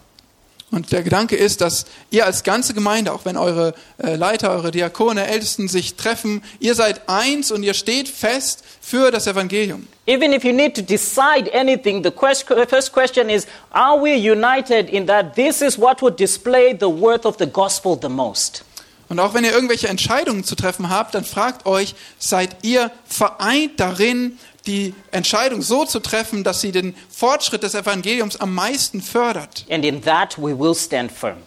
Und 0.71 0.91
der 0.91 1.03
Gedanke 1.03 1.35
ist, 1.35 1.61
dass 1.61 1.85
ihr 2.09 2.25
als 2.25 2.43
ganze 2.43 2.73
Gemeinde, 2.73 3.13
auch 3.13 3.23
wenn 3.23 3.37
eure 3.37 3.75
äh, 3.97 4.15
Leiter, 4.15 4.51
eure 4.51 4.71
Diakone, 4.71 5.27
Ältesten 5.27 5.67
sich 5.67 5.95
treffen, 5.95 6.43
ihr 6.59 6.73
seid 6.73 7.07
eins 7.07 7.51
und 7.51 7.63
ihr 7.63 7.75
steht 7.75 8.09
fest 8.09 8.63
für 8.81 9.11
das 9.11 9.27
Evangelium. 9.27 9.87
Even 10.07 10.33
if 10.33 10.43
you 10.43 10.51
need 10.51 10.75
to 10.75 10.81
decide 10.81 11.51
anything, 11.53 12.03
the 12.03 12.11
first 12.11 12.91
question 12.91 13.29
is 13.29 13.47
Are 13.71 14.01
we 14.01 14.15
united 14.15 14.89
in 14.89 15.07
that 15.07 15.35
this 15.35 15.61
is 15.61 15.79
what 15.79 16.01
would 16.01 16.19
display 16.19 16.75
the 16.77 16.87
worth 16.87 17.25
of 17.25 17.37
the 17.37 17.47
gospel 17.47 17.97
the 18.01 18.09
most? 18.09 18.63
Und 19.07 19.19
auch 19.19 19.35
wenn 19.35 19.43
ihr 19.43 19.51
irgendwelche 19.51 19.87
Entscheidungen 19.87 20.43
zu 20.43 20.55
treffen 20.55 20.89
habt, 20.89 21.13
dann 21.13 21.25
fragt 21.25 21.67
euch, 21.67 21.93
seid 22.17 22.57
ihr 22.63 22.91
vereint 23.05 23.79
darin, 23.79 24.39
die 24.67 24.93
Entscheidung 25.11 25.61
so 25.61 25.85
zu 25.85 25.99
treffen, 25.99 26.43
dass 26.43 26.61
sie 26.61 26.71
den 26.71 26.95
Fortschritt 27.09 27.63
des 27.63 27.75
Evangeliums 27.75 28.39
am 28.39 28.53
meisten 28.53 29.01
fördert? 29.01 29.65
And 29.69 29.85
in 29.85 30.01
that 30.03 30.37
we 30.37 30.57
will 30.57 30.75
stand 30.75 31.11
firm. 31.11 31.37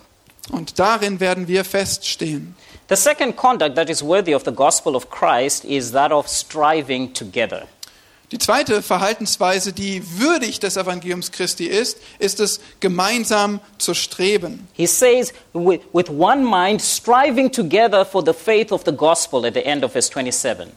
Und 0.50 0.78
darin 0.78 1.20
werden 1.20 1.48
wir 1.48 1.64
feststehen. 1.64 2.54
The 2.88 2.96
second 2.96 3.36
conduct 3.36 3.76
that 3.76 3.90
is 3.90 4.02
worthy 4.02 4.34
of 4.34 4.44
the 4.44 4.52
gospel 4.52 4.96
of 4.96 5.10
Christ 5.10 5.64
is 5.64 5.92
that 5.92 6.10
of 6.10 6.26
striving 6.26 7.12
together. 7.12 7.66
Die 8.30 8.38
zweite 8.38 8.82
Verhaltensweise, 8.82 9.72
die 9.72 10.02
würdig 10.18 10.60
des 10.60 10.76
Evangeliums 10.76 11.32
Christi 11.32 11.66
ist, 11.66 11.98
ist 12.18 12.40
es, 12.40 12.60
gemeinsam 12.80 13.60
zu 13.78 13.94
streben. 13.94 14.68
He 14.74 14.86
says, 14.86 15.32
with, 15.54 15.80
with 15.92 16.10
one 16.10 16.44
mind, 16.44 16.82
striving 16.82 17.50
together 17.50 18.04
for 18.04 18.22
the 18.22 18.34
faith 18.34 18.70
of 18.70 18.82
the 18.84 18.92
gospel 18.92 19.46
at 19.46 19.54
the 19.54 19.64
end 19.64 19.82
of 19.82 19.94
verse 19.94 20.10
27. 20.10 20.70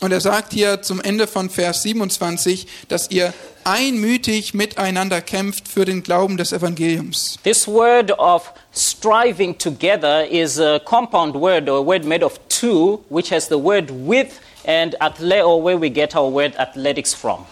Und 0.00 0.12
er 0.12 0.20
sagt 0.22 0.54
hier 0.54 0.80
zum 0.80 1.00
Ende 1.00 1.26
von 1.26 1.50
Vers 1.50 1.82
27, 1.82 2.66
dass 2.88 3.10
ihr 3.10 3.34
einmütig 3.64 4.54
miteinander 4.54 5.20
kämpft 5.20 5.68
für 5.68 5.84
den 5.84 6.02
Glauben 6.02 6.38
des 6.38 6.52
Evangeliums. 6.52 7.38
This 7.42 7.68
word 7.68 8.10
of 8.18 8.50
striving 8.74 9.56
together 9.58 10.26
is 10.26 10.58
a 10.58 10.78
compound 10.78 11.34
word 11.34 11.68
or 11.68 11.80
a 11.80 11.86
word 11.86 12.06
made 12.06 12.24
of 12.24 12.40
two, 12.48 13.00
which 13.10 13.30
has 13.30 13.48
the 13.48 13.62
word 13.62 13.90
with 13.90 14.28
and 14.66 14.98
athleo, 15.02 15.62
where 15.62 15.78
we 15.78 15.90
get 15.90 16.16
our 16.16 16.32
word 16.32 16.58
athletics 16.58 17.12
from. 17.12 17.44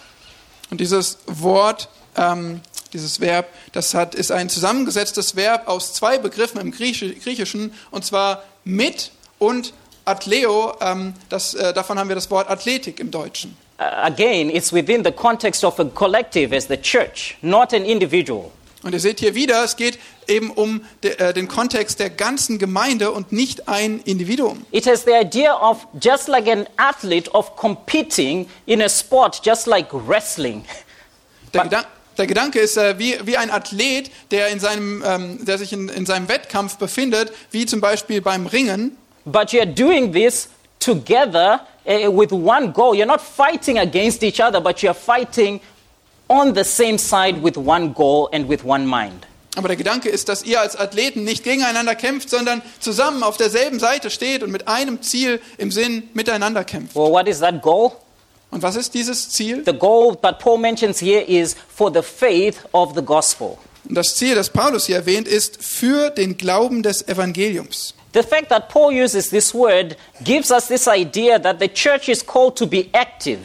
Und 0.70 0.80
dieses 0.80 1.18
Wort, 1.26 1.88
ähm, 2.16 2.62
dieses 2.94 3.20
Verb, 3.20 3.46
das 3.72 3.92
hat, 3.92 4.14
ist 4.14 4.32
ein 4.32 4.48
zusammengesetztes 4.48 5.36
Verb 5.36 5.68
aus 5.68 5.92
zwei 5.92 6.16
Begriffen 6.16 6.60
im 6.60 6.72
Griechi- 6.72 7.18
Griechischen, 7.22 7.74
und 7.90 8.06
zwar 8.06 8.42
mit 8.64 9.10
und 9.38 9.74
Athleo. 10.08 10.74
Ähm, 10.80 11.14
das, 11.28 11.54
äh, 11.54 11.72
davon 11.72 11.98
haben 11.98 12.08
wir 12.08 12.16
das 12.16 12.30
Wort 12.30 12.48
Athletik 12.50 13.00
im 13.00 13.10
Deutschen. 13.10 13.56
Uh, 13.80 13.84
again, 14.02 14.50
it's 14.50 14.72
within 14.72 15.04
the 15.04 15.12
context 15.12 15.62
of 15.62 15.78
a 15.78 15.84
collective 15.84 16.54
as 16.54 16.66
the 16.66 16.76
church, 16.76 17.36
not 17.42 17.72
an 17.72 17.84
individual. 17.84 18.50
Und 18.82 18.92
ihr 18.92 19.00
seht 19.00 19.20
hier 19.20 19.34
wieder, 19.34 19.64
es 19.64 19.76
geht 19.76 19.98
eben 20.28 20.50
um 20.50 20.82
de, 21.02 21.16
äh, 21.18 21.32
den 21.32 21.48
Kontext 21.48 21.98
der 21.98 22.10
ganzen 22.10 22.58
Gemeinde 22.58 23.10
und 23.10 23.32
nicht 23.32 23.68
ein 23.68 24.00
Individuum. 24.04 24.64
It 24.70 24.86
has 24.86 25.04
the 25.04 25.12
idea 25.12 25.54
of 25.54 25.86
just 26.00 26.28
like 26.28 26.48
an 26.48 26.66
athlete 26.76 27.30
of 27.32 27.56
competing 27.56 28.48
in 28.66 28.82
a 28.82 28.88
sport, 28.88 29.40
just 29.44 29.66
like 29.66 29.88
wrestling. 29.92 30.64
Der, 31.52 31.64
Gedan 31.64 31.84
der 32.18 32.26
Gedanke 32.26 32.58
ist 32.60 32.76
äh, 32.76 32.98
wie, 32.98 33.16
wie 33.24 33.36
ein 33.36 33.50
Athlet, 33.50 34.10
der, 34.30 34.48
in 34.48 34.60
seinem, 34.60 35.02
ähm, 35.06 35.44
der 35.44 35.58
sich 35.58 35.72
in, 35.72 35.88
in 35.88 36.04
seinem 36.04 36.28
Wettkampf 36.28 36.76
befindet, 36.76 37.32
wie 37.50 37.66
zum 37.66 37.80
Beispiel 37.80 38.20
beim 38.20 38.46
Ringen. 38.46 38.96
But 39.30 39.52
you're 39.52 39.66
doing 39.66 40.12
this 40.12 40.48
together 40.78 41.60
uh, 41.86 42.10
with 42.10 42.32
one 42.32 42.72
goal. 42.72 42.94
You're 42.94 43.06
not 43.06 43.20
fighting 43.20 43.78
against 43.78 44.22
each 44.22 44.40
other, 44.40 44.60
but 44.60 44.82
you're 44.82 44.94
fighting 44.94 45.60
on 46.28 46.54
the 46.54 46.64
same 46.64 46.98
side 46.98 47.42
with 47.42 47.56
one 47.56 47.92
goal 47.92 48.28
and 48.32 48.48
with 48.48 48.64
one 48.64 48.86
mind. 48.86 49.26
Aber 49.56 49.68
der 49.68 49.76
Gedanke 49.76 50.08
ist, 50.08 50.28
dass 50.28 50.44
ihr 50.44 50.60
als 50.60 50.76
Athleten 50.76 51.24
nicht 51.24 51.42
gegeneinander 51.42 51.96
kämpft, 51.96 52.30
sondern 52.30 52.62
zusammen 52.78 53.22
auf 53.24 53.36
derselben 53.36 53.80
Seite 53.80 54.08
steht 54.08 54.42
und 54.44 54.52
mit 54.52 54.68
einem 54.68 55.02
Ziel 55.02 55.40
im 55.56 55.72
Sinn 55.72 56.08
miteinander 56.14 56.62
kämpft. 56.64 56.94
Well, 56.94 57.10
what 57.10 57.26
is 57.26 57.40
that 57.40 57.60
goal? 57.60 57.92
Und 58.50 58.62
was 58.62 58.76
ist 58.76 58.94
dieses 58.94 59.30
Ziel? 59.30 59.62
The 59.66 59.72
goal 59.72 60.16
that 60.22 60.38
Paul 60.38 60.58
mentions 60.58 61.00
here 61.00 61.22
is 61.22 61.56
for 61.68 61.92
the 61.92 62.02
faith 62.02 62.60
of 62.72 62.94
the 62.94 63.02
gospel. 63.02 63.58
Und 63.88 63.94
das 63.96 64.14
Ziel, 64.14 64.34
das 64.34 64.50
Paulus 64.50 64.86
hier 64.86 64.96
erwähnt, 64.96 65.26
ist 65.26 65.62
für 65.62 66.10
den 66.10 66.36
Glauben 66.36 66.82
des 66.82 67.08
Evangeliums. 67.08 67.94
The 68.12 68.22
fact 68.22 68.48
that 68.48 68.68
Paul 68.68 68.92
uses 68.92 69.30
this 69.30 69.54
word 69.54 69.96
gives 70.24 70.50
us 70.50 70.68
this 70.68 70.88
idea 70.88 71.38
that 71.38 71.58
the 71.58 71.68
church 71.68 72.08
is 72.08 72.24
called 72.24 72.56
to 72.56 72.66
be 72.66 72.88
active. 72.94 73.40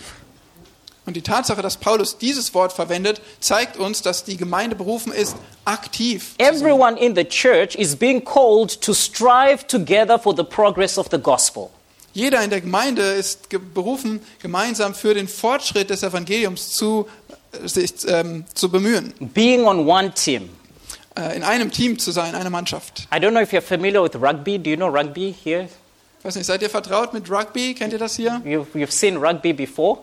Und 1.05 1.15
die 1.17 1.21
Tatsache, 1.21 1.61
dass 1.61 1.75
Paulus 1.75 2.17
dieses 2.17 2.53
Wort 2.53 2.71
verwendet, 2.71 3.19
zeigt 3.41 3.75
uns, 3.75 4.01
dass 4.01 4.23
die 4.23 4.37
Gemeinde 4.37 4.75
berufen 4.75 5.11
ist, 5.11 5.35
aktiv. 5.65 6.35
zu 6.37 6.45
sein. 6.45 6.55
Everyone 6.55 6.97
in 6.97 7.13
the 7.13 7.25
church 7.25 7.75
is 7.75 7.95
being 7.95 8.23
called 8.23 8.79
to 8.81 8.93
strive 8.93 9.67
together 9.67 10.17
for 10.17 10.33
the 10.33 10.43
progress 10.43 10.97
of 10.97 11.07
the 11.11 11.17
gospel. 11.17 11.71
Jeder 12.13 12.41
in 12.43 12.51
der 12.51 12.61
Gemeinde 12.61 13.01
ist 13.01 13.49
berufen, 13.73 14.21
gemeinsam 14.41 14.93
für 14.93 15.13
den 15.13 15.27
Fortschritt 15.27 15.89
des 15.89 16.03
Evangeliums 16.03 16.69
zu, 16.69 17.07
äh, 17.51 17.67
sich 17.67 17.93
ähm, 18.07 18.45
zu 18.53 18.69
bemühen, 18.69 19.13
Being 19.19 19.65
on 19.65 19.87
one 19.87 20.13
team. 20.13 20.49
Äh, 21.17 21.35
in 21.35 21.43
einem 21.43 21.71
Team 21.71 21.99
zu 21.99 22.11
sein, 22.11 22.35
einer 22.35 22.49
Mannschaft. 22.49 23.07
I 23.13 23.17
don't 23.19 23.31
know 23.31 23.41
if 23.41 23.51
you're 23.51 23.61
familiar 23.61 24.01
with 24.03 24.15
rugby. 24.15 24.57
Do 24.57 24.69
you 24.69 24.75
know 24.77 24.87
rugby 24.87 25.33
here? 25.43 25.67
Ich 26.19 26.25
weiß 26.25 26.35
nicht, 26.37 26.45
seid 26.45 26.61
ihr 26.61 26.69
vertraut 26.69 27.13
mit 27.13 27.29
Rugby? 27.29 27.73
Kennt 27.73 27.91
ihr 27.91 27.99
das 27.99 28.15
hier? 28.15 28.41
You've, 28.45 28.67
you've 28.75 28.93
seen 28.93 29.17
rugby 29.17 29.51
before? 29.51 29.99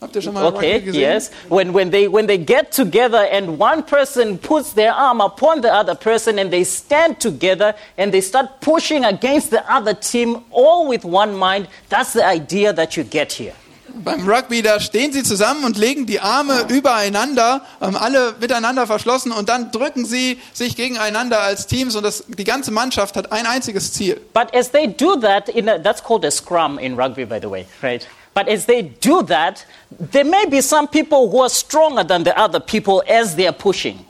Habt 0.00 0.16
ihr 0.16 0.22
schon 0.22 0.32
mal 0.32 0.46
Okay, 0.46 0.76
Rugby 0.76 0.86
gesehen? 0.86 1.00
yes. 1.02 1.30
When, 1.50 1.74
when, 1.74 1.90
they, 1.90 2.08
when 2.08 2.26
they 2.26 2.38
get 2.38 2.72
together 2.72 3.28
and 3.30 3.58
one 3.60 3.82
person 3.82 4.38
puts 4.38 4.72
their 4.72 4.94
arm 4.94 5.20
upon 5.20 5.60
the 5.60 5.68
other 5.70 5.94
person 5.94 6.38
and 6.38 6.50
they 6.50 6.64
stand 6.64 7.20
together 7.20 7.74
and 7.98 8.10
they 8.14 8.22
start 8.22 8.62
pushing 8.62 9.04
against 9.04 9.50
the 9.50 9.62
other 9.70 9.92
team, 9.92 10.42
all 10.50 10.88
with 10.88 11.04
one 11.04 11.34
mind, 11.36 11.68
that's 11.90 12.14
the 12.14 12.24
idea 12.24 12.72
that 12.72 12.96
you 12.96 13.04
get 13.04 13.32
here. 13.34 13.52
Beim 13.94 14.28
Rugby, 14.28 14.62
da 14.62 14.80
stehen 14.80 15.12
sie 15.12 15.22
zusammen 15.22 15.64
und 15.64 15.76
legen 15.76 16.06
die 16.06 16.20
Arme 16.20 16.66
übereinander, 16.68 17.62
ähm, 17.80 17.96
alle 17.96 18.34
miteinander 18.40 18.86
verschlossen 18.86 19.32
und 19.32 19.48
dann 19.48 19.70
drücken 19.72 20.04
sie 20.04 20.38
sich 20.52 20.76
gegeneinander 20.76 21.40
als 21.40 21.66
Teams 21.66 21.96
und 21.96 22.02
das, 22.02 22.24
die 22.28 22.44
ganze 22.44 22.70
Mannschaft 22.70 23.16
hat 23.16 23.32
ein 23.32 23.46
einziges 23.46 23.92
Ziel. 23.92 24.20
But 24.32 24.54
as 24.54 24.70
they 24.70 24.86
do 24.86 25.16
that, 25.16 25.48
in 25.48 25.68
a, 25.68 25.78
that's 25.78 26.02
called 26.02 26.24
a 26.24 26.30
scrum 26.30 26.78
in 26.78 26.96
rugby, 26.96 27.24
by 27.24 27.38
the 27.40 27.50
way, 27.50 27.66
right? 27.82 28.06
But 28.34 28.48
as 28.48 28.66
they 28.66 28.82
do 28.82 29.22
that, 29.24 29.66
there 29.90 30.24
may 30.24 30.46
be 30.46 30.60
some 30.60 30.86
people 30.86 31.30
who 31.30 31.40
are 31.42 31.50
stronger 31.50 32.04
than 32.04 32.24
the 32.24 32.38
other 32.38 32.60
people 32.60 33.02
as 33.08 33.34
they 33.34 33.46
are 33.46 33.56
pushing. 33.56 34.06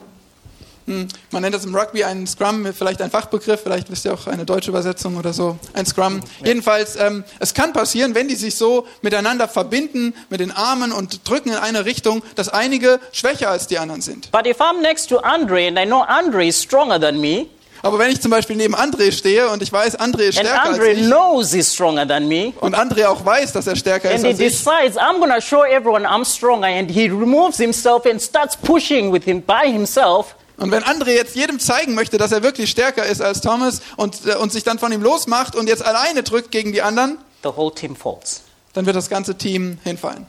Hm, 0.87 1.07
Man 1.31 1.41
nennt 1.41 1.53
das 1.55 1.65
im 1.65 1.75
Rugby 1.75 2.03
einen 2.03 2.27
Scrum, 2.27 2.65
vielleicht 2.73 3.01
ein 3.01 3.11
Fachbegriff, 3.11 3.61
vielleicht 3.61 3.91
wisst 3.91 4.05
ihr 4.05 4.13
auch 4.13 4.27
eine 4.27 4.45
deutsche 4.45 4.71
Übersetzung 4.71 5.17
oder 5.17 5.33
so, 5.33 5.57
ein 5.73 5.85
Scrum. 5.85 6.21
Jedenfalls, 6.43 6.95
ähm, 6.95 7.23
es 7.39 7.53
kann 7.53 7.73
passieren, 7.73 8.15
wenn 8.15 8.27
die 8.27 8.35
sich 8.35 8.55
so 8.55 8.87
miteinander 9.01 9.47
verbinden 9.47 10.13
mit 10.29 10.39
den 10.39 10.51
Armen 10.51 10.91
und 10.91 11.27
drücken 11.29 11.49
in 11.49 11.55
eine 11.55 11.85
Richtung, 11.85 12.23
dass 12.35 12.49
einige 12.49 12.99
schwächer 13.11 13.49
als 13.49 13.67
die 13.67 13.77
anderen 13.77 14.01
sind. 14.01 14.31
But 14.31 14.47
if 14.47 14.59
I'm 14.59 14.81
next 14.81 15.09
to 15.09 15.17
Andre 15.19 15.67
and 15.67 15.77
I 15.77 15.85
know 15.85 16.01
Andre 16.01 16.45
is 16.45 16.61
stronger 16.61 16.99
than 16.99 17.19
me, 17.19 17.47
Aber 17.83 17.97
wenn 17.97 18.11
ich 18.11 18.21
zum 18.21 18.29
Beispiel 18.29 18.55
neben 18.55 18.75
André 18.75 19.11
stehe 19.11 19.49
und 19.49 19.63
ich 19.63 19.71
weiß, 19.71 19.99
André 19.99 20.29
ist 20.29 20.37
stärker 20.37 20.61
als 20.63 20.69
Andre 20.79 20.91
ich 20.91 21.05
knows 21.07 21.51
he's 21.51 21.73
stronger 21.73 22.07
than 22.07 22.27
me, 22.27 22.53
und 22.61 22.75
André 22.75 23.07
auch 23.07 23.25
weiß, 23.25 23.53
dass 23.53 23.65
er 23.67 23.75
stärker 23.75 24.09
and 24.09 24.17
ist 24.17 24.21
he 24.23 24.27
als 24.29 24.39
ich, 24.39 24.63
decides 24.63 24.97
I'm 24.97 25.19
to 25.19 25.41
show 25.41 25.63
everyone 25.63 26.07
I'm 26.07 26.23
stronger, 26.25 26.67
and 26.67 26.91
he 26.91 27.05
removes 27.07 27.57
himself 27.57 28.05
and 28.05 28.21
starts 28.21 28.55
pushing 28.55 29.11
with 29.11 29.23
him 29.23 29.41
by 29.41 29.67
himself, 29.71 30.35
Und 30.61 30.69
wenn 30.71 30.83
André 30.83 31.09
jetzt 31.15 31.35
jedem 31.35 31.59
zeigen 31.59 31.95
möchte, 31.95 32.17
dass 32.19 32.31
er 32.31 32.43
wirklich 32.43 32.69
stärker 32.69 33.03
ist 33.05 33.19
als 33.21 33.41
Thomas 33.41 33.81
und, 33.97 34.25
äh, 34.27 34.35
und 34.35 34.51
sich 34.51 34.63
dann 34.63 34.77
von 34.77 34.91
ihm 34.91 35.01
losmacht 35.01 35.55
und 35.55 35.67
jetzt 35.67 35.83
alleine 35.83 36.21
drückt 36.21 36.51
gegen 36.51 36.71
die 36.71 36.81
anderen, 36.83 37.17
the 37.43 37.49
whole 37.49 37.73
team 37.73 37.95
falls. 37.95 38.41
dann 38.73 38.85
wird 38.85 38.95
das 38.95 39.09
ganze 39.09 39.35
Team 39.35 39.79
hinfallen. 39.83 40.27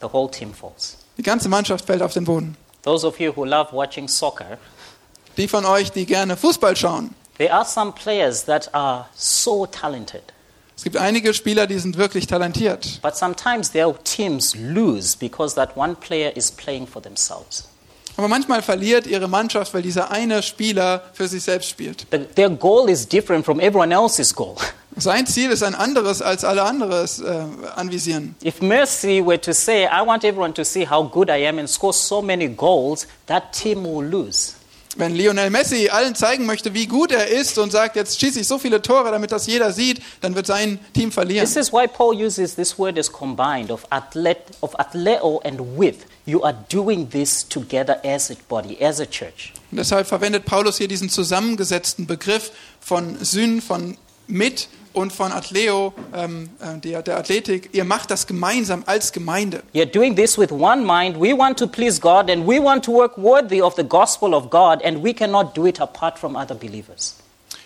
The 0.00 0.06
whole 0.10 0.30
team 0.30 0.54
falls. 0.54 0.96
Die 1.18 1.22
ganze 1.22 1.48
Mannschaft 1.50 1.84
fällt 1.84 2.00
auf 2.00 2.14
den 2.14 2.24
Boden. 2.24 2.56
Those 2.82 3.06
of 3.06 3.20
you 3.20 3.32
who 3.36 3.44
love 3.44 3.72
watching 3.72 4.08
soccer, 4.08 4.56
Die 5.36 5.46
von 5.46 5.66
euch, 5.66 5.92
die 5.92 6.06
gerne 6.06 6.36
Fußball 6.38 6.74
schauen. 6.76 7.14
there 7.36 7.52
are 7.52 7.64
some 7.66 7.92
players 7.92 8.44
that 8.46 8.74
are 8.74 9.06
so 9.14 9.66
talented. 9.66 10.22
Es 10.74 10.84
gibt 10.84 10.96
einige 10.96 11.34
Spieler, 11.34 11.66
die 11.66 11.78
sind 11.78 11.98
wirklich 11.98 12.26
talentiert. 12.26 13.00
But 13.02 13.14
sometimes 13.14 13.70
their 13.72 13.92
teams 14.04 14.54
lose 14.54 15.14
because 15.18 15.54
that 15.56 15.76
one 15.76 15.94
player 15.96 16.34
is 16.34 16.50
playing 16.50 16.86
for 16.86 17.02
themselves. 17.02 17.68
Aber 18.20 18.28
manchmal 18.28 18.60
verliert 18.60 19.06
ihre 19.06 19.28
Mannschaft, 19.28 19.72
weil 19.72 19.80
dieser 19.80 20.10
eine 20.10 20.42
Spieler 20.42 21.04
für 21.14 21.26
sich 21.26 21.42
selbst 21.42 21.70
spielt. 21.70 22.06
The, 22.10 22.18
their 22.18 22.50
goal 22.50 22.90
is 22.90 23.08
different 23.08 23.46
from 23.46 23.60
everyone 23.60 23.94
else's 23.94 24.34
goal. 24.34 24.56
Sein 24.96 25.26
Ziel 25.26 25.50
ist 25.50 25.62
ein 25.62 25.74
anderes, 25.74 26.20
als 26.20 26.44
alle 26.44 26.64
anderen 26.64 27.06
äh, 27.06 27.70
anvisieren. 27.76 28.34
If 28.44 28.60
Mercy 28.60 29.24
were 29.24 29.40
to 29.40 29.54
say, 29.54 29.86
I 29.86 30.04
want 30.04 30.22
everyone 30.24 30.52
to 30.52 30.64
see 30.64 30.86
how 30.86 31.02
good 31.02 31.30
I 31.30 31.48
am 31.48 31.58
and 31.58 31.66
score 31.66 31.94
so 31.94 32.20
many 32.20 32.46
goals, 32.48 33.06
that 33.26 33.54
team 33.54 33.84
will 33.84 34.04
lose. 34.04 34.52
Wenn 34.96 35.16
Lionel 35.16 35.48
Messi 35.48 35.88
allen 35.88 36.14
zeigen 36.14 36.44
möchte, 36.44 36.74
wie 36.74 36.86
gut 36.88 37.12
er 37.12 37.28
ist 37.28 37.56
und 37.56 37.72
sagt, 37.72 37.96
jetzt 37.96 38.20
schieße 38.20 38.40
ich 38.40 38.46
so 38.46 38.58
viele 38.58 38.82
Tore, 38.82 39.10
damit 39.10 39.32
das 39.32 39.46
jeder 39.46 39.72
sieht, 39.72 40.02
dann 40.20 40.34
wird 40.34 40.46
sein 40.46 40.78
Team 40.92 41.10
verlieren. 41.10 41.46
This 41.46 41.56
is 41.56 41.72
why 41.72 41.88
Paul 41.88 42.14
uses 42.14 42.54
this 42.54 42.78
word 42.78 42.98
as 42.98 43.10
combined 43.10 43.70
of, 43.70 43.86
athlete, 43.88 44.42
of 44.60 44.78
athleo 44.78 45.40
and 45.42 45.58
with. 45.78 45.96
You 46.30 46.44
are 46.44 46.56
doing 46.68 47.10
this 47.10 47.48
together 47.48 47.98
as 48.04 48.30
a 48.30 48.36
body, 48.48 48.80
as 48.80 49.00
a 49.00 49.06
church. 49.06 49.52
Und 49.72 49.78
deshalb 49.78 50.06
verwendet 50.06 50.44
Paulus 50.44 50.78
hier 50.78 50.86
diesen 50.86 51.08
zusammengesetzten 51.08 52.06
Begriff 52.06 52.52
von 52.80 53.16
Syn, 53.20 53.60
von 53.60 53.96
mit 54.28 54.68
und 54.92 55.12
von 55.12 55.32
Athleo, 55.32 55.92
ähm, 56.14 56.50
äh, 56.60 56.78
der, 56.78 57.02
der 57.02 57.16
Athletik. 57.16 57.70
Ihr 57.72 57.82
macht 57.82 58.12
das 58.12 58.28
gemeinsam 58.28 58.84
als 58.86 59.10
Gemeinde. 59.10 59.64
You're 59.74 59.90
doing 59.90 60.14
this 60.14 60.38
with 60.38 60.52
one 60.52 60.84
mind. 60.84 61.20
We 61.20 61.36
want 61.36 61.58
to 61.58 61.66
please 61.66 62.00
God 62.00 62.30
and 62.30 62.46
we 62.46 62.62
want 62.62 62.84
to 62.84 62.92
work 62.92 63.18
worthy 63.18 63.60
of 63.60 63.74
the 63.74 63.82
gospel 63.82 64.32
of 64.32 64.50
God, 64.50 64.84
and 64.84 65.02
we 65.02 65.12
cannot 65.12 65.56
do 65.56 65.66
it 65.66 65.80
apart 65.80 66.16
from 66.16 66.36
other 66.36 66.54
believers. 66.54 67.16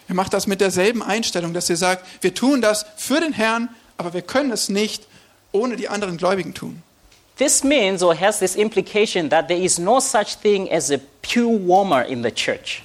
Ihr 0.08 0.14
macht 0.14 0.32
das 0.32 0.46
mit 0.46 0.62
derselben 0.62 1.02
Einstellung, 1.02 1.52
dass 1.52 1.68
ihr 1.68 1.76
sagt, 1.76 2.06
wir 2.22 2.32
tun 2.32 2.62
das 2.62 2.86
für 2.96 3.20
den 3.20 3.34
Herrn, 3.34 3.68
aber 3.98 4.14
wir 4.14 4.22
können 4.22 4.52
es 4.52 4.70
nicht 4.70 5.06
ohne 5.52 5.76
die 5.76 5.90
anderen 5.90 6.16
Gläubigen 6.16 6.54
tun. 6.54 6.82
This 7.36 7.64
means 7.64 8.02
or 8.02 8.14
has 8.14 8.38
this 8.38 8.54
implication 8.54 9.28
that 9.30 9.48
there 9.48 9.58
is 9.58 9.78
no 9.78 9.98
such 9.98 10.36
thing 10.36 10.70
as 10.70 10.90
a 10.92 10.98
pew 11.22 11.48
warmer 11.48 12.02
in 12.02 12.22
the 12.22 12.30
church. 12.30 12.82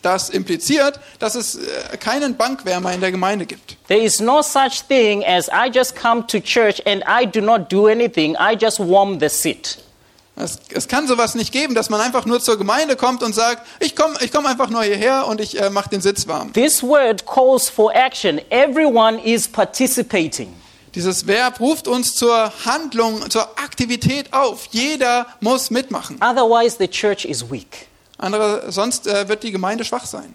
Das 0.00 0.30
impliziert, 0.30 0.98
dass 1.20 1.36
es 1.36 1.56
äh, 1.56 1.96
keinen 1.98 2.36
Bankwärmer 2.36 2.92
in 2.92 3.00
der 3.00 3.12
Gemeinde 3.12 3.46
gibt. 3.46 3.76
There 3.86 4.00
is 4.00 4.18
no 4.18 4.42
such 4.42 4.82
thing 4.88 5.24
as 5.24 5.48
I 5.48 5.70
just 5.72 5.94
come 5.94 6.26
to 6.26 6.40
church 6.40 6.82
and 6.86 7.04
I 7.06 7.24
do 7.26 7.40
not 7.40 7.70
do 7.70 7.86
anything, 7.86 8.34
I 8.36 8.56
just 8.58 8.80
warm 8.80 9.20
the 9.20 9.28
seat. 9.28 9.78
Es, 10.34 10.58
es 10.74 10.88
kann 10.88 11.06
sowas 11.06 11.34
nicht 11.34 11.52
geben, 11.52 11.74
dass 11.74 11.90
man 11.90 12.00
einfach 12.00 12.24
nur 12.24 12.40
zur 12.40 12.56
Gemeinde 12.56 12.96
kommt 12.96 13.22
und 13.22 13.34
sagt, 13.34 13.66
ich 13.78 13.94
komme 13.94 14.16
ich 14.22 14.32
komm 14.32 14.46
einfach 14.46 14.70
nur 14.70 14.82
hierher 14.82 15.26
und 15.28 15.40
ich 15.40 15.60
äh, 15.60 15.68
mache 15.68 15.90
den 15.90 16.00
Sitz 16.00 16.26
warm. 16.26 16.52
This 16.54 16.82
word 16.82 17.26
calls 17.26 17.68
for 17.68 17.94
action. 17.94 18.40
Everyone 18.50 19.22
is 19.22 19.46
participating. 19.46 20.61
Dieses 20.94 21.26
Verb 21.26 21.60
ruft 21.60 21.88
uns 21.88 22.14
zur 22.14 22.52
Handlung, 22.64 23.30
zur 23.30 23.58
Aktivität 23.58 24.32
auf. 24.32 24.66
Jeder 24.70 25.26
muss 25.40 25.70
mitmachen. 25.70 26.16
Otherwise, 26.20 26.76
the 26.78 26.88
church 26.88 27.24
is 27.24 27.50
weak. 27.50 27.86
Andere, 28.18 28.70
sonst 28.70 29.06
äh, 29.06 29.28
wird 29.28 29.42
die 29.42 29.52
Gemeinde 29.52 29.84
schwach 29.84 30.06
sein. 30.06 30.34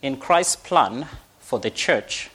In 0.00 0.20
Christ's 0.20 0.56
plan 0.56 1.08
for 1.40 1.60
the 1.62 1.70
church, 1.70 2.30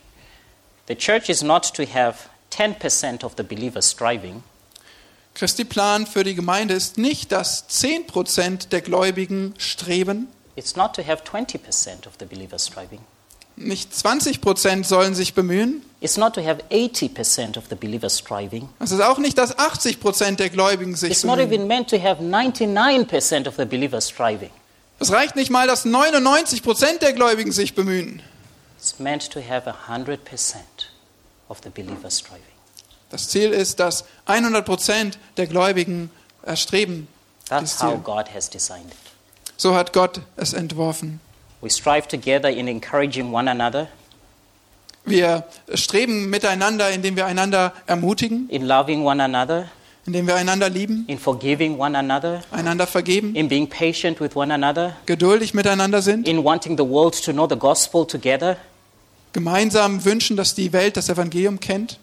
the 0.88 0.96
church 0.96 1.30
is 1.30 1.44
not 1.44 1.72
to 1.76 1.84
have 1.84 2.18
10% 2.52 3.24
of 3.24 3.34
the 3.38 3.44
believers 3.44 3.90
striving, 3.90 4.44
Christi 5.40 5.64
Plan 5.64 6.06
für 6.06 6.26
die 6.26 6.36
Gemeinde 6.36 6.74
ist 6.74 6.98
nicht, 6.98 7.32
dass 7.32 7.70
10% 7.70 8.68
der 8.70 8.82
Gläubigen 8.82 9.54
streben, 9.58 10.28
It's 10.58 10.76
not 10.76 10.94
to 10.98 11.02
have 11.02 11.24
20% 11.24 12.06
of 12.06 12.16
the 12.20 12.26
believers 12.26 12.66
striving. 12.66 13.00
Nicht 13.60 13.92
20% 13.94 14.86
sollen 14.86 15.16
sich 15.16 15.34
bemühen. 15.34 15.84
It's 16.02 16.18
not 16.18 16.34
to 16.36 16.42
have 16.46 16.62
80% 16.72 17.58
of 17.58 17.66
the 17.70 17.76
believers 17.76 18.18
striving. 18.18 18.70
Es 18.80 18.92
ist 18.92 19.02
auch 19.02 19.18
nicht, 19.18 19.38
dass 19.38 19.58
80% 19.58 20.38
der 20.38 20.50
Gläubigen 20.50 20.96
sich 20.96 21.12
It's 21.12 21.24
not 21.24 21.38
bemühen. 21.38 21.54
even 21.54 21.68
meant 21.68 21.90
to 21.90 22.02
have 22.02 22.22
99% 22.24 23.48
of 23.48 23.56
the 23.58 23.66
believers 23.66 24.08
striving. 24.10 24.50
Es 25.00 25.12
reicht 25.12 25.36
nicht 25.36 25.50
mal, 25.50 25.68
dass 25.68 25.86
99% 25.86 27.00
der 27.00 27.14
Gläubigen 27.14 27.52
sich 27.52 27.76
bemühen. 27.76 28.22
It's 28.78 28.98
meant 29.00 29.30
to 29.32 29.42
have 29.42 29.70
100% 29.90 30.18
of 31.50 31.60
the 31.64 31.70
believers 31.70 32.20
striving. 32.20 32.44
Das 33.10 33.28
Ziel 33.30 33.52
ist, 33.52 33.80
dass 33.80 34.06
100% 34.28 35.14
der 35.38 35.48
Gläubigen 35.48 36.12
erstreben. 36.44 37.08
That's 37.50 37.82
how. 37.82 38.02
God 38.04 38.34
has 38.34 38.50
designed 38.50 38.92
it. 38.92 38.98
So 39.58 39.76
hat 39.76 39.92
Gott 39.92 40.22
es 40.38 40.54
entworfen. 40.54 41.20
We 41.62 41.70
strive 41.70 42.08
together 42.08 42.50
in 42.50 42.68
encouraging 42.68 43.34
one 43.34 43.50
another, 43.50 43.88
Wir 45.06 45.46
streben 45.74 46.30
miteinander, 46.30 46.92
indem 46.92 47.16
wir 47.16 47.26
einander 47.26 47.74
ermutigen, 47.88 48.48
in 48.50 48.64
loving 48.68 49.04
one 49.06 49.24
another, 49.24 49.68
indem 50.06 50.28
wir 50.28 50.36
einander 50.36 50.70
lieben, 50.70 51.06
in 51.08 51.18
forgiving 51.18 51.80
one 51.80 51.98
another, 51.98 52.44
einander 52.52 52.86
vergeben, 52.86 53.34
in 53.34 53.48
being 53.48 53.68
patient 53.68 54.20
with 54.20 54.36
one 54.36 54.54
another, 54.54 54.96
geduldig 55.08 55.54
miteinander 55.54 56.02
sind, 56.02 56.28
in 56.28 56.44
wanting 56.44 56.78
the 56.78 56.84
world 56.84 57.20
to 57.24 57.32
know 57.32 57.48
the 57.48 57.56
gospel 57.58 58.06
together. 58.06 58.58
gemeinsam 59.34 60.04
wünschen, 60.06 60.38
dass 60.38 60.54
die 60.54 60.74
Welt 60.74 60.96
das 60.98 61.10
Evangelium 61.10 61.60
kennt. 61.60 61.98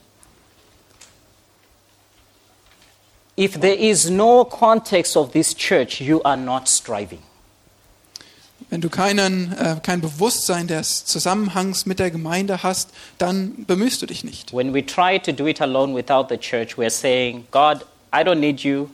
If 3.37 3.59
there 3.59 3.75
is 3.75 4.09
no 4.09 4.43
context 4.43 5.15
of 5.15 5.31
this 5.31 5.55
church, 5.55 6.01
you 6.01 6.21
are 6.23 6.37
not 6.37 6.67
striving. 6.67 7.19
Wenn 8.69 8.81
du 8.81 8.89
keinen, 8.89 9.53
äh, 9.57 9.77
kein 9.81 10.01
Bewusstsein 10.01 10.67
des 10.67 11.05
Zusammenhangs 11.05 11.85
mit 11.85 11.99
der 11.99 12.11
Gemeinde 12.11 12.63
hast, 12.63 12.89
dann 13.17 13.65
bemühst 13.65 14.01
du 14.01 14.05
dich 14.05 14.25
nicht. 14.25 14.53
When 14.53 14.73
we 14.73 14.85
try 14.85 15.17
to 15.19 15.31
do 15.31 15.47
it 15.47 15.61
alone 15.61 15.95
without 15.95 16.27
the 16.29 16.37
church, 16.37 16.77
we're 16.77 16.89
saying, 16.89 17.45
God, 17.51 17.85
I 18.13 18.23
don't 18.23 18.39
need 18.39 18.61
you, 18.61 18.89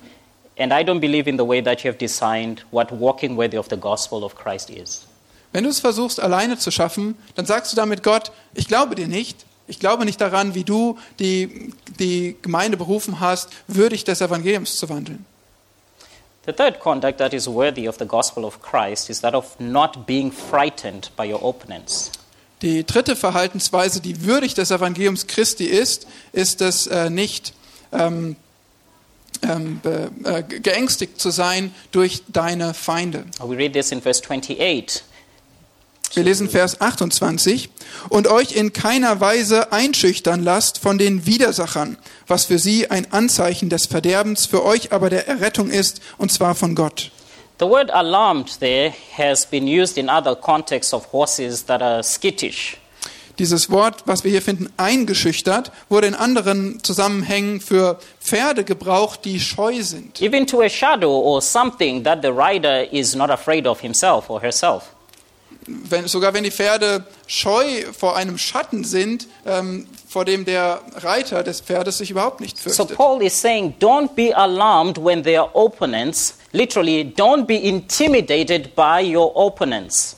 and 0.59 0.71
I 0.71 0.83
don't 0.83 0.99
believe 0.99 1.27
in 1.27 1.37
the 1.37 1.47
way 1.47 1.61
that 1.63 1.83
you 1.83 1.89
have 1.89 1.97
designed 1.97 2.63
what 2.69 2.91
walking 2.91 3.35
worthy 3.35 3.57
of 3.57 3.67
the 3.69 3.77
gospel 3.77 4.23
of 4.23 4.35
Christ 4.35 4.69
is. 4.69 5.07
Wenn 5.53 5.63
du 5.63 5.69
es 5.69 5.79
versuchst, 5.79 6.19
alleine 6.19 6.57
zu 6.57 6.69
schaffen, 6.69 7.15
dann 7.35 7.45
sagst 7.45 7.71
du 7.71 7.75
damit 7.75 8.03
Gott, 8.03 8.31
ich 8.53 8.67
glaube 8.67 8.95
dir 8.95 9.07
nicht. 9.07 9.45
Ich 9.65 9.79
glaube 9.79 10.03
nicht 10.03 10.19
daran, 10.19 10.55
wie 10.55 10.63
du 10.63 10.97
die, 11.19 11.73
die 11.99 12.35
Gemeinde 12.41 12.75
berufen 12.75 13.19
hast, 13.19 13.49
würdig 13.67 14.03
des 14.03 14.19
Evangeliums 14.19 14.75
zu 14.75 14.89
wandeln. 14.89 15.25
The 16.45 16.51
third 16.51 16.81
conduct 16.81 17.19
that 17.19 17.33
is 17.33 17.47
worthy 17.47 17.87
of 17.87 17.99
the 17.99 18.05
gospel 18.05 18.43
of 18.43 18.61
Christ 18.61 19.09
is 19.09 19.21
that 19.21 19.33
of 19.33 19.57
not 19.59 20.05
being 20.05 20.29
frightened 20.29 21.09
by 21.15 21.31
your 21.31 21.41
opponents. 21.41 22.11
Die 22.61 22.85
dritte 22.85 23.15
Verhaltensweise, 23.15 24.01
die 24.01 24.25
würdig 24.25 24.53
des 24.53 24.71
Evangeliums 24.71 25.27
Christi 25.27 25.65
ist, 25.65 26.05
ist 26.33 26.61
es 26.61 26.87
äh, 26.87 27.09
nicht 27.09 27.53
ähm, 27.93 28.35
ähm, 29.41 29.81
äh, 29.85 30.43
geängstigt 30.43 31.19
zu 31.19 31.29
sein 31.29 31.73
durch 31.91 32.23
deine 32.27 32.73
Feinde. 32.73 33.25
We 33.39 33.57
read 33.57 33.73
this 33.73 33.91
in 33.91 34.01
verse 34.01 34.21
28. 34.21 35.03
Wir 36.15 36.23
lesen 36.23 36.47
Vers 36.47 36.79
28. 36.79 37.69
Und 38.09 38.27
euch 38.27 38.55
in 38.55 38.71
keiner 38.71 39.19
Weise 39.19 39.71
einschüchtern 39.71 40.43
lasst 40.43 40.77
von 40.77 40.99
den 40.99 41.25
Widersachern, 41.25 41.97
was 42.27 42.45
für 42.45 42.59
sie 42.59 42.91
ein 42.91 43.11
Anzeichen 43.11 43.69
des 43.69 43.87
Verderbens, 43.87 44.45
für 44.45 44.63
euch 44.63 44.91
aber 44.91 45.09
der 45.09 45.27
Errettung 45.27 45.71
ist, 45.71 46.01
und 46.19 46.31
zwar 46.31 46.53
von 46.53 46.75
Gott. 46.75 47.09
The 47.59 47.65
word 47.65 47.89
alarmed 47.89 48.59
there 48.59 48.93
has 49.17 49.45
been 49.45 49.65
used 49.65 49.97
in 49.97 50.07
other 50.07 50.35
contexts 50.35 50.93
of 50.93 51.11
horses 51.11 51.65
that 51.65 51.81
are 51.81 52.03
skittish. 52.03 52.77
Dieses 53.39 53.71
Wort, 53.71 54.03
was 54.05 54.23
wir 54.23 54.29
hier 54.29 54.43
finden, 54.43 54.71
eingeschüchtert, 54.77 55.71
wurde 55.89 56.05
in 56.05 56.13
anderen 56.13 56.83
Zusammenhängen 56.83 57.59
für 57.59 57.97
Pferde 58.21 58.63
gebraucht, 58.63 59.25
die 59.25 59.39
scheu 59.39 59.81
sind. 59.81 60.21
Even 60.21 60.45
to 60.45 60.61
a 60.61 60.69
shadow 60.69 61.11
or 61.11 61.41
something 61.41 62.03
that 62.03 62.19
the 62.21 62.29
rider 62.29 62.91
is 62.93 63.15
not 63.15 63.31
afraid 63.31 63.65
of 63.65 63.79
himself 63.81 64.29
or 64.29 64.39
herself. 64.39 64.83
Wenn, 65.67 66.07
sogar 66.07 66.33
wenn 66.33 66.43
die 66.43 66.51
Pferde 66.51 67.05
scheu 67.27 67.85
vor 67.97 68.15
einem 68.15 68.37
Schatten 68.37 68.83
sind, 68.83 69.27
ähm, 69.45 69.87
vor 70.07 70.25
dem 70.25 70.45
der 70.45 70.81
Reiter 70.95 71.43
des 71.43 71.61
Pferdes 71.61 71.97
sich 71.97 72.11
überhaupt 72.11 72.41
nicht 72.41 72.57
So 72.57 72.69
fürchtet. 72.69 72.97
Paul 72.97 73.21
is 73.23 73.39
saying, 73.39 73.75
don't 73.79 74.13
be 74.15 74.35
alarmed 74.35 75.03
when 75.03 75.23
there 75.23 75.41
are 75.41 75.49
opponents. 75.53 76.35
Literally, 76.51 77.13
don't 77.17 77.45
be 77.45 77.57
intimidated 77.57 78.75
by 78.75 79.01
your 79.01 79.35
opponents. 79.35 80.17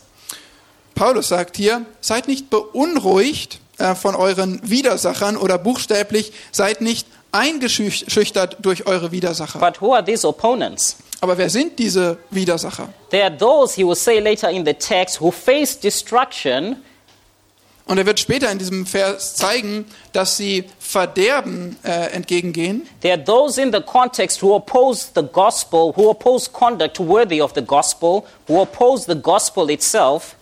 Paulus 0.95 1.27
sagt 1.27 1.57
hier, 1.57 1.85
seid 2.01 2.27
nicht 2.27 2.49
beunruhigt 2.49 3.59
äh, 3.77 3.95
von 3.95 4.15
euren 4.15 4.59
Widersachern 4.63 5.37
oder 5.37 5.57
buchstäblich, 5.57 6.31
seid 6.51 6.81
nicht 6.81 7.07
eingeschüchtert 7.33 8.57
durch 8.61 8.87
eure 8.87 9.11
Widersacher. 9.11 9.59
But 9.59 9.81
who 9.81 9.93
are 9.93 10.03
these 10.03 10.25
opponents? 10.25 10.95
Aber 11.21 11.37
wer 11.37 11.49
sind 11.49 11.79
diese 11.79 12.17
Widersacher? 12.29 12.89
They 13.09 13.21
are 13.21 13.35
those, 13.35 13.75
he 13.75 13.85
will 13.85 13.95
say 13.95 14.19
later 14.19 14.49
in 14.49 14.65
the 14.65 14.73
text, 14.73 15.19
who 15.21 15.31
face 15.31 15.79
destruction 15.79 16.77
Und 17.87 17.99
er 17.99 18.05
wird 18.07 18.19
später 18.19 18.51
in 18.51 18.57
diesem 18.57 18.87
Vers 18.87 19.35
zeigen, 19.35 19.85
dass 20.11 20.37
sie 20.37 20.63
Verderben 20.79 21.77
äh, 21.83 22.07
entgegengehen. 22.13 22.87
They 23.01 23.11
are 23.11 23.23
those 23.23 23.61
in 23.61 23.71
the 23.71 23.81
context 23.81 24.41
who 24.41 24.55
oppose 24.55 25.11
the 25.13 25.21
gospel, 25.21 25.93
who 25.95 26.09
oppose 26.09 26.49
conduct 26.51 26.99
worthy 26.99 27.39
of 27.39 27.53
the 27.53 27.61
gospel, 27.61 28.25
who 28.47 28.59
oppose 28.59 29.05
the 29.05 29.15
gospel 29.15 29.69
itself. 29.69 30.35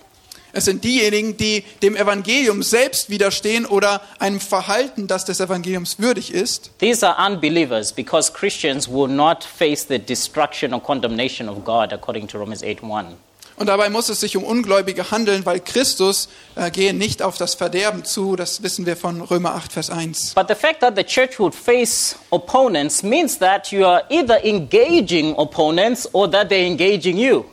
Es 0.54 0.64
sind 0.64 0.84
diejenigen, 0.84 1.36
die 1.36 1.64
dem 1.82 1.96
Evangelium 1.96 2.62
selbst 2.62 3.10
widerstehen 3.10 3.66
oder 3.66 4.00
einem 4.20 4.40
Verhalten, 4.40 5.08
das 5.08 5.24
des 5.24 5.40
Evangeliums 5.40 5.98
würdig 5.98 6.32
ist. 6.32 6.70
These 6.78 7.06
are 7.06 7.30
unbelievers 7.30 7.92
because 7.92 8.32
Christians 8.32 8.88
will 8.88 9.08
not 9.08 9.42
face 9.44 9.86
the 9.88 9.98
destruction 9.98 10.72
or 10.72 10.80
condemnation 10.80 11.48
of 11.48 11.64
God 11.64 11.92
according 11.92 12.28
to 12.28 12.38
Romans 12.38 12.62
8 12.62 12.84
1. 12.84 13.16
Und 13.56 13.68
dabei 13.68 13.88
muss 13.88 14.08
es 14.08 14.20
sich 14.20 14.36
um 14.36 14.42
Ungläubige 14.42 15.10
handeln, 15.12 15.46
weil 15.46 15.60
Christus 15.60 16.28
äh, 16.56 16.70
gehe 16.70 16.92
nicht 16.92 17.22
auf 17.22 17.36
das 17.36 17.54
Verderben 17.54 18.04
zu. 18.04 18.34
Das 18.34 18.62
wissen 18.62 18.84
wir 18.84 18.96
von 18.96 19.20
Römer 19.20 19.54
8, 19.54 19.72
Vers 19.72 19.90
1. 19.90 20.34
But 20.34 20.48
the 20.48 20.54
fact 20.54 20.80
that 20.80 20.96
the 20.96 21.04
church 21.04 21.38
would 21.38 21.54
face 21.54 22.16
opponents 22.30 23.02
means 23.02 23.38
that 23.38 23.70
you 23.70 23.86
are 23.86 24.02
either 24.08 24.44
engaging 24.44 25.36
opponents 25.36 26.08
or 26.12 26.28
that 26.30 26.48
they're 26.48 26.66
engaging 26.66 27.16
you. 27.16 27.44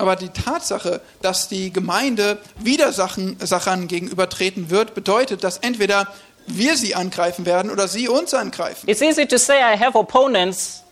Aber 0.00 0.16
die 0.16 0.30
Tatsache, 0.30 1.02
dass 1.20 1.48
die 1.48 1.74
Gemeinde 1.74 2.38
Widersachern 2.56 3.86
gegenübertreten 3.86 4.70
wird, 4.70 4.94
bedeutet, 4.94 5.44
dass 5.44 5.58
entweder 5.58 6.08
wir 6.46 6.78
sie 6.78 6.94
angreifen 6.94 7.44
werden 7.44 7.70
oder 7.70 7.86
sie 7.86 8.08
uns 8.08 8.32
angreifen. 8.32 8.88
It's 8.88 9.02
easy 9.02 9.26
to 9.26 9.36
say 9.36 9.58
I 9.58 9.78
have 9.78 9.98
opponents 9.98 10.82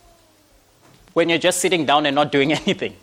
when 1.15 1.27
you're 1.27 1.41
just 1.41 1.59
sitting 1.59 1.87
down 1.87 2.05
and 2.05 2.13
not 2.13 2.31
doing 2.31 2.53
anything. 2.65 2.93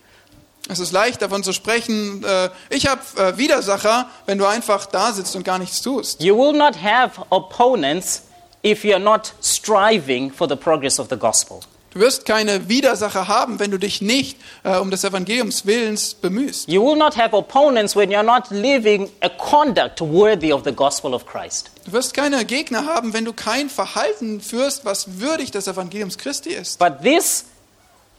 Es 0.68 0.78
ist 0.78 0.92
leicht 0.92 1.22
davon 1.22 1.42
zu 1.42 1.52
sprechen, 1.52 2.22
äh, 2.22 2.50
ich 2.70 2.86
habe 2.86 3.00
äh, 3.16 3.36
Widersacher, 3.36 4.08
wenn 4.26 4.38
du 4.38 4.46
einfach 4.46 4.86
da 4.86 5.12
sitzt 5.12 5.34
und 5.34 5.42
gar 5.42 5.58
nichts 5.58 5.82
tust. 5.82 6.22
You 6.22 6.36
will 6.38 6.56
not 6.56 6.80
have 6.80 7.20
opponents 7.30 8.22
if 8.64 8.84
you're 8.84 9.00
not 9.00 9.34
striving 9.42 10.32
for 10.32 10.48
the 10.48 10.56
progress 10.56 11.00
of 11.00 11.08
the 11.10 11.16
gospel. 11.16 11.60
Du 11.96 12.02
wirst 12.02 12.26
keine 12.26 12.68
Widersacher 12.68 13.26
haben, 13.26 13.58
wenn 13.58 13.70
du 13.70 13.78
dich 13.78 14.02
nicht 14.02 14.36
äh, 14.64 14.76
um 14.76 14.90
des 14.90 15.02
Evangeliums 15.02 15.64
Willens 15.64 16.12
bemühst. 16.12 16.68
You 16.68 16.84
will 16.84 16.94
not 16.94 17.16
have 17.16 17.34
opponents 17.34 17.96
when 17.96 18.10
you're 18.10 18.22
not 18.22 18.50
living 18.50 19.08
a 19.22 19.30
conduct 19.30 20.02
worthy 20.02 20.52
of 20.52 20.60
the 20.66 20.72
gospel 20.72 21.14
of 21.14 21.24
Christ. 21.24 21.70
Du 21.86 21.92
wirst 21.92 22.12
keine 22.12 22.44
Gegner 22.44 22.84
haben, 22.84 23.14
wenn 23.14 23.24
du 23.24 23.32
kein 23.32 23.70
Verhalten 23.70 24.42
führst, 24.42 24.84
was 24.84 25.20
würdig 25.20 25.52
des 25.52 25.68
Evangeliums 25.68 26.18
Christi 26.18 26.50
ist. 26.50 26.78
But 26.78 27.00
this 27.02 27.46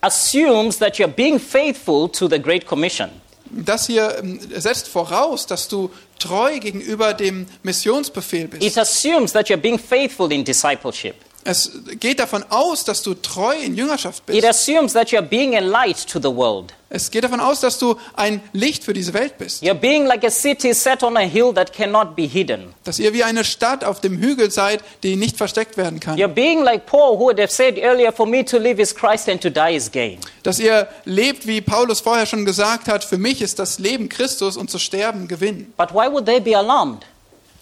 assumes 0.01 0.79
that 0.79 0.95
you're 0.95 1.07
being 1.07 1.39
faithful 1.39 2.09
to 2.09 2.27
the 2.27 2.41
Great 2.41 2.65
Commission. 2.65 3.11
Das 3.51 3.85
hier 3.85 4.17
ähm, 4.17 4.39
setzt 4.55 4.87
voraus, 4.87 5.45
dass 5.45 5.67
du 5.67 5.91
treu 6.17 6.57
gegenüber 6.57 7.13
dem 7.13 7.45
Missionsbefehl 7.61 8.47
bist. 8.47 8.63
It 8.63 8.75
assumes 8.75 9.33
that 9.33 9.49
you're 9.49 9.61
being 9.61 9.77
faithful 9.77 10.31
in 10.31 10.43
discipleship. 10.43 11.26
Es 11.49 11.71
geht 12.01 12.19
davon 12.19 12.43
aus, 12.49 12.83
dass 12.83 13.03
du 13.03 13.13
treu 13.13 13.55
in 13.55 13.77
Jüngerschaft 13.77 14.19
It 14.27 14.41
bist. 14.41 14.45
assumes 14.45 14.91
that 14.91 15.11
you're 15.11 15.21
being 15.21 15.55
a 15.55 15.61
light 15.61 16.05
to 16.09 16.19
the 16.19 16.27
world. 16.27 16.73
Es 16.89 17.09
geht 17.09 17.23
davon 17.23 17.39
aus, 17.39 17.61
dass 17.61 17.79
du 17.79 17.95
ein 18.17 18.41
Licht 18.51 18.83
für 18.83 18.91
diese 18.91 19.13
Welt 19.13 19.37
bist. 19.37 19.63
You're 19.63 19.73
being 19.73 20.05
like 20.05 20.25
a 20.25 20.29
city 20.29 20.73
set 20.73 21.03
on 21.03 21.15
a 21.15 21.21
hill 21.21 21.53
that 21.53 21.71
cannot 21.71 22.17
be 22.17 22.23
hidden. 22.23 22.73
Dass 22.83 22.99
ihr 22.99 23.13
wie 23.13 23.23
eine 23.23 23.45
Stadt 23.45 23.85
auf 23.85 24.01
dem 24.01 24.17
Hügel 24.17 24.51
seid, 24.51 24.81
die 25.03 25.15
nicht 25.15 25.37
versteckt 25.37 25.77
werden 25.77 26.01
kann. 26.01 26.17
You're 26.19 26.27
being 26.27 26.63
like 26.63 26.85
Paul, 26.85 27.17
who 27.17 27.27
would 27.27 27.39
have 27.39 27.51
said 27.51 27.77
earlier, 27.77 28.11
For 28.11 28.25
me 28.25 28.43
to 28.43 28.57
live 28.57 28.77
is 28.81 28.93
Christ 28.93 29.29
and 29.29 29.39
to 29.41 29.49
die 29.49 29.75
is 29.77 29.89
gain. 29.89 30.19
Dass 30.43 30.59
ihr 30.59 30.89
lebt, 31.05 31.47
wie 31.47 31.61
Paulus 31.61 32.01
vorher 32.01 32.25
schon 32.25 32.43
gesagt 32.43 32.89
hat, 32.89 33.05
für 33.05 33.17
mich 33.17 33.41
ist 33.41 33.57
das 33.57 33.79
Leben 33.79 34.09
Christus 34.09 34.57
und 34.57 34.69
zu 34.69 34.79
sterben 34.79 35.29
Gewinn. 35.29 35.71
But 35.77 35.93
why 35.93 36.11
would 36.11 36.25
they 36.25 36.41
be 36.41 36.57
alarmed? 36.57 37.05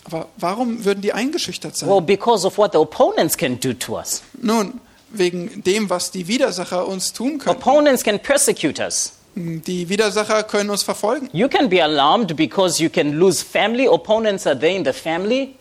Aber 0.06 0.28
warum 0.38 0.86
würden 0.86 1.02
die 1.02 1.14
eingeschüchtert 1.14 1.76
sein? 1.76 1.90
Well, 1.90 2.02
because 2.02 2.46
of 2.46 2.58
what 2.58 2.72
the 2.74 2.78
opponents 2.78 3.36
can 3.38 3.60
do 3.60 3.74
to 3.74 3.98
us. 3.98 4.22
Nun, 4.42 4.80
wegen 5.10 5.64
dem, 5.64 5.90
was 5.90 6.12
die 6.12 6.28
Widersacher 6.28 6.88
uns 6.88 7.12
tun 7.14 7.40
können. 7.40 7.58
Opponents 7.58 8.04
can 8.04 8.20
persecute 8.20 8.80
us. 8.80 9.14
Die 9.36 9.90
Widersacher 9.90 10.44
können 10.44 10.70
uns 10.70 10.84
verfolgen. 10.84 11.30
You 11.34 11.50
can 11.50 11.70
be 11.70 11.84
alarmed 11.84 12.36
because 12.38 12.82
you 12.82 12.90
can 12.90 13.14
lose 13.18 13.44
family. 13.44 13.88
Opponents 13.88 14.48
are 14.48 14.58
there 14.58 14.76
in 14.76 14.86
the 14.86 14.94
family. 14.94 15.56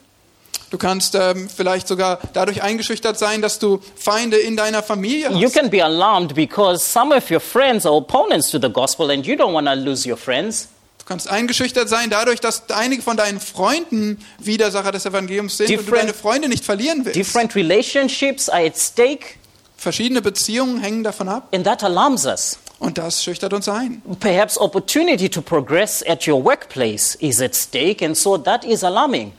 Du 0.71 0.79
kannst 0.79 1.15
ähm, 1.15 1.49
vielleicht 1.49 1.87
sogar 1.89 2.19
dadurch 2.33 2.63
eingeschüchtert 2.63 3.19
sein, 3.19 3.43
dass 3.43 3.59
du 3.59 3.81
Feinde 3.97 4.37
in 4.39 4.57
deiner 4.57 4.83
Familie 4.83 5.31
You 5.31 5.47
hast. 5.47 5.55
can 5.55 5.71
be 5.71 5.83
alarmed 5.85 6.35
because 6.35 6.85
some 6.85 7.15
of 7.17 7.31
your 7.31 7.41
friends 7.41 7.87
are 7.87 7.95
opponents 7.97 8.51
to 8.51 8.59
the 8.61 8.69
gospel 8.71 9.11
and 9.11 9.25
you 9.27 9.35
don't 9.37 9.53
want 9.53 9.67
to 9.69 9.75
lose 9.75 10.09
your 10.09 10.17
friends. 10.17 10.69
Du 11.05 11.09
kannst 11.09 11.29
eingeschüchtert 11.29 11.87
sein 11.91 12.09
dadurch, 12.09 12.41
dass 12.41 12.71
einige 12.71 13.03
von 13.03 13.19
deinen 13.19 13.39
Freunden 13.39 14.19
Widersacher 14.39 14.91
des 14.91 15.05
Evangeliums 15.05 15.59
sind 15.59 15.67
und 15.69 15.77
du 15.77 15.83
Different- 15.83 16.03
deine 16.03 16.15
Freunde 16.15 16.49
nicht 16.49 16.65
verlieren 16.65 17.05
willst. 17.05 17.17
Different 17.19 17.55
relationships 17.55 18.49
are 18.49 18.65
at 18.67 18.79
stake, 18.79 19.37
Verschiedene 19.77 20.23
Beziehungen 20.23 20.81
hängen 20.81 21.05
davon 21.05 21.29
ab 21.29 21.49
and 21.55 21.65
that 21.67 21.85
alarms 21.85 22.25
us. 22.25 22.57
und 22.79 22.97
das 22.97 23.23
schüchtert 23.23 23.53
uns 23.53 23.69
ein. 23.69 24.01
Perhaps 24.19 24.57
opportunity 24.57 25.29
to 25.29 25.43
progress 25.43 26.03
at 26.09 26.27
your 26.27 26.43
workplace 26.43 27.17
is 27.17 27.39
at 27.43 27.55
stake, 27.55 28.03
and 28.03 28.17
so 28.17 28.39
that 28.39 28.65
is 28.65 28.83
alarming. 28.83 29.33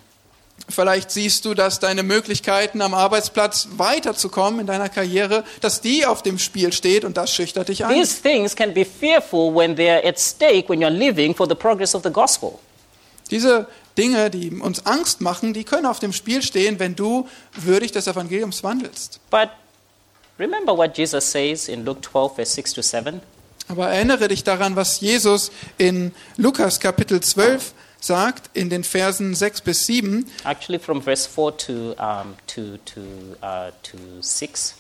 Vielleicht 0.68 1.12
siehst 1.12 1.46
du, 1.46 1.54
dass 1.54 1.80
deine 1.80 2.02
Möglichkeiten 2.02 2.82
am 2.82 2.94
Arbeitsplatz 2.96 3.68
weiterzukommen 3.78 4.62
in 4.62 4.68
deiner 4.68 4.90
Karriere, 4.90 5.44
dass 5.62 5.80
die 5.80 6.06
auf 6.06 6.24
dem 6.24 6.40
Spiel 6.40 6.74
steht 6.74 7.06
und 7.06 7.18
das 7.18 7.32
schüchtert 7.32 7.70
dich 7.70 7.86
ein. 7.86 7.94
These 7.94 8.22
things 8.22 8.56
can 8.56 8.74
be 8.74 8.84
fearful 8.84 9.54
when 9.54 9.76
they're 9.76 10.06
at 10.08 10.20
stake 10.20 10.68
when 10.68 10.82
you're 10.82 10.90
living 10.90 11.36
for 11.36 11.48
the 11.48 11.56
progress 11.56 11.94
of 11.94 12.04
the 12.04 12.10
gospel. 12.10 12.58
Diese 13.30 13.68
Dinge, 13.98 14.30
die 14.30 14.50
uns 14.52 14.86
Angst 14.86 15.22
machen, 15.22 15.54
die 15.54 15.64
können 15.64 15.86
auf 15.86 16.00
dem 16.00 16.14
Spiel 16.14 16.42
stehen, 16.42 16.80
wenn 16.80 16.96
du 16.96 17.28
würdig 17.56 17.92
des 17.92 18.08
Evangeliums 18.08 18.64
wandelst. 18.64 19.20
But 19.30 19.50
remember 20.40 20.76
what 20.76 20.98
Jesus 20.98 21.32
says 21.32 21.68
in 21.68 21.86
Luke 21.86 22.02
12, 22.02 22.36
verse 22.36 22.54
6 22.54 22.74
to 22.74 22.82
7. 22.82 23.22
Aber 23.68 23.90
erinnere 23.90 24.28
dich 24.28 24.44
daran, 24.44 24.76
was 24.76 25.00
Jesus 25.00 25.52
in 25.78 26.14
Lukas 26.38 26.80
Kapitel 26.80 27.20
12 27.20 27.74
sagt, 28.06 28.50
in 28.54 28.70
den 28.70 28.84
Versen 28.84 29.36
6 29.36 29.62
bis 29.62 29.86
7. 29.86 30.26
Actually, 30.44 30.80
from 30.80 31.02
verse 31.02 31.28
4 31.28 31.58
to, 31.58 31.74
um, 31.94 32.36
to, 32.48 32.78
to, 32.86 33.02
uh, 33.42 33.72
to 33.84 33.98
6 34.22 34.76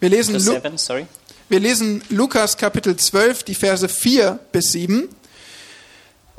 Wir 0.00 0.10
lesen, 0.10 0.34
to 0.38 0.40
Lu 0.40 0.60
7, 0.60 0.78
sorry. 0.78 1.06
wir 1.48 1.60
lesen 1.60 2.02
Lukas 2.08 2.56
Kapitel 2.56 2.96
12, 2.96 3.42
die 3.42 3.54
Verse 3.54 3.88
4 3.88 4.38
bis 4.52 4.72
7. 4.72 5.08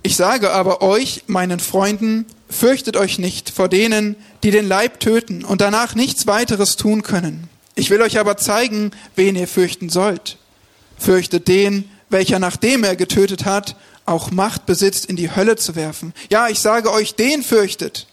Ich 0.01 0.15
sage 0.15 0.51
aber 0.51 0.81
euch, 0.81 1.23
meinen 1.27 1.59
Freunden, 1.59 2.25
fürchtet 2.49 2.95
euch 2.95 3.19
nicht 3.19 3.49
vor 3.49 3.67
denen, 3.67 4.15
die 4.43 4.51
den 4.51 4.67
Leib 4.67 4.99
töten 4.99 5.43
und 5.43 5.59
danach 5.61 5.93
nichts 5.95 6.25
weiteres 6.25 6.77
tun 6.77 7.03
können. 7.03 7.49
Ich 7.75 7.89
will 7.89 8.01
euch 8.01 8.17
aber 8.17 8.37
zeigen, 8.37 8.91
wen 9.15 9.35
ihr 9.35 9.47
fürchten 9.47 9.89
sollt. 9.89 10.37
Fürchtet 10.97 11.47
den, 11.47 11.89
welcher 12.09 12.39
nachdem 12.39 12.83
er 12.83 12.95
getötet 12.95 13.45
hat, 13.45 13.75
auch 14.09 14.31
Macht 14.31 14.65
besitzt, 14.65 15.05
in 15.05 15.15
die 15.15 15.35
Hölle 15.35 15.55
zu 15.55 15.75
werfen. 15.75 16.13
Ja, 16.29 16.47
ich 16.47 16.59
sage 16.59 16.91
euch, 16.91 17.15
den 17.15 17.43
fürchtet. 17.43 18.07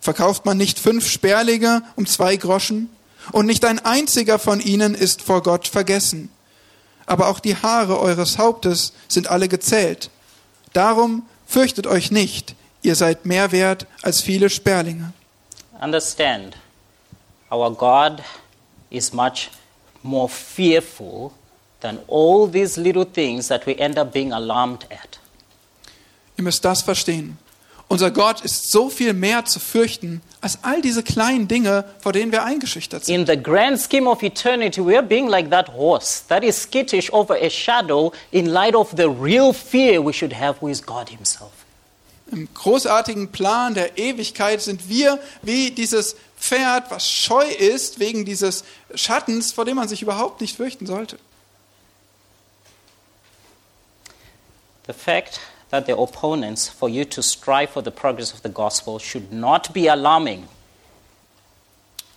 Verkauft 0.00 0.44
man 0.44 0.56
nicht 0.56 0.78
fünf 0.78 1.08
Sperlinge 1.08 1.82
um 1.96 2.06
zwei 2.06 2.36
Groschen? 2.36 2.88
Und 3.32 3.46
nicht 3.46 3.64
ein 3.64 3.78
einziger 3.84 4.38
von 4.38 4.60
ihnen 4.60 4.94
ist 4.94 5.22
vor 5.22 5.42
Gott 5.42 5.68
vergessen. 5.68 6.30
Aber 7.06 7.28
auch 7.28 7.40
die 7.40 7.56
Haare 7.56 7.98
eures 7.98 8.38
Hauptes 8.38 8.92
sind 9.08 9.28
alle 9.28 9.48
gezählt. 9.48 10.10
Darum 10.72 11.26
fürchtet 11.46 11.86
euch 11.86 12.10
nicht, 12.10 12.54
ihr 12.82 12.94
seid 12.94 13.26
mehr 13.26 13.52
wert 13.52 13.86
als 14.02 14.20
viele 14.20 14.50
Sperlinge. 14.50 15.12
Understand, 15.80 16.56
our 17.50 17.70
God 17.70 18.22
is 18.90 19.12
much 19.12 19.50
more 20.02 20.28
fearful 20.28 21.32
than 21.80 21.98
all 22.08 22.50
these 22.50 22.80
little 22.80 23.06
things 23.06 23.48
that 23.48 23.66
we 23.66 23.78
end 23.78 23.98
up 23.98 24.12
being 24.12 24.32
alarmed 24.32 24.84
at. 24.90 25.18
Ihr 26.38 26.44
müsst 26.44 26.64
das 26.64 26.82
verstehen. 26.82 27.36
Unser 27.88 28.10
Gott 28.10 28.42
ist 28.42 28.70
so 28.70 28.90
viel 28.90 29.12
mehr 29.12 29.44
zu 29.44 29.58
fürchten 29.58 30.22
als 30.40 30.58
all 30.62 30.80
diese 30.82 31.02
kleinen 31.02 31.48
Dinge, 31.48 31.84
vor 32.00 32.12
denen 32.12 32.30
wir 32.30 32.44
eingeschüchtert 32.44 33.04
sind. 33.04 33.14
In 33.14 33.26
the 33.26 33.42
grand 33.42 33.80
scheme 33.80 34.08
of 34.08 34.22
eternity, 34.22 34.84
we 34.84 34.94
are 34.94 35.02
being 35.02 35.26
like 35.26 35.50
that 35.50 35.68
horse 35.68 36.22
that 36.28 36.44
is 36.44 36.62
skittish 36.62 37.12
over 37.12 37.34
a 37.34 37.50
shadow 37.50 38.12
in 38.30 38.46
light 38.46 38.74
of 38.74 38.90
the 38.96 39.08
real 39.08 39.52
fear 39.52 40.04
we 40.04 40.12
should 40.12 40.38
have, 40.38 40.60
who 40.60 40.68
is 40.68 40.84
God 40.84 41.08
Himself. 41.08 41.50
Im 42.30 42.46
großartigen 42.52 43.32
Plan 43.32 43.74
der 43.74 43.96
Ewigkeit 43.98 44.60
sind 44.60 44.88
wir 44.88 45.18
wie 45.40 45.70
dieses 45.70 46.14
Pferd, 46.38 46.90
was 46.90 47.10
scheu 47.10 47.46
ist 47.48 47.98
wegen 47.98 48.26
dieses 48.26 48.64
Schattens, 48.94 49.50
vor 49.50 49.64
dem 49.64 49.76
man 49.76 49.88
sich 49.88 50.02
überhaupt 50.02 50.42
nicht 50.42 50.56
fürchten 50.56 50.86
sollte. 50.86 51.18
The 54.86 54.92
fact 54.92 55.40
that 55.70 55.86
the 55.86 55.92
opponents 55.92 56.68
for 56.68 56.88
you 56.88 57.04
to 57.04 57.22
strive 57.22 57.70
for 57.70 57.82
the 57.82 57.90
progress 57.90 58.32
of 58.32 58.40
the 58.42 58.48
gospel 58.48 58.98
should 58.98 59.32
not 59.32 59.72
be 59.72 59.90
alarming. 59.90 60.48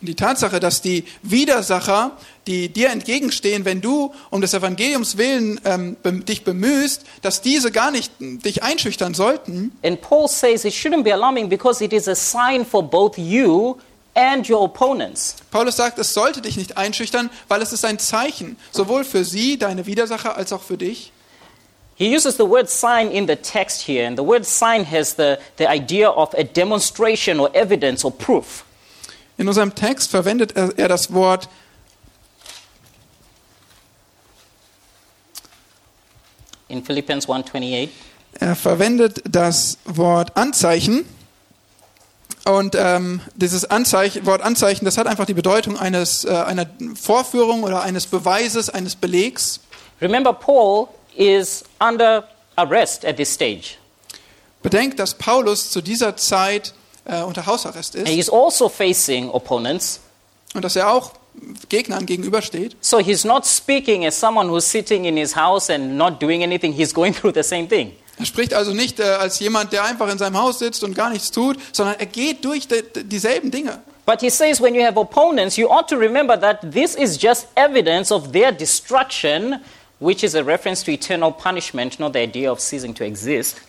Die 0.04 0.16
Tatsache, 0.16 0.60
dass 0.60 0.82
die 0.82 1.04
Widersacher, 1.22 2.18
die 2.47 2.70
dir 2.70 2.89
entgegenstehen, 2.89 3.66
wenn 3.66 3.82
du 3.82 4.12
um 4.32 4.41
des 4.41 4.56
Evangeliums 4.56 5.18
willen 5.18 5.62
ähm, 5.64 5.95
be 6.02 6.14
dich 6.14 6.43
bemühst, 6.43 7.04
dass 7.22 7.41
diese 7.41 7.72
gar 7.72 7.91
nicht 7.91 8.12
dich 8.20 8.64
einschüchtern 8.64 9.14
sollten, 9.14 9.72
And 9.84 10.02
Paul 10.02 10.28
says 10.28 10.66
it 10.66 10.74
shouldn't 10.74 11.04
be 11.04 11.14
alarming 11.14 11.49
because 11.49 11.84
it 11.84 11.93
is 11.93 12.08
a 12.08 12.16
sign 12.16 12.66
for 12.66 12.82
both 12.82 13.16
you 13.20 13.78
and 14.16 14.49
your 14.49 14.62
opponents. 14.62 15.36
Paulus 15.52 15.78
sagt, 15.78 15.99
es 15.99 16.16
sollte 16.16 16.41
dich 16.41 16.58
nicht 16.58 16.78
einschüchtern, 16.78 17.30
weil 17.47 17.62
es 17.62 17.72
ist 17.72 17.86
ein 17.86 17.99
Zeichen, 17.99 18.58
sowohl 18.72 19.04
für 19.04 19.24
sie, 19.24 19.60
deine 19.60 19.86
Widersacher, 19.86 20.36
als 20.36 20.52
auch 20.52 20.64
für 20.64 20.78
dich. 20.78 21.12
He 22.02 22.08
uses 22.08 22.36
the 22.36 22.45
word 22.45 22.68
sign 22.68 23.12
in 23.12 23.28
the 23.28 23.36
text 23.36 23.84
here, 23.84 24.08
and 24.08 24.18
the 24.18 24.24
word 24.24 24.43
sign 24.43 24.86
has 24.86 25.14
the, 25.14 25.38
the 25.58 25.70
idea 25.70 26.10
of 26.10 26.34
a 26.36 26.43
demonstration 26.43 27.39
or 27.39 27.52
evidence 27.54 28.04
or 28.04 28.12
proof. 28.12 28.66
In 29.38 29.47
unserem 29.47 29.76
Text 29.76 30.10
verwendet 30.10 30.54
er, 30.56 30.74
er 30.78 30.88
das 30.88 31.14
Wort 31.14 31.47
In 36.70 36.84
Philippians 36.84 37.28
1:28, 37.28 37.89
Er 38.39 38.56
verwendet 38.56 39.22
das 39.30 39.78
Wort 39.86 40.36
Anzeichen. 40.36 41.06
Und 42.45 42.74
ähm, 42.76 43.22
dieses 43.36 43.70
Anzeichen, 43.70 44.26
Wort 44.26 44.41
Anzeichen, 44.41 44.86
das 44.86 44.97
hat 44.97 45.06
einfach 45.06 45.28
die 45.28 45.36
Bedeutung 45.36 45.78
eines, 45.78 46.26
äh, 46.26 46.32
einer 46.32 46.66
Vorführung 46.99 47.62
oder 47.62 47.84
eines 47.84 48.08
Beweises, 48.08 48.72
eines 48.72 48.95
Belegs. 48.95 49.60
remember 50.02 50.34
Paul 50.34 50.88
is 51.16 51.64
under 51.80 52.24
arrest 52.55 53.05
at 53.05 53.18
this 53.18 53.34
stage. 53.34 53.78
Bedenkt, 54.64 54.99
dass 54.99 55.16
Paulus 55.16 55.72
zu 55.72 55.82
dieser 55.82 56.16
Zeit 56.18 56.74
äh, 57.05 57.22
unter 57.24 57.45
Hausarrest 57.45 57.95
And 57.95 58.07
ist 58.07 58.14
he's 58.14 58.30
also 58.30 58.70
facing 58.70 59.30
opponents. 59.30 60.01
und 60.53 60.64
dass 60.64 60.76
er 60.76 60.91
auch 60.91 61.14
Gegnern 61.70 62.05
gegenübersteht. 62.05 62.76
So 62.82 62.99
he's 62.99 63.24
not 63.24 63.45
speaking 63.45 64.05
as 64.05 64.20
someone 64.20 64.49
who's 64.49 64.70
sitting 64.70 65.05
in 65.05 65.16
his 65.18 65.36
house 65.36 65.70
and 65.70 65.95
not 65.95 66.22
doing 66.22 66.43
anything. 66.43 66.74
He's 66.74 66.93
going 66.93 67.14
through 67.14 67.34
the 67.34 67.43
same 67.43 67.68
thing. 67.68 67.93
Er 68.20 68.26
spricht 68.26 68.53
also 68.53 68.74
nicht 68.74 68.99
äh, 68.99 69.03
als 69.03 69.39
jemand, 69.39 69.72
der 69.74 69.86
einfach 69.86 70.09
in 70.12 70.18
seinem 70.18 70.38
Haus 70.38 70.59
sitzt 70.59 70.84
und 70.84 70.93
gar 70.93 71.09
nichts 71.09 71.32
tut, 71.32 71.57
sondern 71.72 71.95
er 71.99 72.05
geht 72.05 72.45
durch 72.45 72.68
de, 72.68 72.84
de, 72.84 73.03
dieselben 73.03 73.49
Dinge. 73.49 73.82
But 74.05 74.20
he 74.22 74.30
says 74.30 74.59
when 74.62 74.76
you 74.76 74.84
have 74.84 74.99
opponents, 74.99 75.57
you 75.57 75.68
ought 75.70 75.88
to 75.88 75.95
remember 75.95 76.39
that 76.39 76.72
this 76.72 76.95
is 76.95 77.18
just 77.20 77.47
evidence 77.55 78.12
of 78.12 78.32
their 78.34 78.51
destruction, 78.51 79.59
which 80.02 80.24
is 80.24 80.36
a 80.36 80.43
reference 80.43 80.84
to 80.84 80.91
eternal 80.91 81.32
punishment, 81.32 81.99
not 81.99 82.14
the 82.14 82.20
idea 82.20 82.52
of 82.52 82.60
ceasing 82.60 82.93
to 82.95 83.06
exist. 83.06 83.62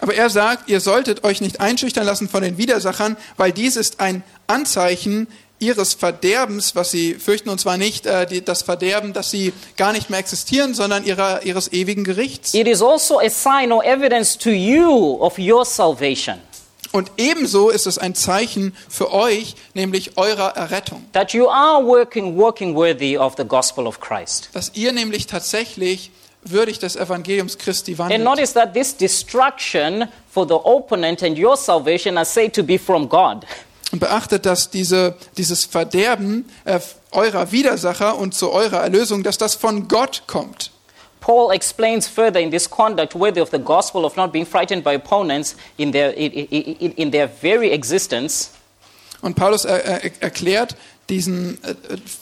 Aber 0.00 0.14
er 0.14 0.30
sagt, 0.30 0.68
ihr 0.68 0.80
solltet 0.80 1.24
euch 1.24 1.40
nicht 1.40 1.60
einschüchtern 1.60 2.04
lassen 2.04 2.28
von 2.28 2.42
den 2.42 2.58
Widersachern, 2.58 3.16
weil 3.36 3.52
dies 3.52 3.76
ist 3.76 4.00
ein 4.00 4.22
Anzeichen 4.46 5.28
ihres 5.58 5.92
Verderbens, 5.92 6.74
was 6.74 6.90
sie 6.90 7.14
fürchten, 7.14 7.50
und 7.50 7.60
zwar 7.60 7.76
nicht 7.76 8.06
äh, 8.06 8.26
die, 8.26 8.42
das 8.42 8.62
Verderben, 8.62 9.12
dass 9.12 9.30
sie 9.30 9.52
gar 9.76 9.92
nicht 9.92 10.08
mehr 10.08 10.18
existieren, 10.18 10.74
sondern 10.74 11.04
ihrer, 11.04 11.44
ihres 11.44 11.70
ewigen 11.72 12.02
Gerichts. 12.02 12.54
It 12.54 12.66
is 12.66 12.82
also 12.82 13.20
a 13.20 13.28
sign 13.28 13.70
or 13.70 13.84
evidence 13.84 14.36
to 14.38 14.50
you 14.50 15.18
of 15.20 15.38
your 15.38 15.66
salvation, 15.66 16.38
Und 16.92 17.12
ebenso 17.18 17.70
ist 17.70 17.86
es 17.86 17.98
ein 17.98 18.14
Zeichen 18.16 18.74
für 18.88 19.12
euch, 19.12 19.54
nämlich 19.74 20.16
eurer 20.18 20.56
Errettung, 20.56 21.04
that 21.12 21.32
you 21.32 21.48
are 21.48 21.84
working, 21.84 22.36
working 22.36 22.74
worthy 22.74 23.16
of 23.16 23.34
the 23.36 23.44
gospel 23.44 23.86
of 23.86 24.00
Christ. 24.00 24.50
dass 24.54 24.72
ihr 24.74 24.92
nämlich 24.92 25.26
tatsächlich 25.26 26.10
würdig 26.42 26.78
des 26.78 26.96
Evangeliums 26.96 27.58
Christi 27.58 27.92
And 27.92 27.98
wandelt. 28.00 28.24
notice 28.24 28.52
that 28.54 28.74
this 28.74 28.96
destruction 28.96 30.08
for 30.32 30.46
the 30.48 30.54
opponent 30.54 31.22
and 31.22 31.38
your 31.38 31.56
salvation 31.56 32.16
are 32.16 32.24
said 32.24 32.52
to 32.54 32.62
be 32.64 32.78
from 32.78 33.08
God. 33.08 33.44
Und 33.92 33.98
beachtet, 34.00 34.46
dass 34.46 34.70
diese, 34.70 35.16
dieses 35.36 35.64
Verderben 35.66 36.48
äh, 36.64 36.80
eurer 37.12 37.50
Widersacher 37.52 38.16
und 38.16 38.34
zu 38.34 38.50
eurer 38.52 38.78
Erlösung, 38.78 39.22
dass 39.22 39.36
das 39.38 39.54
von 39.54 39.86
Gott 39.88 40.22
kommt. 40.26 40.70
Paul 41.30 41.52
explains 41.52 42.08
further 42.08 42.40
in 42.40 42.50
this 42.50 42.68
conduct 42.68 43.14
worthy 43.14 43.40
of 43.40 43.52
the 43.52 43.58
gospel 43.60 44.04
of 44.04 44.16
not 44.16 44.32
being 44.32 44.44
frightened 44.44 44.82
by 44.82 44.94
opponents 44.94 45.54
in 45.78 45.92
their, 45.92 46.10
in, 46.10 46.32
in, 46.32 46.92
in 46.96 47.12
their 47.12 47.28
very 47.28 47.70
existence. 47.70 48.50
Und 49.22 49.36
Paulus 49.36 49.64
er, 49.64 49.84
er, 49.84 50.10
erklärt 50.20 50.74
diesen, 51.08 51.62
äh, 51.62 51.76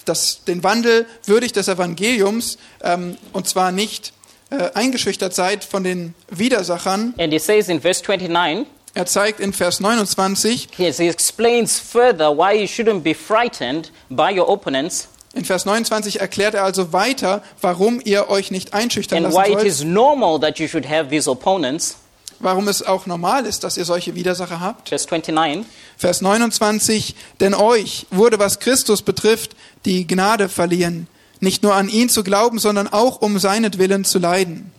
das, 0.05 0.45
den 0.45 0.63
Wandel 0.63 1.07
würdig 1.25 1.53
des 1.53 1.69
Evangeliums 1.69 2.59
ähm, 2.83 3.17
und 3.33 3.49
zwar 3.49 3.73
nicht 3.73 4.13
äh, 4.51 4.73
eingeschüchtert 4.75 5.35
seid 5.35 5.65
von 5.65 5.85
den 5.85 6.15
Widersachern. 6.29 7.15
And 7.17 7.33
he 7.33 7.39
says 7.39 7.71
in 7.71 7.81
verse 7.81 8.03
29, 8.05 8.67
Er 8.93 9.07
zeigt 9.07 9.41
in 9.41 9.55
Vers 9.55 9.81
29, 9.81 10.69
yes, 10.77 10.99
he 10.99 11.09
explains 11.09 11.81
further 11.81 12.31
why 12.31 12.53
you 12.53 12.67
shouldn't 12.67 13.01
be 13.01 13.15
frightened 13.15 13.91
by 14.11 14.39
your 14.39 14.53
opponents 14.53 15.09
in 15.35 15.45
Vers 15.45 15.67
29 15.67 16.21
erklärt 16.21 16.55
er 16.55 16.65
also 16.65 16.93
weiter, 16.93 17.43
warum 17.61 18.01
ihr 18.03 18.31
euch 18.31 18.51
nicht 18.51 18.75
einschüchtern 18.75 19.25
and 19.25 19.35
lassen 19.35 19.53
why 19.53 19.67
it 19.67 19.73
sollt, 19.73 19.89
normal 19.89 20.41
that 20.41 20.59
you 20.59 20.67
should 20.67 20.89
have 20.89 21.09
these 21.11 21.31
opponents. 21.31 21.97
warum 22.41 22.69
es 22.69 22.83
auch 22.83 23.07
normal 23.07 23.47
ist, 23.47 23.65
dass 23.65 23.77
ihr 23.77 23.85
solche 23.85 24.15
Widersacher 24.15 24.61
habt. 24.61 24.89
Verse 24.89 25.07
29. 25.09 25.67
Vers 25.97 26.21
29, 26.21 27.15
denn 27.41 27.55
euch 27.55 28.07
wurde, 28.11 28.39
was 28.39 28.61
Christus 28.61 29.03
betrifft, 29.03 29.57
die 29.85 30.07
Gnade 30.07 30.49
verliehen, 30.49 31.09
nicht 31.41 31.63
nur 31.63 31.75
an 31.75 31.89
ihn 31.89 32.09
zu 32.09 32.23
glauben, 32.23 32.59
sondern 32.59 32.89
auch 32.89 33.21
um 33.21 33.39
seinetwillen 33.39 34.05
zu 34.05 34.19
leiden. 34.19 34.73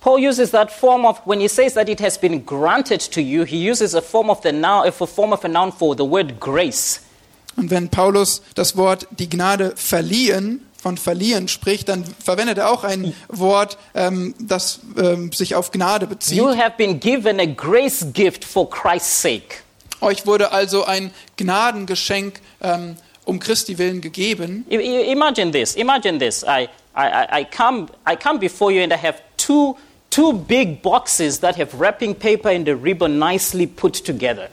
Paul 0.00 0.20
uses 0.20 0.50
that 0.50 0.70
form 0.70 1.06
of, 1.06 1.22
when 1.24 1.40
he 1.40 1.48
says 1.48 1.72
that 1.74 1.88
it 1.88 2.02
has 2.02 2.18
been 2.18 2.44
granted 2.44 3.10
to 3.10 3.20
you, 3.20 3.44
he 3.44 3.70
uses 3.70 3.94
a 3.94 4.02
form 4.02 4.28
of 4.28 4.42
the 4.42 4.52
noun, 4.52 4.86
a 4.86 4.92
form 4.92 5.32
of 5.32 5.42
a 5.44 5.48
noun 5.48 5.72
for 5.72 5.96
the 5.96 6.04
word 6.04 6.38
grace. 6.38 7.00
Und 7.56 7.70
wenn 7.70 7.88
Paulus 7.88 8.42
das 8.54 8.76
Wort 8.76 9.06
die 9.10 9.28
Gnade 9.28 9.72
verliehen, 9.76 10.66
von 10.80 10.96
verliehen 10.98 11.48
spricht, 11.48 11.88
dann 11.88 12.04
verwendet 12.22 12.58
er 12.58 12.70
auch 12.70 12.84
ein 12.84 13.14
Wort, 13.28 13.78
ähm, 13.94 14.34
das 14.38 14.80
ähm, 14.98 15.32
sich 15.32 15.54
auf 15.54 15.70
Gnade 15.70 16.06
bezieht. 16.06 16.36
You 16.36 16.48
have 16.54 16.74
been 16.76 17.00
given 17.00 17.40
a 17.40 17.46
grace 17.46 18.04
gift 18.12 18.44
for 18.44 18.68
Christ's 18.68 19.22
sake. 19.22 19.62
Euch 20.00 20.26
wurde 20.26 20.52
also 20.52 20.84
ein 20.84 21.10
Gnadengeschenk 21.38 22.40
ähm, 22.60 22.96
um 23.24 23.38
Christi 23.38 23.78
willen 23.78 24.02
gegeben. 24.02 24.66
Imagine 24.68 25.50
this. 25.50 25.74
Imagine 25.76 26.18
this. 26.18 26.42
I, 26.42 26.68
I, 26.94 27.40
I- 27.40 27.44
come, 27.46 27.86
I 28.06 28.14
come 28.14 28.38
before 28.38 28.70
you 28.70 28.82
and 28.82 28.92
I 28.92 28.96
have 28.98 29.14
two, 29.38 29.76
two 30.10 30.34
big 30.34 30.82
boxes 30.82 31.40
that 31.40 31.56
have 31.56 31.68
wrapping 31.80 32.14
paper 32.14 32.50
and 32.50 32.68
a 32.68 32.74
ribbon 32.74 33.18
nicely 33.18 33.66
put 33.66 34.04
together. 34.04 34.48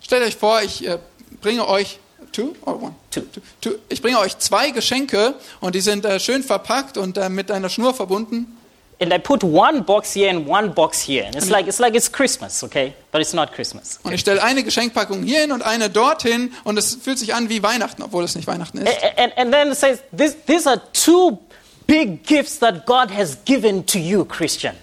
Stellt 0.00 0.24
euch 0.24 0.34
vor, 0.36 0.60
ich 0.62 0.84
äh, 0.84 0.98
bringe 1.40 1.68
euch 1.68 2.00
two 2.32 2.54
or 2.64 2.74
one? 2.82 2.94
Two. 3.10 3.22
Two. 3.60 3.70
Ich 3.88 4.00
bringe 4.02 4.18
euch 4.18 4.38
zwei 4.38 4.70
Geschenke 4.70 5.34
und 5.60 5.74
die 5.74 5.80
sind 5.80 6.04
äh, 6.04 6.18
schön 6.20 6.42
verpackt 6.42 6.96
und 6.98 7.16
äh, 7.18 7.28
mit 7.28 7.50
einer 7.50 7.68
Schnur 7.68 7.94
verbunden. 7.94 8.54
And 9.00 9.12
I 9.12 9.18
put 9.18 9.44
one 9.44 9.82
box 9.82 10.12
here 10.16 10.28
and 10.28 10.48
one 10.48 10.70
box 10.70 11.00
here. 11.06 11.24
And 11.24 11.36
it's 11.36 11.48
like, 11.50 11.68
it's 11.68 11.78
like 11.78 11.94
it's 11.94 12.10
Christmas, 12.10 12.64
okay? 12.64 12.94
But 13.12 13.20
it's 13.20 13.32
not 13.32 13.52
Christmas. 13.52 14.00
Und 14.02 14.12
ich 14.12 14.20
stelle 14.20 14.42
eine 14.42 14.64
Geschenkpackung 14.64 15.22
hierhin 15.22 15.52
und 15.52 15.62
eine 15.62 15.88
dorthin 15.88 16.52
und 16.64 16.76
es 16.76 16.96
fühlt 16.96 17.16
sich 17.18 17.32
an 17.32 17.48
wie 17.48 17.62
Weihnachten, 17.62 18.02
obwohl 18.02 18.24
es 18.24 18.34
nicht 18.34 18.48
Weihnachten 18.48 18.78
ist. 18.78 18.88
A- 18.88 19.22
And, 19.22 19.38
and 19.38 19.52
then 19.52 19.70
it 19.70 19.76
says, 19.78 20.00
this, 20.16 20.34
these 20.46 20.68
are 20.68 20.82
two 20.92 21.38
big 21.86 22.24
gifts 22.26 22.58
that 22.58 22.86
God 22.86 23.10
has 23.16 23.38
given 23.44 23.86
to 23.86 23.98
you, 24.00 24.24
Christian. 24.24 24.74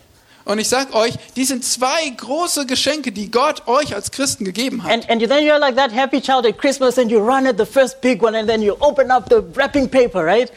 Und 0.46 0.60
ich 0.60 0.70
sag 0.70 0.94
euch, 0.94 1.16
die 1.36 1.44
sind 1.44 1.66
zwei 1.66 2.08
große 2.18 2.66
Geschenke, 2.68 3.12
die 3.12 3.32
Gott 3.32 3.68
euch 3.68 3.96
als 3.96 4.12
Christen 4.12 4.46
gegeben 4.46 4.84
hat. 4.84 4.92
And, 4.92 5.10
and 5.10 5.20
then 5.22 5.44
you're 5.44 5.58
like 5.58 5.76
that 5.76 5.92
happy 5.92 6.22
child 6.22 6.46
at 6.46 6.58
Christmas 6.58 6.98
and 7.00 7.10
you 7.12 7.20
run 7.20 7.48
at 7.48 7.58
the 7.58 7.66
first 7.66 8.00
big 8.02 8.22
one 8.22 8.38
and 8.38 8.48
then 8.48 8.62
you 8.62 8.76
open 8.80 9.10
up 9.12 9.26
the 9.30 9.42
wrapping 9.56 9.90
paper, 9.90 10.24
right? 10.24 10.52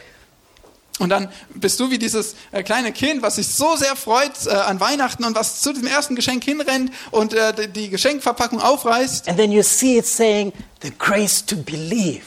Und 0.99 1.09
dann 1.09 1.29
bist 1.55 1.79
du 1.79 1.89
wie 1.89 1.97
dieses 1.97 2.35
äh, 2.51 2.61
kleine 2.61 2.91
Kind, 2.91 3.21
was 3.21 3.35
sich 3.37 3.47
so 3.47 3.75
sehr 3.77 3.95
freut 3.95 4.31
äh, 4.45 4.49
an 4.51 4.79
Weihnachten 4.81 5.23
und 5.23 5.33
was 5.35 5.61
zu 5.61 5.71
diesem 5.71 5.87
ersten 5.87 6.15
Geschenk 6.15 6.43
hinrennt 6.43 6.91
und 7.11 7.33
äh, 7.33 7.53
die- 7.53 7.67
die 7.69 7.89
Geschenkverpackung 7.89 8.59
aufreißt. 8.61 9.27
And 9.29 9.37
then 9.37 9.51
you 9.51 9.63
see 9.63 9.97
it 9.97 10.05
saying, 10.05 10.51
the 10.81 10.91
grace 10.99 11.45
to 11.45 11.55
believe. 11.55 12.23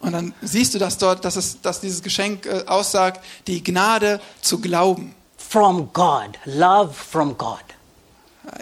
Und 0.00 0.12
dann 0.12 0.34
siehst 0.40 0.74
du, 0.74 0.78
dass 0.78 0.98
dort, 0.98 1.24
dass, 1.24 1.36
es, 1.36 1.60
dass 1.60 1.80
dieses 1.80 2.02
Geschenk 2.02 2.46
äh, 2.46 2.64
aussagt, 2.66 3.20
die 3.46 3.62
Gnade 3.62 4.20
zu 4.40 4.60
glauben. 4.60 5.14
From 5.48 5.90
God, 5.92 6.38
love 6.44 6.96
from 6.96 7.36
God. 7.36 7.62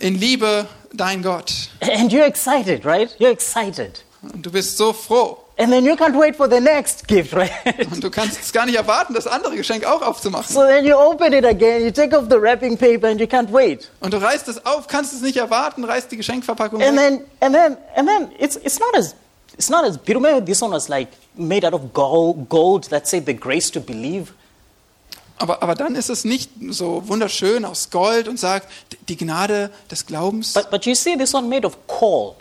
In 0.01 0.20
Liebe, 0.20 0.66
dein 0.93 1.22
Gott. 1.22 1.70
And 1.80 2.12
you're 2.12 2.26
excited, 2.26 2.85
right? 2.85 3.14
You're 3.18 3.32
excited. 3.32 4.03
Und 4.22 4.45
du 4.45 4.51
bist 4.51 4.76
so 4.76 4.93
froh. 4.93 5.39
And 5.57 5.72
then 5.72 5.85
you 5.85 5.97
can't 5.97 6.16
wait 6.16 6.37
for 6.37 6.49
the 6.49 6.61
next 6.61 7.07
gift, 7.07 7.32
right? 7.37 7.51
Und 7.91 8.03
du 8.03 8.11
kannst 8.11 8.41
es 8.41 8.53
gar 8.53 8.66
nicht 8.66 8.76
erwarten, 8.76 9.14
das 9.14 9.26
andere 9.26 9.57
Geschenk 9.57 9.85
auch 9.85 10.03
aufzumachen. 10.03 10.53
so 10.53 10.61
then 10.66 10.85
you 10.85 10.95
open 10.95 11.32
it 11.32 11.45
again, 11.45 11.82
you 11.82 11.91
take 11.91 12.16
off 12.16 12.28
the 12.28 12.39
wrapping 12.39 12.76
paper 12.76 13.07
and 13.09 13.18
you 13.18 13.26
can't 13.26 13.51
wait. 13.51 13.91
Und 14.01 14.12
du 14.12 14.18
reißt 14.18 14.49
es 14.49 14.64
auf, 14.66 14.87
kannst 14.87 15.14
es 15.14 15.22
nicht 15.22 15.37
erwarten, 15.37 15.85
reißt 15.85 16.11
die 16.12 16.16
Geschenkverpackung 16.16 16.82
And 16.82 16.99
then 16.99 17.20
and 17.41 17.55
then 17.55 17.76
and 17.97 18.09
then 18.09 18.30
it's 18.39 18.57
it's 18.57 18.78
not 18.78 18.95
as 18.97 19.14
it's 19.57 19.70
not 19.70 19.85
as. 19.85 19.99
Maybe 20.07 20.45
this 20.45 20.61
one 20.61 20.72
was 20.72 20.89
like 20.89 21.09
made 21.37 21.64
out 21.64 21.72
of 21.72 21.93
gold, 21.95 22.49
gold 22.49 22.91
that 22.91 23.07
said 23.07 23.24
the 23.26 23.35
grace 23.35 23.70
to 23.72 23.80
believe. 23.80 24.32
Aber, 25.37 25.62
aber 25.62 25.74
dann 25.74 25.97
ist 25.97 26.11
es 26.11 26.24
nicht 26.24 26.51
so 26.70 27.09
wunderschön 27.09 27.64
aus 27.64 27.91
Gold 27.91 28.28
und 28.28 28.39
sagt, 28.39 28.68
die 29.09 29.16
Gnade 29.16 29.70
des 29.91 30.07
Glaubens. 30.07 30.53
But 30.53 30.70
but 30.70 30.87
you 30.87 30.95
see 30.95 31.16
this 31.16 31.35
one 31.35 31.49
made 31.49 31.66
of 31.66 31.76
coal. 31.87 32.35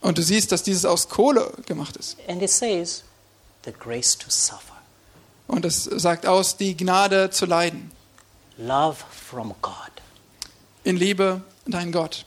Und 0.00 0.18
du 0.18 0.22
siehst, 0.22 0.50
dass 0.50 0.64
dieses 0.64 0.84
aus 0.84 1.08
Kohle 1.08 1.52
gemacht 1.66 1.96
ist. 1.96 2.16
And 2.28 2.42
it 2.42 2.50
says 2.50 3.04
the 3.64 3.72
grace 3.72 4.18
to 4.18 4.30
suffer. 4.30 4.72
Und 5.46 5.64
es 5.64 5.84
sagt 5.84 6.26
aus, 6.26 6.56
die 6.56 6.76
Gnade 6.76 7.30
zu 7.30 7.46
leiden. 7.46 7.92
Love 8.58 8.96
from 9.10 9.54
God. 9.62 9.74
In 10.84 10.96
Liebe, 10.96 11.42
dein 11.66 11.92
Gott. 11.92 12.24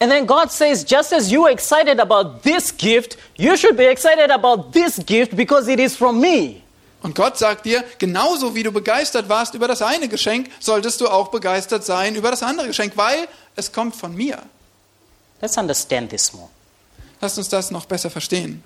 And 0.00 0.12
then 0.12 0.26
God 0.26 0.52
says, 0.52 0.84
just 0.84 1.12
as 1.12 1.30
you 1.32 1.44
are 1.44 1.50
excited 1.50 1.98
about 1.98 2.42
this 2.42 2.70
gift, 2.70 3.16
you 3.36 3.56
should 3.56 3.76
be 3.76 3.86
excited 3.86 4.30
about 4.30 4.72
this 4.72 5.04
gift 5.04 5.36
because 5.36 5.66
it 5.68 5.80
is 5.80 5.96
from 5.96 6.20
me. 6.20 6.62
Und 7.02 7.14
Gott 7.14 7.38
sagt 7.38 7.64
dir, 7.64 7.84
genauso 7.98 8.54
wie 8.54 8.62
du 8.62 8.72
begeistert 8.72 9.28
warst 9.28 9.54
über 9.54 9.68
das 9.68 9.82
eine 9.82 10.08
Geschenk, 10.08 10.50
solltest 10.58 11.00
du 11.00 11.08
auch 11.08 11.28
begeistert 11.28 11.84
sein 11.84 12.16
über 12.16 12.30
das 12.30 12.42
andere 12.42 12.66
Geschenk, 12.66 12.94
weil 12.96 13.28
es 13.54 13.72
kommt 13.72 13.94
von 13.94 14.14
mir. 14.14 14.42
Let's 15.40 15.56
understand 15.56 16.10
this 16.10 16.32
more. 16.32 16.48
Lasst 17.20 17.38
uns 17.38 17.48
das 17.48 17.70
noch 17.70 17.86
besser 17.86 18.10
verstehen. 18.10 18.62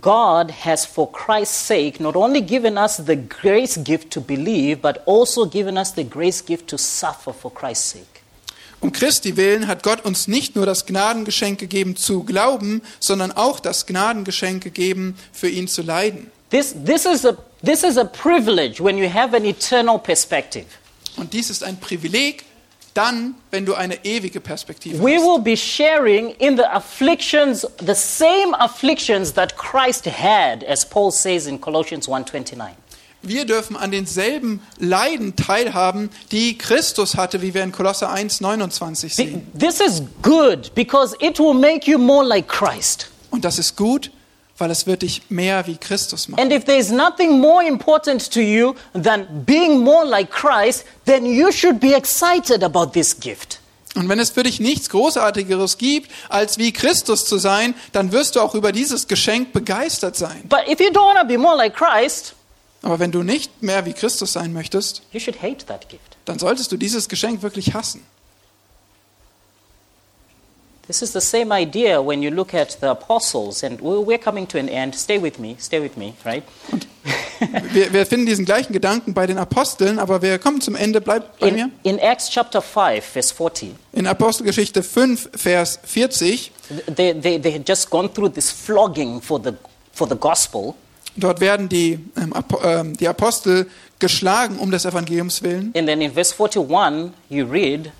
God 0.00 0.50
has, 0.64 0.86
for 0.86 1.12
Christ's 1.12 1.66
sake, 1.68 2.02
not 2.02 2.16
only 2.16 2.40
given 2.40 2.78
us 2.78 2.96
the 2.96 3.16
grace 3.16 3.78
gift 3.84 4.10
to 4.12 4.20
believe, 4.20 4.80
but 4.80 5.06
also 5.06 5.46
given 5.46 5.76
us 5.76 5.92
the 5.94 6.04
grace 6.04 6.42
gift 6.44 6.68
to 6.68 6.78
suffer 6.78 7.32
for 7.32 7.52
Christ's 7.52 7.90
sake. 7.90 8.22
Um 8.80 8.90
Christi 8.90 9.36
willen 9.36 9.68
hat 9.68 9.84
Gott 9.84 10.04
uns 10.04 10.26
nicht 10.26 10.56
nur 10.56 10.66
das 10.66 10.86
Gnadengeschenk 10.86 11.60
gegeben 11.60 11.94
zu 11.94 12.24
glauben, 12.24 12.82
sondern 12.98 13.30
auch 13.30 13.60
das 13.60 13.86
Gnadengeschenk 13.86 14.64
gegeben, 14.64 15.16
für 15.32 15.48
ihn 15.48 15.68
zu 15.68 15.82
leiden. 15.82 16.32
This, 16.50 16.74
this, 16.84 17.06
is 17.06 17.24
a, 17.24 17.36
this 17.64 17.82
is 17.82 17.96
a 17.96 18.04
privilege 18.04 18.80
when 18.80 18.96
you 18.98 19.08
have 19.08 19.34
an 19.36 19.44
eternal 19.44 19.98
perspective. 19.98 20.66
Und 21.16 21.32
dies 21.32 21.50
ist 21.50 21.62
ein 21.62 21.78
Privileg, 21.78 22.44
dann, 22.94 23.34
wenn 23.50 23.64
du 23.64 23.74
eine 23.74 24.04
ewige 24.04 24.40
Perspektive 24.40 25.02
We 25.02 25.16
hast. 25.16 25.24
will 25.24 25.40
be 25.40 25.56
sharing 25.56 26.30
in 26.38 26.56
the 26.56 26.64
afflictions, 26.64 27.66
the 27.84 27.94
same 27.94 28.54
afflictions 28.58 29.32
that 29.34 29.56
Christ 29.56 30.06
had, 30.06 30.64
as 30.64 30.84
Paul 30.84 31.10
says 31.10 31.46
in 31.46 31.60
Colossians 31.60 32.08
1.29. 32.08 32.74
Wir 33.24 33.44
dürfen 33.44 33.76
an 33.76 33.92
denselben 33.92 34.60
Leiden 34.78 35.36
teilhaben, 35.36 36.10
die 36.32 36.58
Christus 36.58 37.14
hatte, 37.14 37.40
wie 37.40 37.54
wir 37.54 37.62
in 37.62 37.70
Kolosser 37.70 38.10
1, 38.10 38.40
29 38.40 39.14
sehen. 39.14 39.46
This 39.56 39.80
is 39.80 40.02
good 40.22 40.74
because 40.74 41.14
it 41.20 41.38
will 41.38 41.54
make 41.54 41.88
you 41.88 41.98
more 41.98 42.24
like 42.26 42.48
Christ. 42.48 43.08
Und 43.30 43.44
das 43.44 43.58
ist 43.60 43.76
gut, 43.76 44.10
weil 44.62 44.70
es 44.70 44.86
wird 44.86 45.02
dich 45.02 45.22
mehr 45.28 45.66
wie 45.66 45.76
Christus 45.76 46.28
machen. 46.28 46.40
And 46.40 46.52
if 46.52 46.64
there 46.64 46.78
is 46.78 46.90
nothing 46.92 47.40
more 47.40 47.66
important 47.66 48.30
to 48.32 48.38
you 48.38 48.74
than 48.94 49.26
being 49.44 49.80
more 49.80 50.04
like 50.06 50.30
Christ, 50.30 50.84
then 51.04 51.26
you 51.26 51.50
should 51.50 51.80
be 51.80 51.92
excited 51.94 52.62
about 52.62 52.92
this 52.92 53.18
gift. 53.18 53.58
Und 53.96 54.08
wenn 54.08 54.20
es 54.20 54.30
für 54.30 54.44
dich 54.44 54.60
nichts 54.60 54.88
Großartigeres 54.88 55.78
gibt, 55.78 56.12
als 56.28 56.58
wie 56.58 56.72
Christus 56.72 57.24
zu 57.26 57.38
sein, 57.38 57.74
dann 57.90 58.12
wirst 58.12 58.36
du 58.36 58.40
auch 58.40 58.54
über 58.54 58.70
dieses 58.70 59.08
Geschenk 59.08 59.52
begeistert 59.52 60.14
sein. 60.16 60.44
But 60.48 60.68
if 60.68 60.78
you 60.78 60.90
don't 60.90 61.14
want 61.14 61.18
to 61.18 61.26
be 61.26 61.36
more 61.36 61.56
like 61.56 61.74
Christ, 61.74 62.34
Aber 62.82 63.00
wenn 63.00 63.10
du 63.10 63.24
nicht 63.24 63.62
mehr 63.64 63.84
wie 63.84 63.92
Christus 63.94 64.32
sein 64.32 64.52
möchtest, 64.52 65.02
you 65.10 65.18
should 65.18 65.42
hate 65.42 65.66
that 65.66 65.88
gift. 65.88 66.16
dann 66.24 66.38
solltest 66.38 66.70
du 66.70 66.76
dieses 66.76 67.08
Geschenk 67.08 67.42
wirklich 67.42 67.74
hassen. 67.74 68.06
This 70.86 71.00
is 71.00 71.12
the 71.12 71.20
same 71.20 71.52
idea 71.52 72.02
when 72.02 72.22
you 72.22 72.30
look 72.30 72.54
at 72.54 72.80
the 72.80 72.90
apostles, 72.90 73.62
and 73.62 73.80
we're 73.80 74.18
coming 74.18 74.48
to 74.48 74.58
an 74.58 74.68
end. 74.68 74.94
Stay 74.96 75.18
with 75.18 75.38
me, 75.38 75.56
stay 75.58 75.80
with 75.80 75.96
me, 75.96 76.14
right? 76.24 76.42
Wir, 77.72 77.92
wir 77.92 78.06
finden 78.06 78.26
diesen 78.26 78.44
gleichen 78.44 78.72
Gedanken 78.72 79.14
bei 79.14 79.26
den 79.26 79.38
Aposteln, 79.38 79.98
aber 79.98 80.22
wir 80.22 80.38
kommen 80.38 80.60
zum 80.60 80.76
Ende. 80.76 81.00
Bleib 81.00 81.38
bei 81.40 81.50
mir. 81.50 81.70
In, 81.82 81.94
in 81.94 81.98
Acts 81.98 82.30
chapter 82.30 82.62
5, 82.62 83.04
verse 83.04 83.34
40, 83.34 83.74
In 83.92 84.06
Apostelgeschichte 84.06 84.82
5, 84.82 85.30
Vers 85.34 85.78
40, 85.82 86.52
they, 86.86 87.12
they, 87.12 87.38
they 87.38 87.52
had 87.52 87.68
just 87.68 87.90
gone 87.90 88.12
through 88.12 88.32
this 88.32 88.50
flogging 88.50 89.20
for 89.20 89.40
the, 89.42 89.54
for 89.92 90.08
the 90.08 90.16
gospel. 90.16 90.74
dort 91.16 91.40
werden 91.40 91.68
die, 91.68 91.98
ähm, 92.16 92.32
ähm, 92.62 92.96
die 92.96 93.08
Apostel 93.08 93.66
geschlagen 93.98 94.58
um 94.58 94.70
des 94.70 94.84
Evangeliums 94.84 95.42
willen. 95.42 95.72
And 95.76 95.86
then 95.86 96.00
in 96.00 96.12
verse 96.12 96.34
41, 96.34 97.12
you 97.28 97.44
read, 97.44 97.92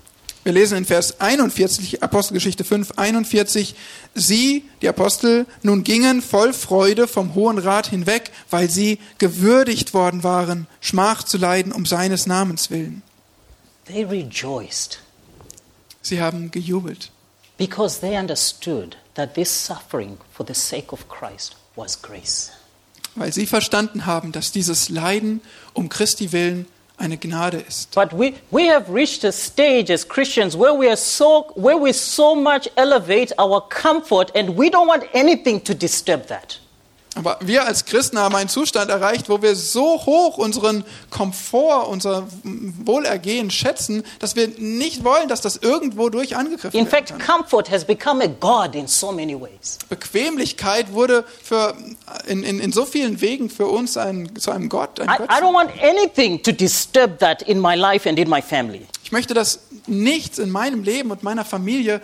Wir 0.43 0.51
lesen 0.51 0.77
in 0.77 0.85
Vers 0.85 1.21
41, 1.21 2.03
Apostelgeschichte 2.03 2.65
5, 2.65 2.93
41, 2.97 3.75
sie, 4.13 4.65
die 4.81 4.89
Apostel, 4.89 5.45
nun 5.61 5.85
gingen 5.85 6.21
voll 6.21 6.51
Freude 6.51 7.07
vom 7.07 7.33
Hohen 7.33 7.57
Rat 7.57 7.87
hinweg, 7.87 8.31
weil 8.49 8.69
sie 8.69 8.99
gewürdigt 9.19 9.93
worden 9.93 10.23
waren, 10.23 10.67
Schmach 10.81 11.23
zu 11.23 11.37
leiden 11.37 11.71
um 11.71 11.85
seines 11.85 12.25
Namens 12.25 12.69
willen. 12.69 13.03
They 13.85 14.03
rejoiced 14.03 14.99
Sie 16.01 16.21
haben 16.21 16.51
gejubelt, 16.51 17.11
because 17.57 18.01
they 18.01 18.17
understood 18.17 18.97
that 19.13 19.35
this 19.35 19.65
suffering 19.65 20.17
for 20.33 20.45
the 20.45 20.53
sake 20.53 20.91
of 20.91 21.07
Christ 21.07 21.55
was 21.77 22.01
grace. 22.01 22.51
weil 23.15 23.31
sie 23.31 23.45
verstanden 23.45 24.05
haben, 24.05 24.33
dass 24.33 24.51
dieses 24.51 24.89
Leiden 24.89 25.39
um 25.73 25.87
Christi 25.87 26.33
willen 26.33 26.65
eine 26.97 27.17
Gnade 27.17 27.57
ist. 27.57 27.93
But 27.95 28.13
we, 28.13 28.35
we 28.51 28.69
have 28.69 28.89
reached 28.89 29.23
a 29.23 29.31
stage 29.31 29.91
as 29.91 30.07
Christians 30.07 30.55
where 30.55 30.73
we 30.73 30.87
are 30.87 30.97
so 30.97 31.51
where 31.55 31.77
we 31.77 31.91
so 31.93 32.35
much 32.35 32.69
elevate 32.75 33.33
our 33.37 33.61
comfort 33.69 34.31
and 34.35 34.55
we 34.55 34.69
don't 34.69 34.87
want 34.87 35.03
anything 35.13 35.61
to 35.63 35.73
disturb 35.73 36.27
that. 36.27 36.59
Aber 37.15 37.37
wir 37.41 37.65
als 37.65 37.85
Christen 37.85 38.17
haben 38.17 38.35
einen 38.35 38.49
Zustand 38.49 38.89
erreicht, 38.89 39.29
wo 39.29 39.41
wir 39.41 39.55
so 39.55 40.05
hoch 40.05 40.37
unseren 40.37 40.83
Komfort, 41.09 41.87
unser 41.89 42.27
Wohlergehen 42.43 43.51
schätzen, 43.51 44.03
dass 44.19 44.35
wir 44.35 44.47
nicht 44.57 45.03
wollen, 45.03 45.27
dass 45.27 45.41
das 45.41 45.57
irgendwo 45.57 46.09
durch 46.09 46.35
angegriffen 46.35 46.77
In 46.77 46.91
werden 46.91 47.05
fact, 47.07 47.25
comfort 47.25 47.69
has 47.69 47.85
become 47.85 48.23
a 48.23 48.27
god 48.27 48.75
in 48.75 48.87
so 48.87 49.11
many 49.11 49.39
ways. 49.39 49.77
Bequemlichkeit 49.89 50.91
wurde 50.91 51.25
für, 51.43 51.75
in, 52.25 52.43
in, 52.43 52.59
in 52.59 52.71
so 52.71 52.85
vielen 52.85 53.21
Wegen 53.21 53.49
für 53.49 53.67
uns 53.67 53.95
ein, 53.95 54.35
zu 54.35 54.51
einem 54.51 54.69
Gott. 54.69 54.99
Ein 54.99 55.09
I. 55.09 55.23
I 55.23 55.41
don't 55.41 55.53
want 55.53 55.71
anything 55.81 56.41
to 56.41 56.51
disturb 56.51 57.19
that 57.19 57.43
in 57.43 57.59
my 57.59 57.75
life 57.75 58.09
and 58.09 58.17
in 58.17 58.29
my 58.29 58.41
family. 58.41 58.87
Ich 59.03 59.11
möchte, 59.11 59.33
dass 59.35 59.59
nichts 59.85 60.39
in 60.39 60.49
meinem 60.49 60.81
Leben 60.81 61.11
und 61.11 61.21
meiner 61.21 61.45
Familie 61.45 62.01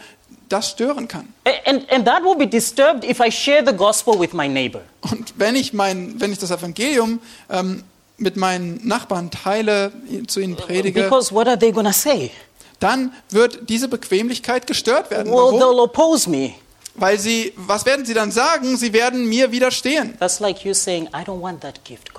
das 0.49 0.71
stören 0.71 1.07
kann. 1.07 1.33
And, 1.65 1.89
and 1.91 2.05
that 2.05 2.23
will 2.23 2.35
be 2.35 2.47
disturbed 2.47 3.03
if 3.03 3.19
I 3.19 3.31
share 3.31 3.63
the 3.65 3.73
gospel 3.73 4.19
with 4.19 4.33
my 4.33 4.47
neighbor. 4.47 4.81
Und 5.01 5.33
wenn 5.37 5.55
ich, 5.55 5.73
mein, 5.73 6.19
wenn 6.19 6.31
ich 6.31 6.39
das 6.39 6.51
Evangelium 6.51 7.21
ähm, 7.49 7.83
mit 8.17 8.35
meinen 8.35 8.85
Nachbarn 8.85 9.31
teile, 9.31 9.91
zu 10.27 10.39
ihnen 10.39 10.55
predige, 10.55 11.03
Because 11.03 11.33
what 11.33 11.47
are 11.47 11.57
they 11.57 11.71
to 11.71 11.91
say? 11.91 12.31
dann 12.79 13.13
wird 13.29 13.69
diese 13.69 13.87
Bequemlichkeit 13.87 14.67
gestört 14.67 15.11
werden. 15.11 15.27
Well, 15.31 15.53
Warum? 15.53 15.59
they'll 15.59 15.83
oppose 15.83 16.29
me. 16.29 16.53
Weil 16.95 17.19
sie, 17.19 17.53
was 17.55 17.85
werden 17.85 18.05
sie 18.05 18.13
dann 18.13 18.31
sagen? 18.31 18.75
Sie 18.75 18.91
werden 18.91 19.27
mir 19.29 19.51
widerstehen. 19.51 20.17
That's 20.19 20.39
like 20.39 20.65
you 20.65 20.73
saying, 20.73 21.07
I 21.07 21.23
don't 21.23 21.41
want 21.41 21.61
that 21.61 21.83
gift. 21.85 22.13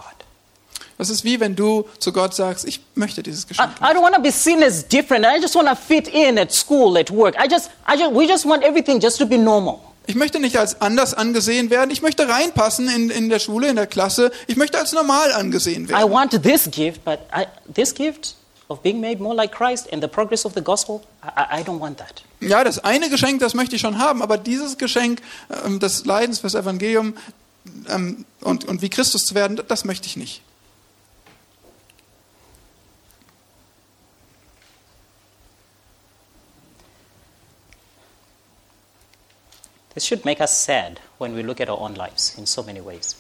Das 1.00 1.08
ist 1.08 1.24
wie 1.24 1.40
wenn 1.40 1.56
du 1.56 1.88
zu 1.98 2.12
Gott 2.12 2.34
sagst, 2.34 2.66
ich 2.66 2.82
möchte 2.94 3.22
dieses 3.22 3.44
I, 3.44 3.48
Geschenk. 3.48 3.70
I 3.80 3.84
don't 3.84 4.02
want 4.02 4.14
to 4.14 4.20
be 4.20 4.30
seen 4.30 4.62
as 4.62 4.86
different. 4.86 5.24
I 5.24 5.40
just 5.40 5.54
want 5.54 5.66
to 5.66 5.74
fit 5.74 6.06
in 6.08 6.38
at 6.38 6.52
school, 6.52 6.98
at 6.98 7.10
work. 7.10 7.36
I 7.42 7.48
just, 7.50 7.70
I 7.88 7.98
just, 7.98 8.14
we 8.14 8.28
just 8.28 8.44
want 8.44 8.62
everything 8.62 9.00
just 9.00 9.16
to 9.16 9.24
be 9.24 9.38
normal. 9.38 9.78
Ich 10.04 10.14
möchte 10.14 10.38
nicht 10.40 10.58
als 10.58 10.82
anders 10.82 11.14
angesehen 11.14 11.70
werden. 11.70 11.90
Ich 11.90 12.02
möchte 12.02 12.28
reinpassen 12.28 12.90
in, 12.90 13.08
in 13.08 13.30
der 13.30 13.38
Schule, 13.38 13.68
in 13.68 13.76
der 13.76 13.86
Klasse. 13.86 14.30
Ich 14.46 14.56
möchte 14.56 14.76
als 14.78 14.92
normal 14.92 15.32
angesehen 15.32 15.86
I 15.86 15.88
werden. 15.88 16.12
want 16.12 16.42
this 16.42 16.70
gift, 16.70 17.02
but 17.02 17.20
I, 17.34 17.46
this 17.72 17.94
gift 17.94 18.34
of 18.68 18.82
being 18.82 19.00
made 19.00 19.22
more 19.22 19.34
like 19.34 19.52
Christ 19.52 19.90
and 19.94 20.02
the 20.02 20.08
progress 20.08 20.44
of 20.44 20.52
the 20.54 20.60
gospel, 20.60 21.00
I, 21.24 21.28
I, 21.28 21.60
I 21.60 21.64
don't 21.64 21.80
want 21.80 21.96
that. 21.96 22.22
Ja, 22.40 22.62
das 22.62 22.84
eine 22.84 23.08
Geschenk, 23.08 23.40
das 23.40 23.54
möchte 23.54 23.74
ich 23.74 23.80
schon 23.80 23.98
haben, 23.98 24.20
aber 24.20 24.36
dieses 24.36 24.76
Geschenk 24.76 25.22
ähm, 25.64 25.80
des 25.80 26.04
Leidens 26.04 26.40
fürs 26.40 26.54
Evangelium 26.54 27.14
ähm, 27.88 28.26
und, 28.42 28.66
und 28.66 28.82
wie 28.82 28.90
Christus 28.90 29.24
zu 29.24 29.34
werden, 29.34 29.58
das 29.66 29.86
möchte 29.86 30.06
ich 30.06 30.18
nicht. 30.18 30.42
This 39.94 40.06
should 40.06 40.24
make 40.24 40.40
us 40.40 40.64
sad 40.64 41.00
when 41.18 41.34
we 41.34 41.42
look 41.42 41.60
at 41.60 41.68
our 41.68 41.80
own 41.80 41.94
lives 41.94 42.34
in 42.38 42.46
so 42.46 42.62
many 42.62 42.84
ways. 42.84 43.16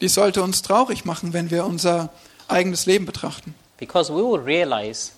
Dies 0.00 0.14
sollte 0.14 0.42
uns 0.42 0.62
traurig 0.62 1.04
machen, 1.04 1.32
wenn 1.32 1.50
wir 1.50 1.64
unser 1.64 2.10
eigenes 2.48 2.86
Leben 2.86 3.06
betrachten. 3.06 3.54
Because 3.76 4.12
we 4.12 4.22
will 4.22 4.40
realize 4.40 5.12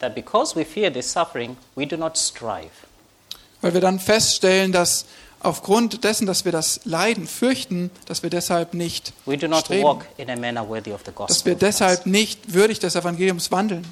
that 0.00 0.14
because 0.14 0.54
we 0.54 0.64
fear 0.64 0.92
this 0.92 1.10
suffering, 1.10 1.56
we 1.76 1.86
do 1.86 1.96
not 1.96 2.16
strive. 2.16 2.70
Weil 3.62 3.72
wir 3.72 3.80
dann 3.80 3.98
feststellen, 3.98 4.72
dass 4.72 5.06
aufgrund 5.40 6.04
dessen, 6.04 6.26
dass 6.26 6.44
wir 6.44 6.52
das 6.52 6.80
Leiden 6.84 7.26
fürchten, 7.26 7.90
dass 8.06 8.22
wir 8.22 8.30
deshalb 8.30 8.74
nicht 8.74 9.12
We 9.26 9.38
do 9.38 9.48
not 9.48 9.64
streben, 9.64 9.84
walk 9.84 10.06
in 10.16 10.28
a 10.28 10.36
manner 10.36 10.68
worthy 10.68 10.92
of 10.92 11.02
the 11.06 11.12
dass 11.26 11.44
wir 11.44 11.54
deshalb 11.54 12.06
nicht 12.06 12.52
würdig 12.52 12.78
des 12.80 12.94
Evangeliums 12.94 13.50
wandeln. 13.50 13.86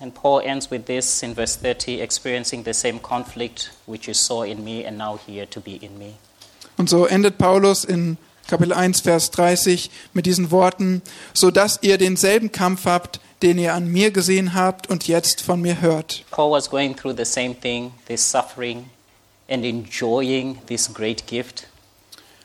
And 0.00 0.14
Paul 0.14 0.40
ends 0.40 0.70
with 0.70 0.86
this 0.86 1.22
in 1.22 1.34
verse 1.34 1.56
30 1.56 2.00
experiencing 2.00 2.64
the 2.64 2.72
same 2.72 3.00
conflict 3.00 3.70
which 3.86 4.08
you 4.08 4.14
saw 4.14 4.44
in 4.44 4.64
me 4.64 4.86
and 4.86 4.96
now 4.96 5.18
here 5.26 5.46
to 5.50 5.60
be 5.60 5.76
in 5.76 5.98
me. 5.98 6.14
Und 6.78 6.88
so 6.88 7.04
endet 7.04 7.36
Paulus 7.36 7.84
in 7.84 8.16
Kapitel 8.48 8.72
1, 8.72 9.02
Vers 9.02 9.30
30 9.30 9.90
mit 10.14 10.24
diesen 10.24 10.50
Worten, 10.50 11.02
so 11.34 11.50
dass 11.50 11.78
ihr 11.82 11.98
denselben 11.98 12.50
Kampf 12.50 12.86
habt, 12.86 13.20
den 13.42 13.58
ihr 13.58 13.74
an 13.74 13.86
mir 13.88 14.10
gesehen 14.10 14.54
habt 14.54 14.88
und 14.88 15.06
jetzt 15.06 15.42
von 15.42 15.60
mir 15.60 15.82
hört. 15.82 16.24
Paul 16.30 16.50
was 16.52 16.70
going 16.70 16.96
through 16.96 17.14
the 17.16 17.26
same 17.26 17.54
thing, 17.54 17.92
this 18.06 18.28
suffering, 18.28 18.88
and 19.48 19.64
enjoying 19.64 20.58
this 20.66 20.92
great 20.92 21.26
gift. 21.26 21.66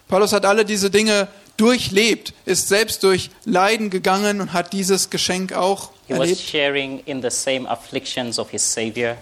Paulus 0.07 0.33
hat 0.33 0.45
alle 0.45 0.65
diese 0.65 0.89
Dinge 0.89 1.29
durchlebt, 1.57 2.33
ist 2.45 2.67
selbst 2.67 3.03
durch 3.03 3.29
Leiden 3.45 3.89
gegangen 3.89 4.41
und 4.41 4.53
hat 4.53 4.73
dieses 4.73 5.09
Geschenk 5.09 5.53
auch 5.53 5.91
He 6.07 6.13
was 6.13 6.29
erlebt. 6.29 6.39
sharing 6.39 6.99
in 7.05 7.21
the 7.21 7.31
same 7.31 7.67
afflictions 7.67 8.39
of 8.39 8.51
his 8.51 8.61
Savior. 8.63 9.17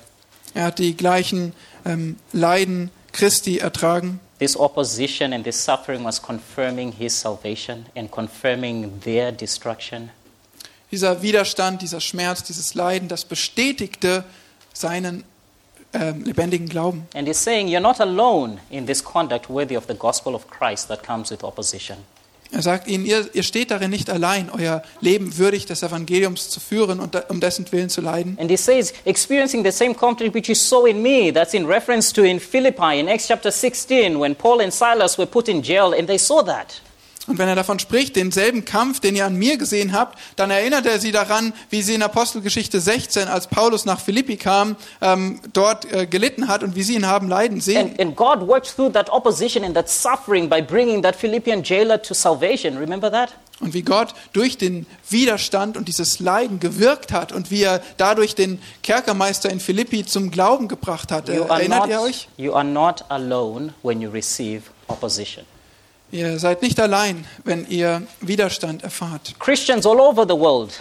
Er 0.54 0.66
hat 0.66 0.80
die 0.80 0.96
gleichen 0.96 1.54
ähm, 1.86 2.18
Leiden 2.32 2.92
Christi 3.12 3.60
ertragen. 3.60 4.20
This 4.40 4.58
opposition 4.58 5.34
and 5.34 5.44
this 5.46 5.64
suffering 5.64 6.04
was 6.04 6.22
confirming 6.22 6.92
his 6.92 7.18
salvation 7.18 7.86
and 7.96 8.12
confirming 8.12 9.00
their 9.02 9.32
destruction. 9.32 10.10
Dieser 10.92 11.22
Widerstand, 11.22 11.82
dieser 11.82 12.02
Schmerz, 12.02 12.44
dieses 12.44 12.76
Leiden, 12.76 13.08
das 13.08 13.26
bestätigte 13.26 14.24
seinen 14.74 15.24
ähm, 15.94 16.24
lebendigen 16.24 16.68
Glauben. 16.68 17.08
And 17.16 17.28
he's 17.28 17.42
saying, 17.42 17.68
You're 17.68 17.80
not 17.80 18.00
alone 18.00 18.60
in 18.70 18.86
this 18.86 19.04
conduct 19.04 19.50
worthy 19.50 19.76
of 19.76 19.86
the 19.88 19.96
gospel 19.96 20.36
of 20.36 20.48
Christ 20.50 20.88
that 20.90 21.04
comes 21.04 21.32
with 21.32 21.44
opposition. 21.44 21.98
Er 22.54 22.62
sagt 22.62 22.88
ihnen, 22.88 23.04
ihr, 23.06 23.28
ihr 23.34 23.42
steht 23.42 23.72
darin 23.72 23.90
nicht 23.90 24.12
allein, 24.12 24.52
euer 24.52 24.84
Leben 25.02 25.38
würdig 25.40 25.66
des 25.66 25.82
Evangeliums 25.82 26.50
zu 26.50 26.60
führen 26.60 27.00
und 27.00 27.30
um 27.30 27.40
dessen 27.40 27.66
Willen 27.72 27.90
zu 27.90 28.00
leiden. 28.00 28.38
And 28.40 28.50
he 28.52 28.58
says, 28.58 28.94
experiencing 29.06 29.64
the 29.64 29.72
same 29.72 29.96
conflict 29.96 30.36
which 30.36 30.48
you 30.48 30.56
saw 30.56 30.86
in 30.86 31.02
me. 31.02 31.34
That's 31.34 31.56
in 31.56 31.66
reference 31.66 32.14
to 32.14 32.24
in 32.24 32.40
Philippi 32.40 33.00
in 33.00 33.08
Acts 33.08 33.28
chapter 33.28 33.52
16 33.52 34.20
when 34.20 34.36
Paul 34.36 34.62
and 34.62 34.72
Silas 34.72 35.18
were 35.18 35.26
put 35.26 35.50
in 35.50 35.64
jail 35.64 35.94
and 35.98 36.08
they 36.08 36.20
saw 36.20 36.44
that. 36.44 36.80
Und 37.26 37.38
wenn 37.38 37.48
er 37.48 37.56
davon 37.56 37.80
spricht, 37.80 38.18
denselben 38.18 38.66
Kampf, 38.66 39.00
den 39.00 39.16
ihr 39.16 39.26
an 39.26 39.36
mir 39.36 39.58
gesehen 39.58 39.94
habt, 39.94 40.20
dann 40.36 40.52
erinnert 40.52 40.86
er 40.86 41.00
sie 41.00 41.14
daran, 41.14 41.54
wie 41.70 41.82
sie 41.82 41.94
in 41.94 42.04
Apostelgeschichte 42.04 42.82
16, 42.82 43.30
als 43.30 43.48
Paulus 43.48 43.86
nach 43.86 44.02
Philippi 44.02 44.36
kam, 44.36 44.76
ähm, 45.00 45.40
dort 45.54 45.90
äh, 45.92 46.06
gelitten 46.06 46.50
hat 46.50 46.64
und 46.64 46.76
wie 46.76 46.84
sie 46.84 46.96
ihn 46.96 47.08
haben 47.08 47.30
leiden 47.30 47.62
sehen. 47.62 47.92
And, 47.92 48.00
and 48.02 48.16
God 48.18 48.46
worked 48.46 48.76
through 48.76 48.92
that 48.92 49.10
opposition 49.10 49.64
and 49.64 49.74
that 49.76 49.90
suffering 49.90 50.50
by 50.50 50.62
bringing 50.62 51.02
that 51.04 51.16
Philippian 51.16 51.64
jailer 51.64 52.02
to 52.02 52.14
salvation. 52.14 52.78
Remember 52.78 53.10
that? 53.10 53.30
Und 53.62 53.74
wie 53.74 53.84
Gott 53.84 54.14
durch 54.34 54.58
den 54.58 54.86
Widerstand 55.10 55.78
und 55.78 55.88
dieses 55.88 56.20
Leiden 56.20 56.60
gewirkt 56.60 57.14
hat 57.14 57.32
und 57.32 57.52
wie 57.52 57.62
er 57.64 57.82
dadurch 57.96 58.36
den 58.36 58.62
Kerkermeister 58.82 59.50
in 59.50 59.62
Philippi 59.62 60.06
zum 60.06 60.30
Glauben 60.30 60.68
gebracht 60.68 61.10
hat. 61.14 61.30
Äh, 61.30 61.38
You 61.38 61.44
Erinnert 61.44 61.82
not, 61.82 61.90
ihr 61.90 62.02
euch? 62.02 62.28
you 62.36 62.54
are 62.54 62.66
not 62.66 63.06
alone 63.08 63.74
when 63.82 64.02
you 64.02 64.10
receive 64.10 64.64
opposition. 64.90 65.46
Ihr 66.14 66.38
seid 66.38 66.62
nicht 66.62 66.80
allein, 66.80 67.26
wenn 67.44 67.68
ihr 67.68 68.04
Widerstand 68.22 68.84
erfahrt. 68.84 69.34
Christians 69.40 69.84
all 69.88 70.00
over 70.00 70.28
the 70.28 70.40
world 70.40 70.80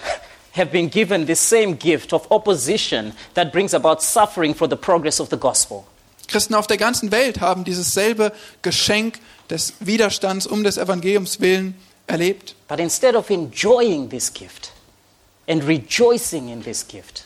have 0.55 0.67
been 0.67 0.91
given 0.91 1.27
the 1.27 1.35
same 1.35 1.75
gift 1.75 2.13
of 2.13 2.31
opposition 2.31 3.15
that 3.33 3.51
brings 3.51 3.73
about 3.73 4.03
suffering 4.03 4.55
for 4.55 4.69
the 4.69 4.77
progress 4.77 5.21
of 5.21 5.31
the 5.31 5.39
gospel. 5.39 5.85
Christen 6.29 6.55
auf 6.55 6.67
der 6.67 6.77
ganzen 6.77 7.11
Welt 7.13 7.41
haben 7.41 7.65
dieses 7.65 7.93
selbe 7.95 8.33
Geschenk 8.61 9.21
des 9.49 9.73
Widerstands 9.81 10.47
um 10.47 10.65
des 10.65 10.77
Evangeliums 10.77 11.41
willen 11.41 11.77
erlebt. 12.07 12.55
But 12.69 12.79
instead 12.79 13.15
of 13.17 13.31
enjoying 13.31 14.11
this 14.11 14.31
gift 14.31 14.71
and 15.49 15.67
rejoicing 15.67 16.51
in 16.51 16.63
this 16.63 16.87
gift, 16.87 17.25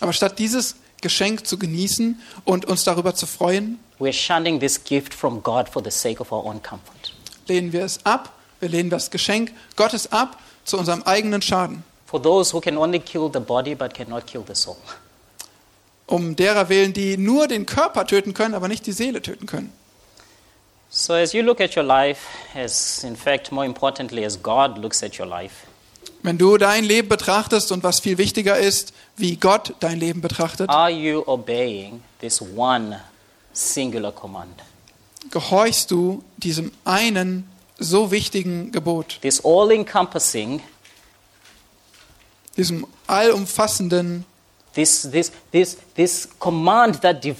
Aber 0.00 0.12
statt 0.12 0.40
dieses 0.40 0.74
Geschenk 1.02 1.46
zu 1.46 1.56
genießen 1.56 2.20
und 2.44 2.64
uns 2.64 2.82
darüber 2.82 3.14
zu 3.14 3.26
freuen, 3.26 3.78
we're 3.98 4.12
shunning 4.12 4.60
this 4.60 4.82
gift 4.82 5.14
from 5.14 5.42
God 5.42 5.68
for 5.68 5.82
the 5.82 5.90
sake 5.90 6.20
of 6.20 6.32
our 6.32 6.44
own 6.44 6.62
comfort. 6.62 7.12
lehnen 7.48 7.72
wir 7.72 7.84
es 7.84 8.04
ab. 8.04 8.32
Wir 8.60 8.68
lehnen 8.68 8.90
das 8.90 9.10
Geschenk 9.10 9.52
Gottes 9.76 10.12
ab 10.12 10.38
zu 10.64 10.78
unserem 10.78 11.02
eigenen 11.04 11.42
Schaden. 11.42 11.84
For 12.06 12.22
those 12.22 12.54
who 12.54 12.60
can 12.60 12.76
only 12.78 12.98
kill 13.00 13.30
the 13.32 13.40
body 13.40 13.74
but 13.74 13.94
cannot 13.94 14.26
kill 14.26 14.44
the 14.46 14.54
soul. 14.54 14.76
Um 16.06 16.36
derer 16.36 16.68
willen, 16.68 16.92
die 16.92 17.16
nur 17.16 17.48
den 17.48 17.66
Körper 17.66 18.06
töten 18.06 18.32
können, 18.32 18.54
aber 18.54 18.68
nicht 18.68 18.86
die 18.86 18.92
Seele 18.92 19.20
töten 19.22 19.46
können. 19.46 19.72
So, 20.88 21.14
as 21.14 21.32
you 21.32 21.42
look 21.42 21.60
at 21.60 21.76
your 21.76 21.84
life, 21.84 22.20
as 22.54 23.02
in 23.02 23.16
fact, 23.16 23.50
more 23.50 23.66
importantly, 23.66 24.24
as 24.24 24.40
God 24.40 24.78
looks 24.78 25.02
at 25.02 25.18
your 25.18 25.26
life, 25.26 25.66
Wenn 26.22 26.38
du 26.38 26.56
dein 26.56 26.84
Leben 26.84 27.08
betrachtest 27.08 27.70
und 27.72 27.82
was 27.84 28.00
viel 28.00 28.18
wichtiger 28.18 28.56
ist, 28.56 28.92
wie 29.16 29.36
Gott 29.36 29.74
dein 29.80 29.98
Leben 29.98 30.20
betrachtet, 30.20 30.70
Are 30.70 30.90
you 30.90 31.22
obeying 31.26 32.02
this 32.20 32.40
one 32.40 33.00
singular 33.56 34.12
command? 34.12 34.62
gehorchst 35.30 35.90
du 35.90 36.22
diesem 36.36 36.70
einen 36.84 37.48
so 37.78 38.10
wichtigen 38.12 38.70
Gebot, 38.70 39.18
This 39.22 39.44
all 39.44 39.72
encompassing, 39.72 40.60
diesem 42.56 42.86
allumfassenden, 43.06 44.24
this, 44.74 45.02
this, 45.10 45.32
this, 45.52 45.76
this 45.94 46.28
command 46.38 47.02
that 47.02 47.24
de- 47.24 47.34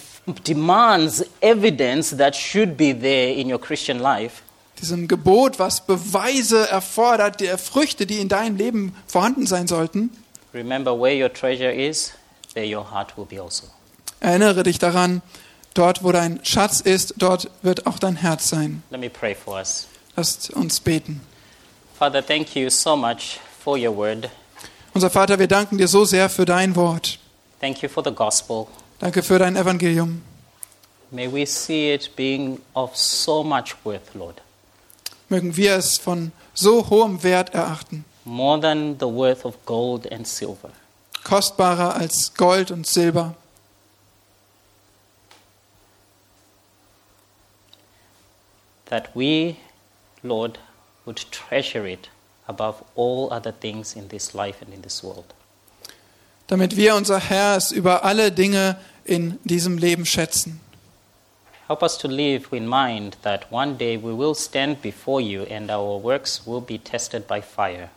demands 0.45 1.25
evidence 1.41 2.17
that 2.17 2.35
should 2.35 2.77
be 2.77 2.93
there 2.93 3.33
in 3.33 3.49
your 3.51 3.61
Christian 3.61 3.99
life. 4.01 4.43
diesem 4.81 5.07
Gebot, 5.09 5.59
was 5.59 5.81
Beweise 5.87 6.69
erfordert, 6.69 7.41
der 7.41 7.57
Früchte, 7.57 8.05
die 8.05 8.19
in 8.19 8.29
deinem 8.29 8.57
Leben 8.57 8.95
vorhanden 9.07 9.47
sein 9.47 9.67
sollten. 9.69 10.11
Remember 10.53 10.93
where 10.99 11.15
your 11.19 11.33
treasure 11.33 11.73
is, 11.73 12.13
there 12.55 12.67
your 12.67 12.91
heart 12.91 13.17
will 13.17 13.25
be 13.27 13.41
also. 13.41 13.67
Erinnere 14.21 14.65
dich 14.65 14.79
daran, 14.79 15.23
dort 15.79 16.03
wo 16.03 16.13
dein 16.13 16.41
Schatz 16.45 16.81
ist, 16.81 17.15
dort 17.19 17.51
wird 17.63 17.87
auch 17.87 17.99
dein 17.99 18.17
Herz 18.17 18.49
sein. 18.49 18.83
Let 18.91 19.01
me 19.01 19.11
pray 19.11 19.35
for 19.35 19.59
us. 19.59 19.87
Lasst 20.17 20.51
uns 20.51 20.81
beten. 20.81 21.21
Father, 21.99 22.25
thank 22.27 22.55
you 22.55 22.71
so 22.71 22.97
much 22.97 23.39
for 23.63 23.77
your 23.77 23.97
word. 23.97 24.29
Unser 24.95 25.11
Vater, 25.11 25.39
wir 25.39 25.47
danken 25.49 25.79
dir 25.79 25.89
so 25.89 26.05
sehr 26.05 26.29
für 26.31 26.45
dein 26.45 26.75
Wort. 26.77 27.19
Thank 27.61 27.83
you 27.83 27.89
for 27.89 28.03
the 28.05 28.11
gospel. 28.11 28.67
Danke 28.99 29.23
für 29.23 29.39
dein 29.39 29.57
Evangelium. 29.57 30.23
May 31.11 31.31
we 31.33 31.47
see 31.47 31.93
it 31.95 32.15
being 32.17 32.59
of 32.75 32.97
so 32.97 33.45
much 33.45 33.77
worth, 33.85 34.15
Lord, 34.15 34.41
Mögen 35.29 35.57
wir 35.57 35.77
es 35.77 35.99
von 35.99 36.33
so 36.55 36.89
hohem 36.89 37.23
Wert 37.23 37.55
erachten, 37.55 38.05
more 38.25 38.61
than 38.61 38.97
the 38.99 39.07
worth 39.07 39.45
of 39.45 39.55
gold 39.67 40.11
and 40.11 40.27
silver. 40.27 40.71
kostbarer 41.25 41.95
als 41.95 42.35
Gold 42.35 42.71
und 42.71 42.87
Silber. 42.87 43.35
That 48.87 49.15
we, 49.15 49.59
Lord, 50.23 50.59
would 51.05 51.25
treasure 51.31 51.87
it 51.87 52.09
above 52.49 52.83
all 52.95 53.33
other 53.33 53.53
things 53.53 53.97
in 53.97 54.09
this 54.09 54.35
life 54.35 54.63
and 54.63 54.73
in 54.73 54.83
this 54.83 55.03
world. 55.03 55.35
damit 56.47 56.77
wir 56.77 56.95
unser 56.95 57.19
Herr 57.19 57.57
es 57.57 57.73
über 57.73 58.05
alle 58.05 58.31
Dinge 58.31 58.77
in 59.05 59.39
diesem 59.45 59.79
Leben 59.79 60.07
schätzen. 60.07 60.61
Help 61.69 61.83
us 61.83 61.99
to 61.99 62.07
live 62.07 62.47
in 62.53 62.67
mind 62.67 63.17
that 63.23 63.51
one 63.51 63.77
day 63.77 63.97
we 63.97 64.17
will 64.17 64.35
stand 64.35 64.81
before 64.83 65.21
you 65.21 65.43
and 65.43 65.69
our 65.69 66.01
works 66.01 66.47
will 66.47 66.61
be 66.61 66.79
tested 66.79 67.27
by 67.27 67.43
fire. 67.43 67.89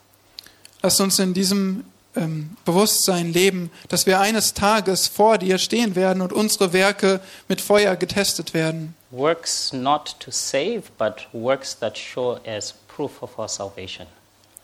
Lass 0.81 0.99
uns 0.99 1.19
in 1.19 1.33
diesem 1.35 1.83
ähm, 2.20 2.57
Bewusstsein 2.65 3.34
leben, 3.34 3.72
dass 3.88 4.05
wir 4.05 4.20
eines 4.20 4.53
Tages 4.53 5.07
vor 5.07 5.38
dir 5.38 5.57
stehen 5.57 5.95
werden 5.95 6.22
und 6.22 6.34
unsere 6.34 6.74
Werke 6.74 7.22
mit 7.47 7.61
Feuer 7.61 7.95
getestet 7.95 8.53
werden. 8.53 8.95
Works 9.11 9.74
not 9.74 10.15
to 10.20 10.30
save, 10.32 10.84
but 10.97 11.28
works 11.34 11.78
that 11.80 11.97
show 11.97 12.38
as 12.45 12.76
proof 12.88 13.24
of 13.24 13.39
our 13.39 13.47
salvation. 13.47 14.05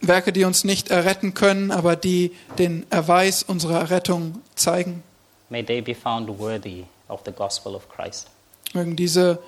Werke, 0.01 0.32
die 0.34 0.43
uns 0.43 0.64
nicht 0.64 0.89
erretten 0.89 1.34
können, 1.34 1.72
aber 1.72 1.95
die 1.95 2.36
den 2.58 2.86
Erweis 2.89 3.43
unserer 3.43 3.80
Errettung 3.80 4.41
zeigen. 4.56 5.03
May 5.49 5.64
they 5.64 5.82
be 5.82 5.95
found 5.95 6.28
worthy 6.39 6.84
of 7.08 7.22
the 7.26 7.32
gospel 7.32 7.76
of 7.76 7.88
Christ. 7.89 8.28
Mögen 8.74 8.95
diese 8.95 9.39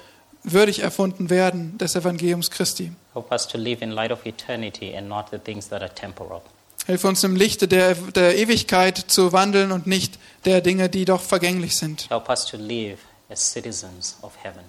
würdig 0.44 0.80
erfunden 0.80 1.30
werden 1.30 1.78
des 1.78 1.96
Evangeliums 1.96 2.50
Christi. 2.50 2.92
Help 3.14 3.32
us 3.32 3.48
to 3.48 3.58
live 3.58 3.84
in 3.84 3.92
light 3.92 4.12
of 4.12 4.26
eternity 4.26 4.96
and 4.96 5.08
not 5.08 5.26
the 5.32 5.38
things 5.38 5.68
that 5.70 5.82
are 5.82 5.94
temporal. 5.94 6.42
Hilf 6.88 7.04
uns 7.04 7.22
im 7.26 7.36
Lichte 7.36 7.68
der, 7.68 7.96
der 7.96 8.38
Ewigkeit 8.38 8.98
zu 8.98 9.34
wandeln 9.34 9.74
und 9.74 9.88
nicht 9.88 10.18
der 10.46 10.62
Dinge, 10.62 10.88
die 10.88 11.04
doch 11.04 11.22
vergänglich 11.22 11.76
sind. 11.76 12.10
Help 12.10 12.30
us 12.30 12.46
to 12.46 12.56
live 12.56 12.98
as 13.30 13.52
citizens 13.52 14.16
of 14.22 14.32
heaven. 14.42 14.64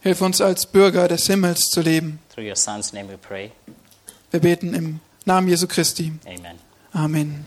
Hilf 0.00 0.20
uns 0.20 0.40
als 0.40 0.66
Bürger 0.66 1.08
des 1.08 1.26
Himmels 1.26 1.70
zu 1.70 1.80
leben. 1.80 2.20
Through 2.32 2.46
your 2.46 2.56
Son's 2.56 2.92
name 2.92 3.08
we 3.08 3.18
pray. 3.18 3.50
Wir 4.30 4.40
beten 4.40 4.72
im 4.72 5.00
Namen 5.24 5.48
Jesu 5.48 5.66
Christi. 5.66 6.12
Amen. 6.24 6.58
Amen. 6.92 7.44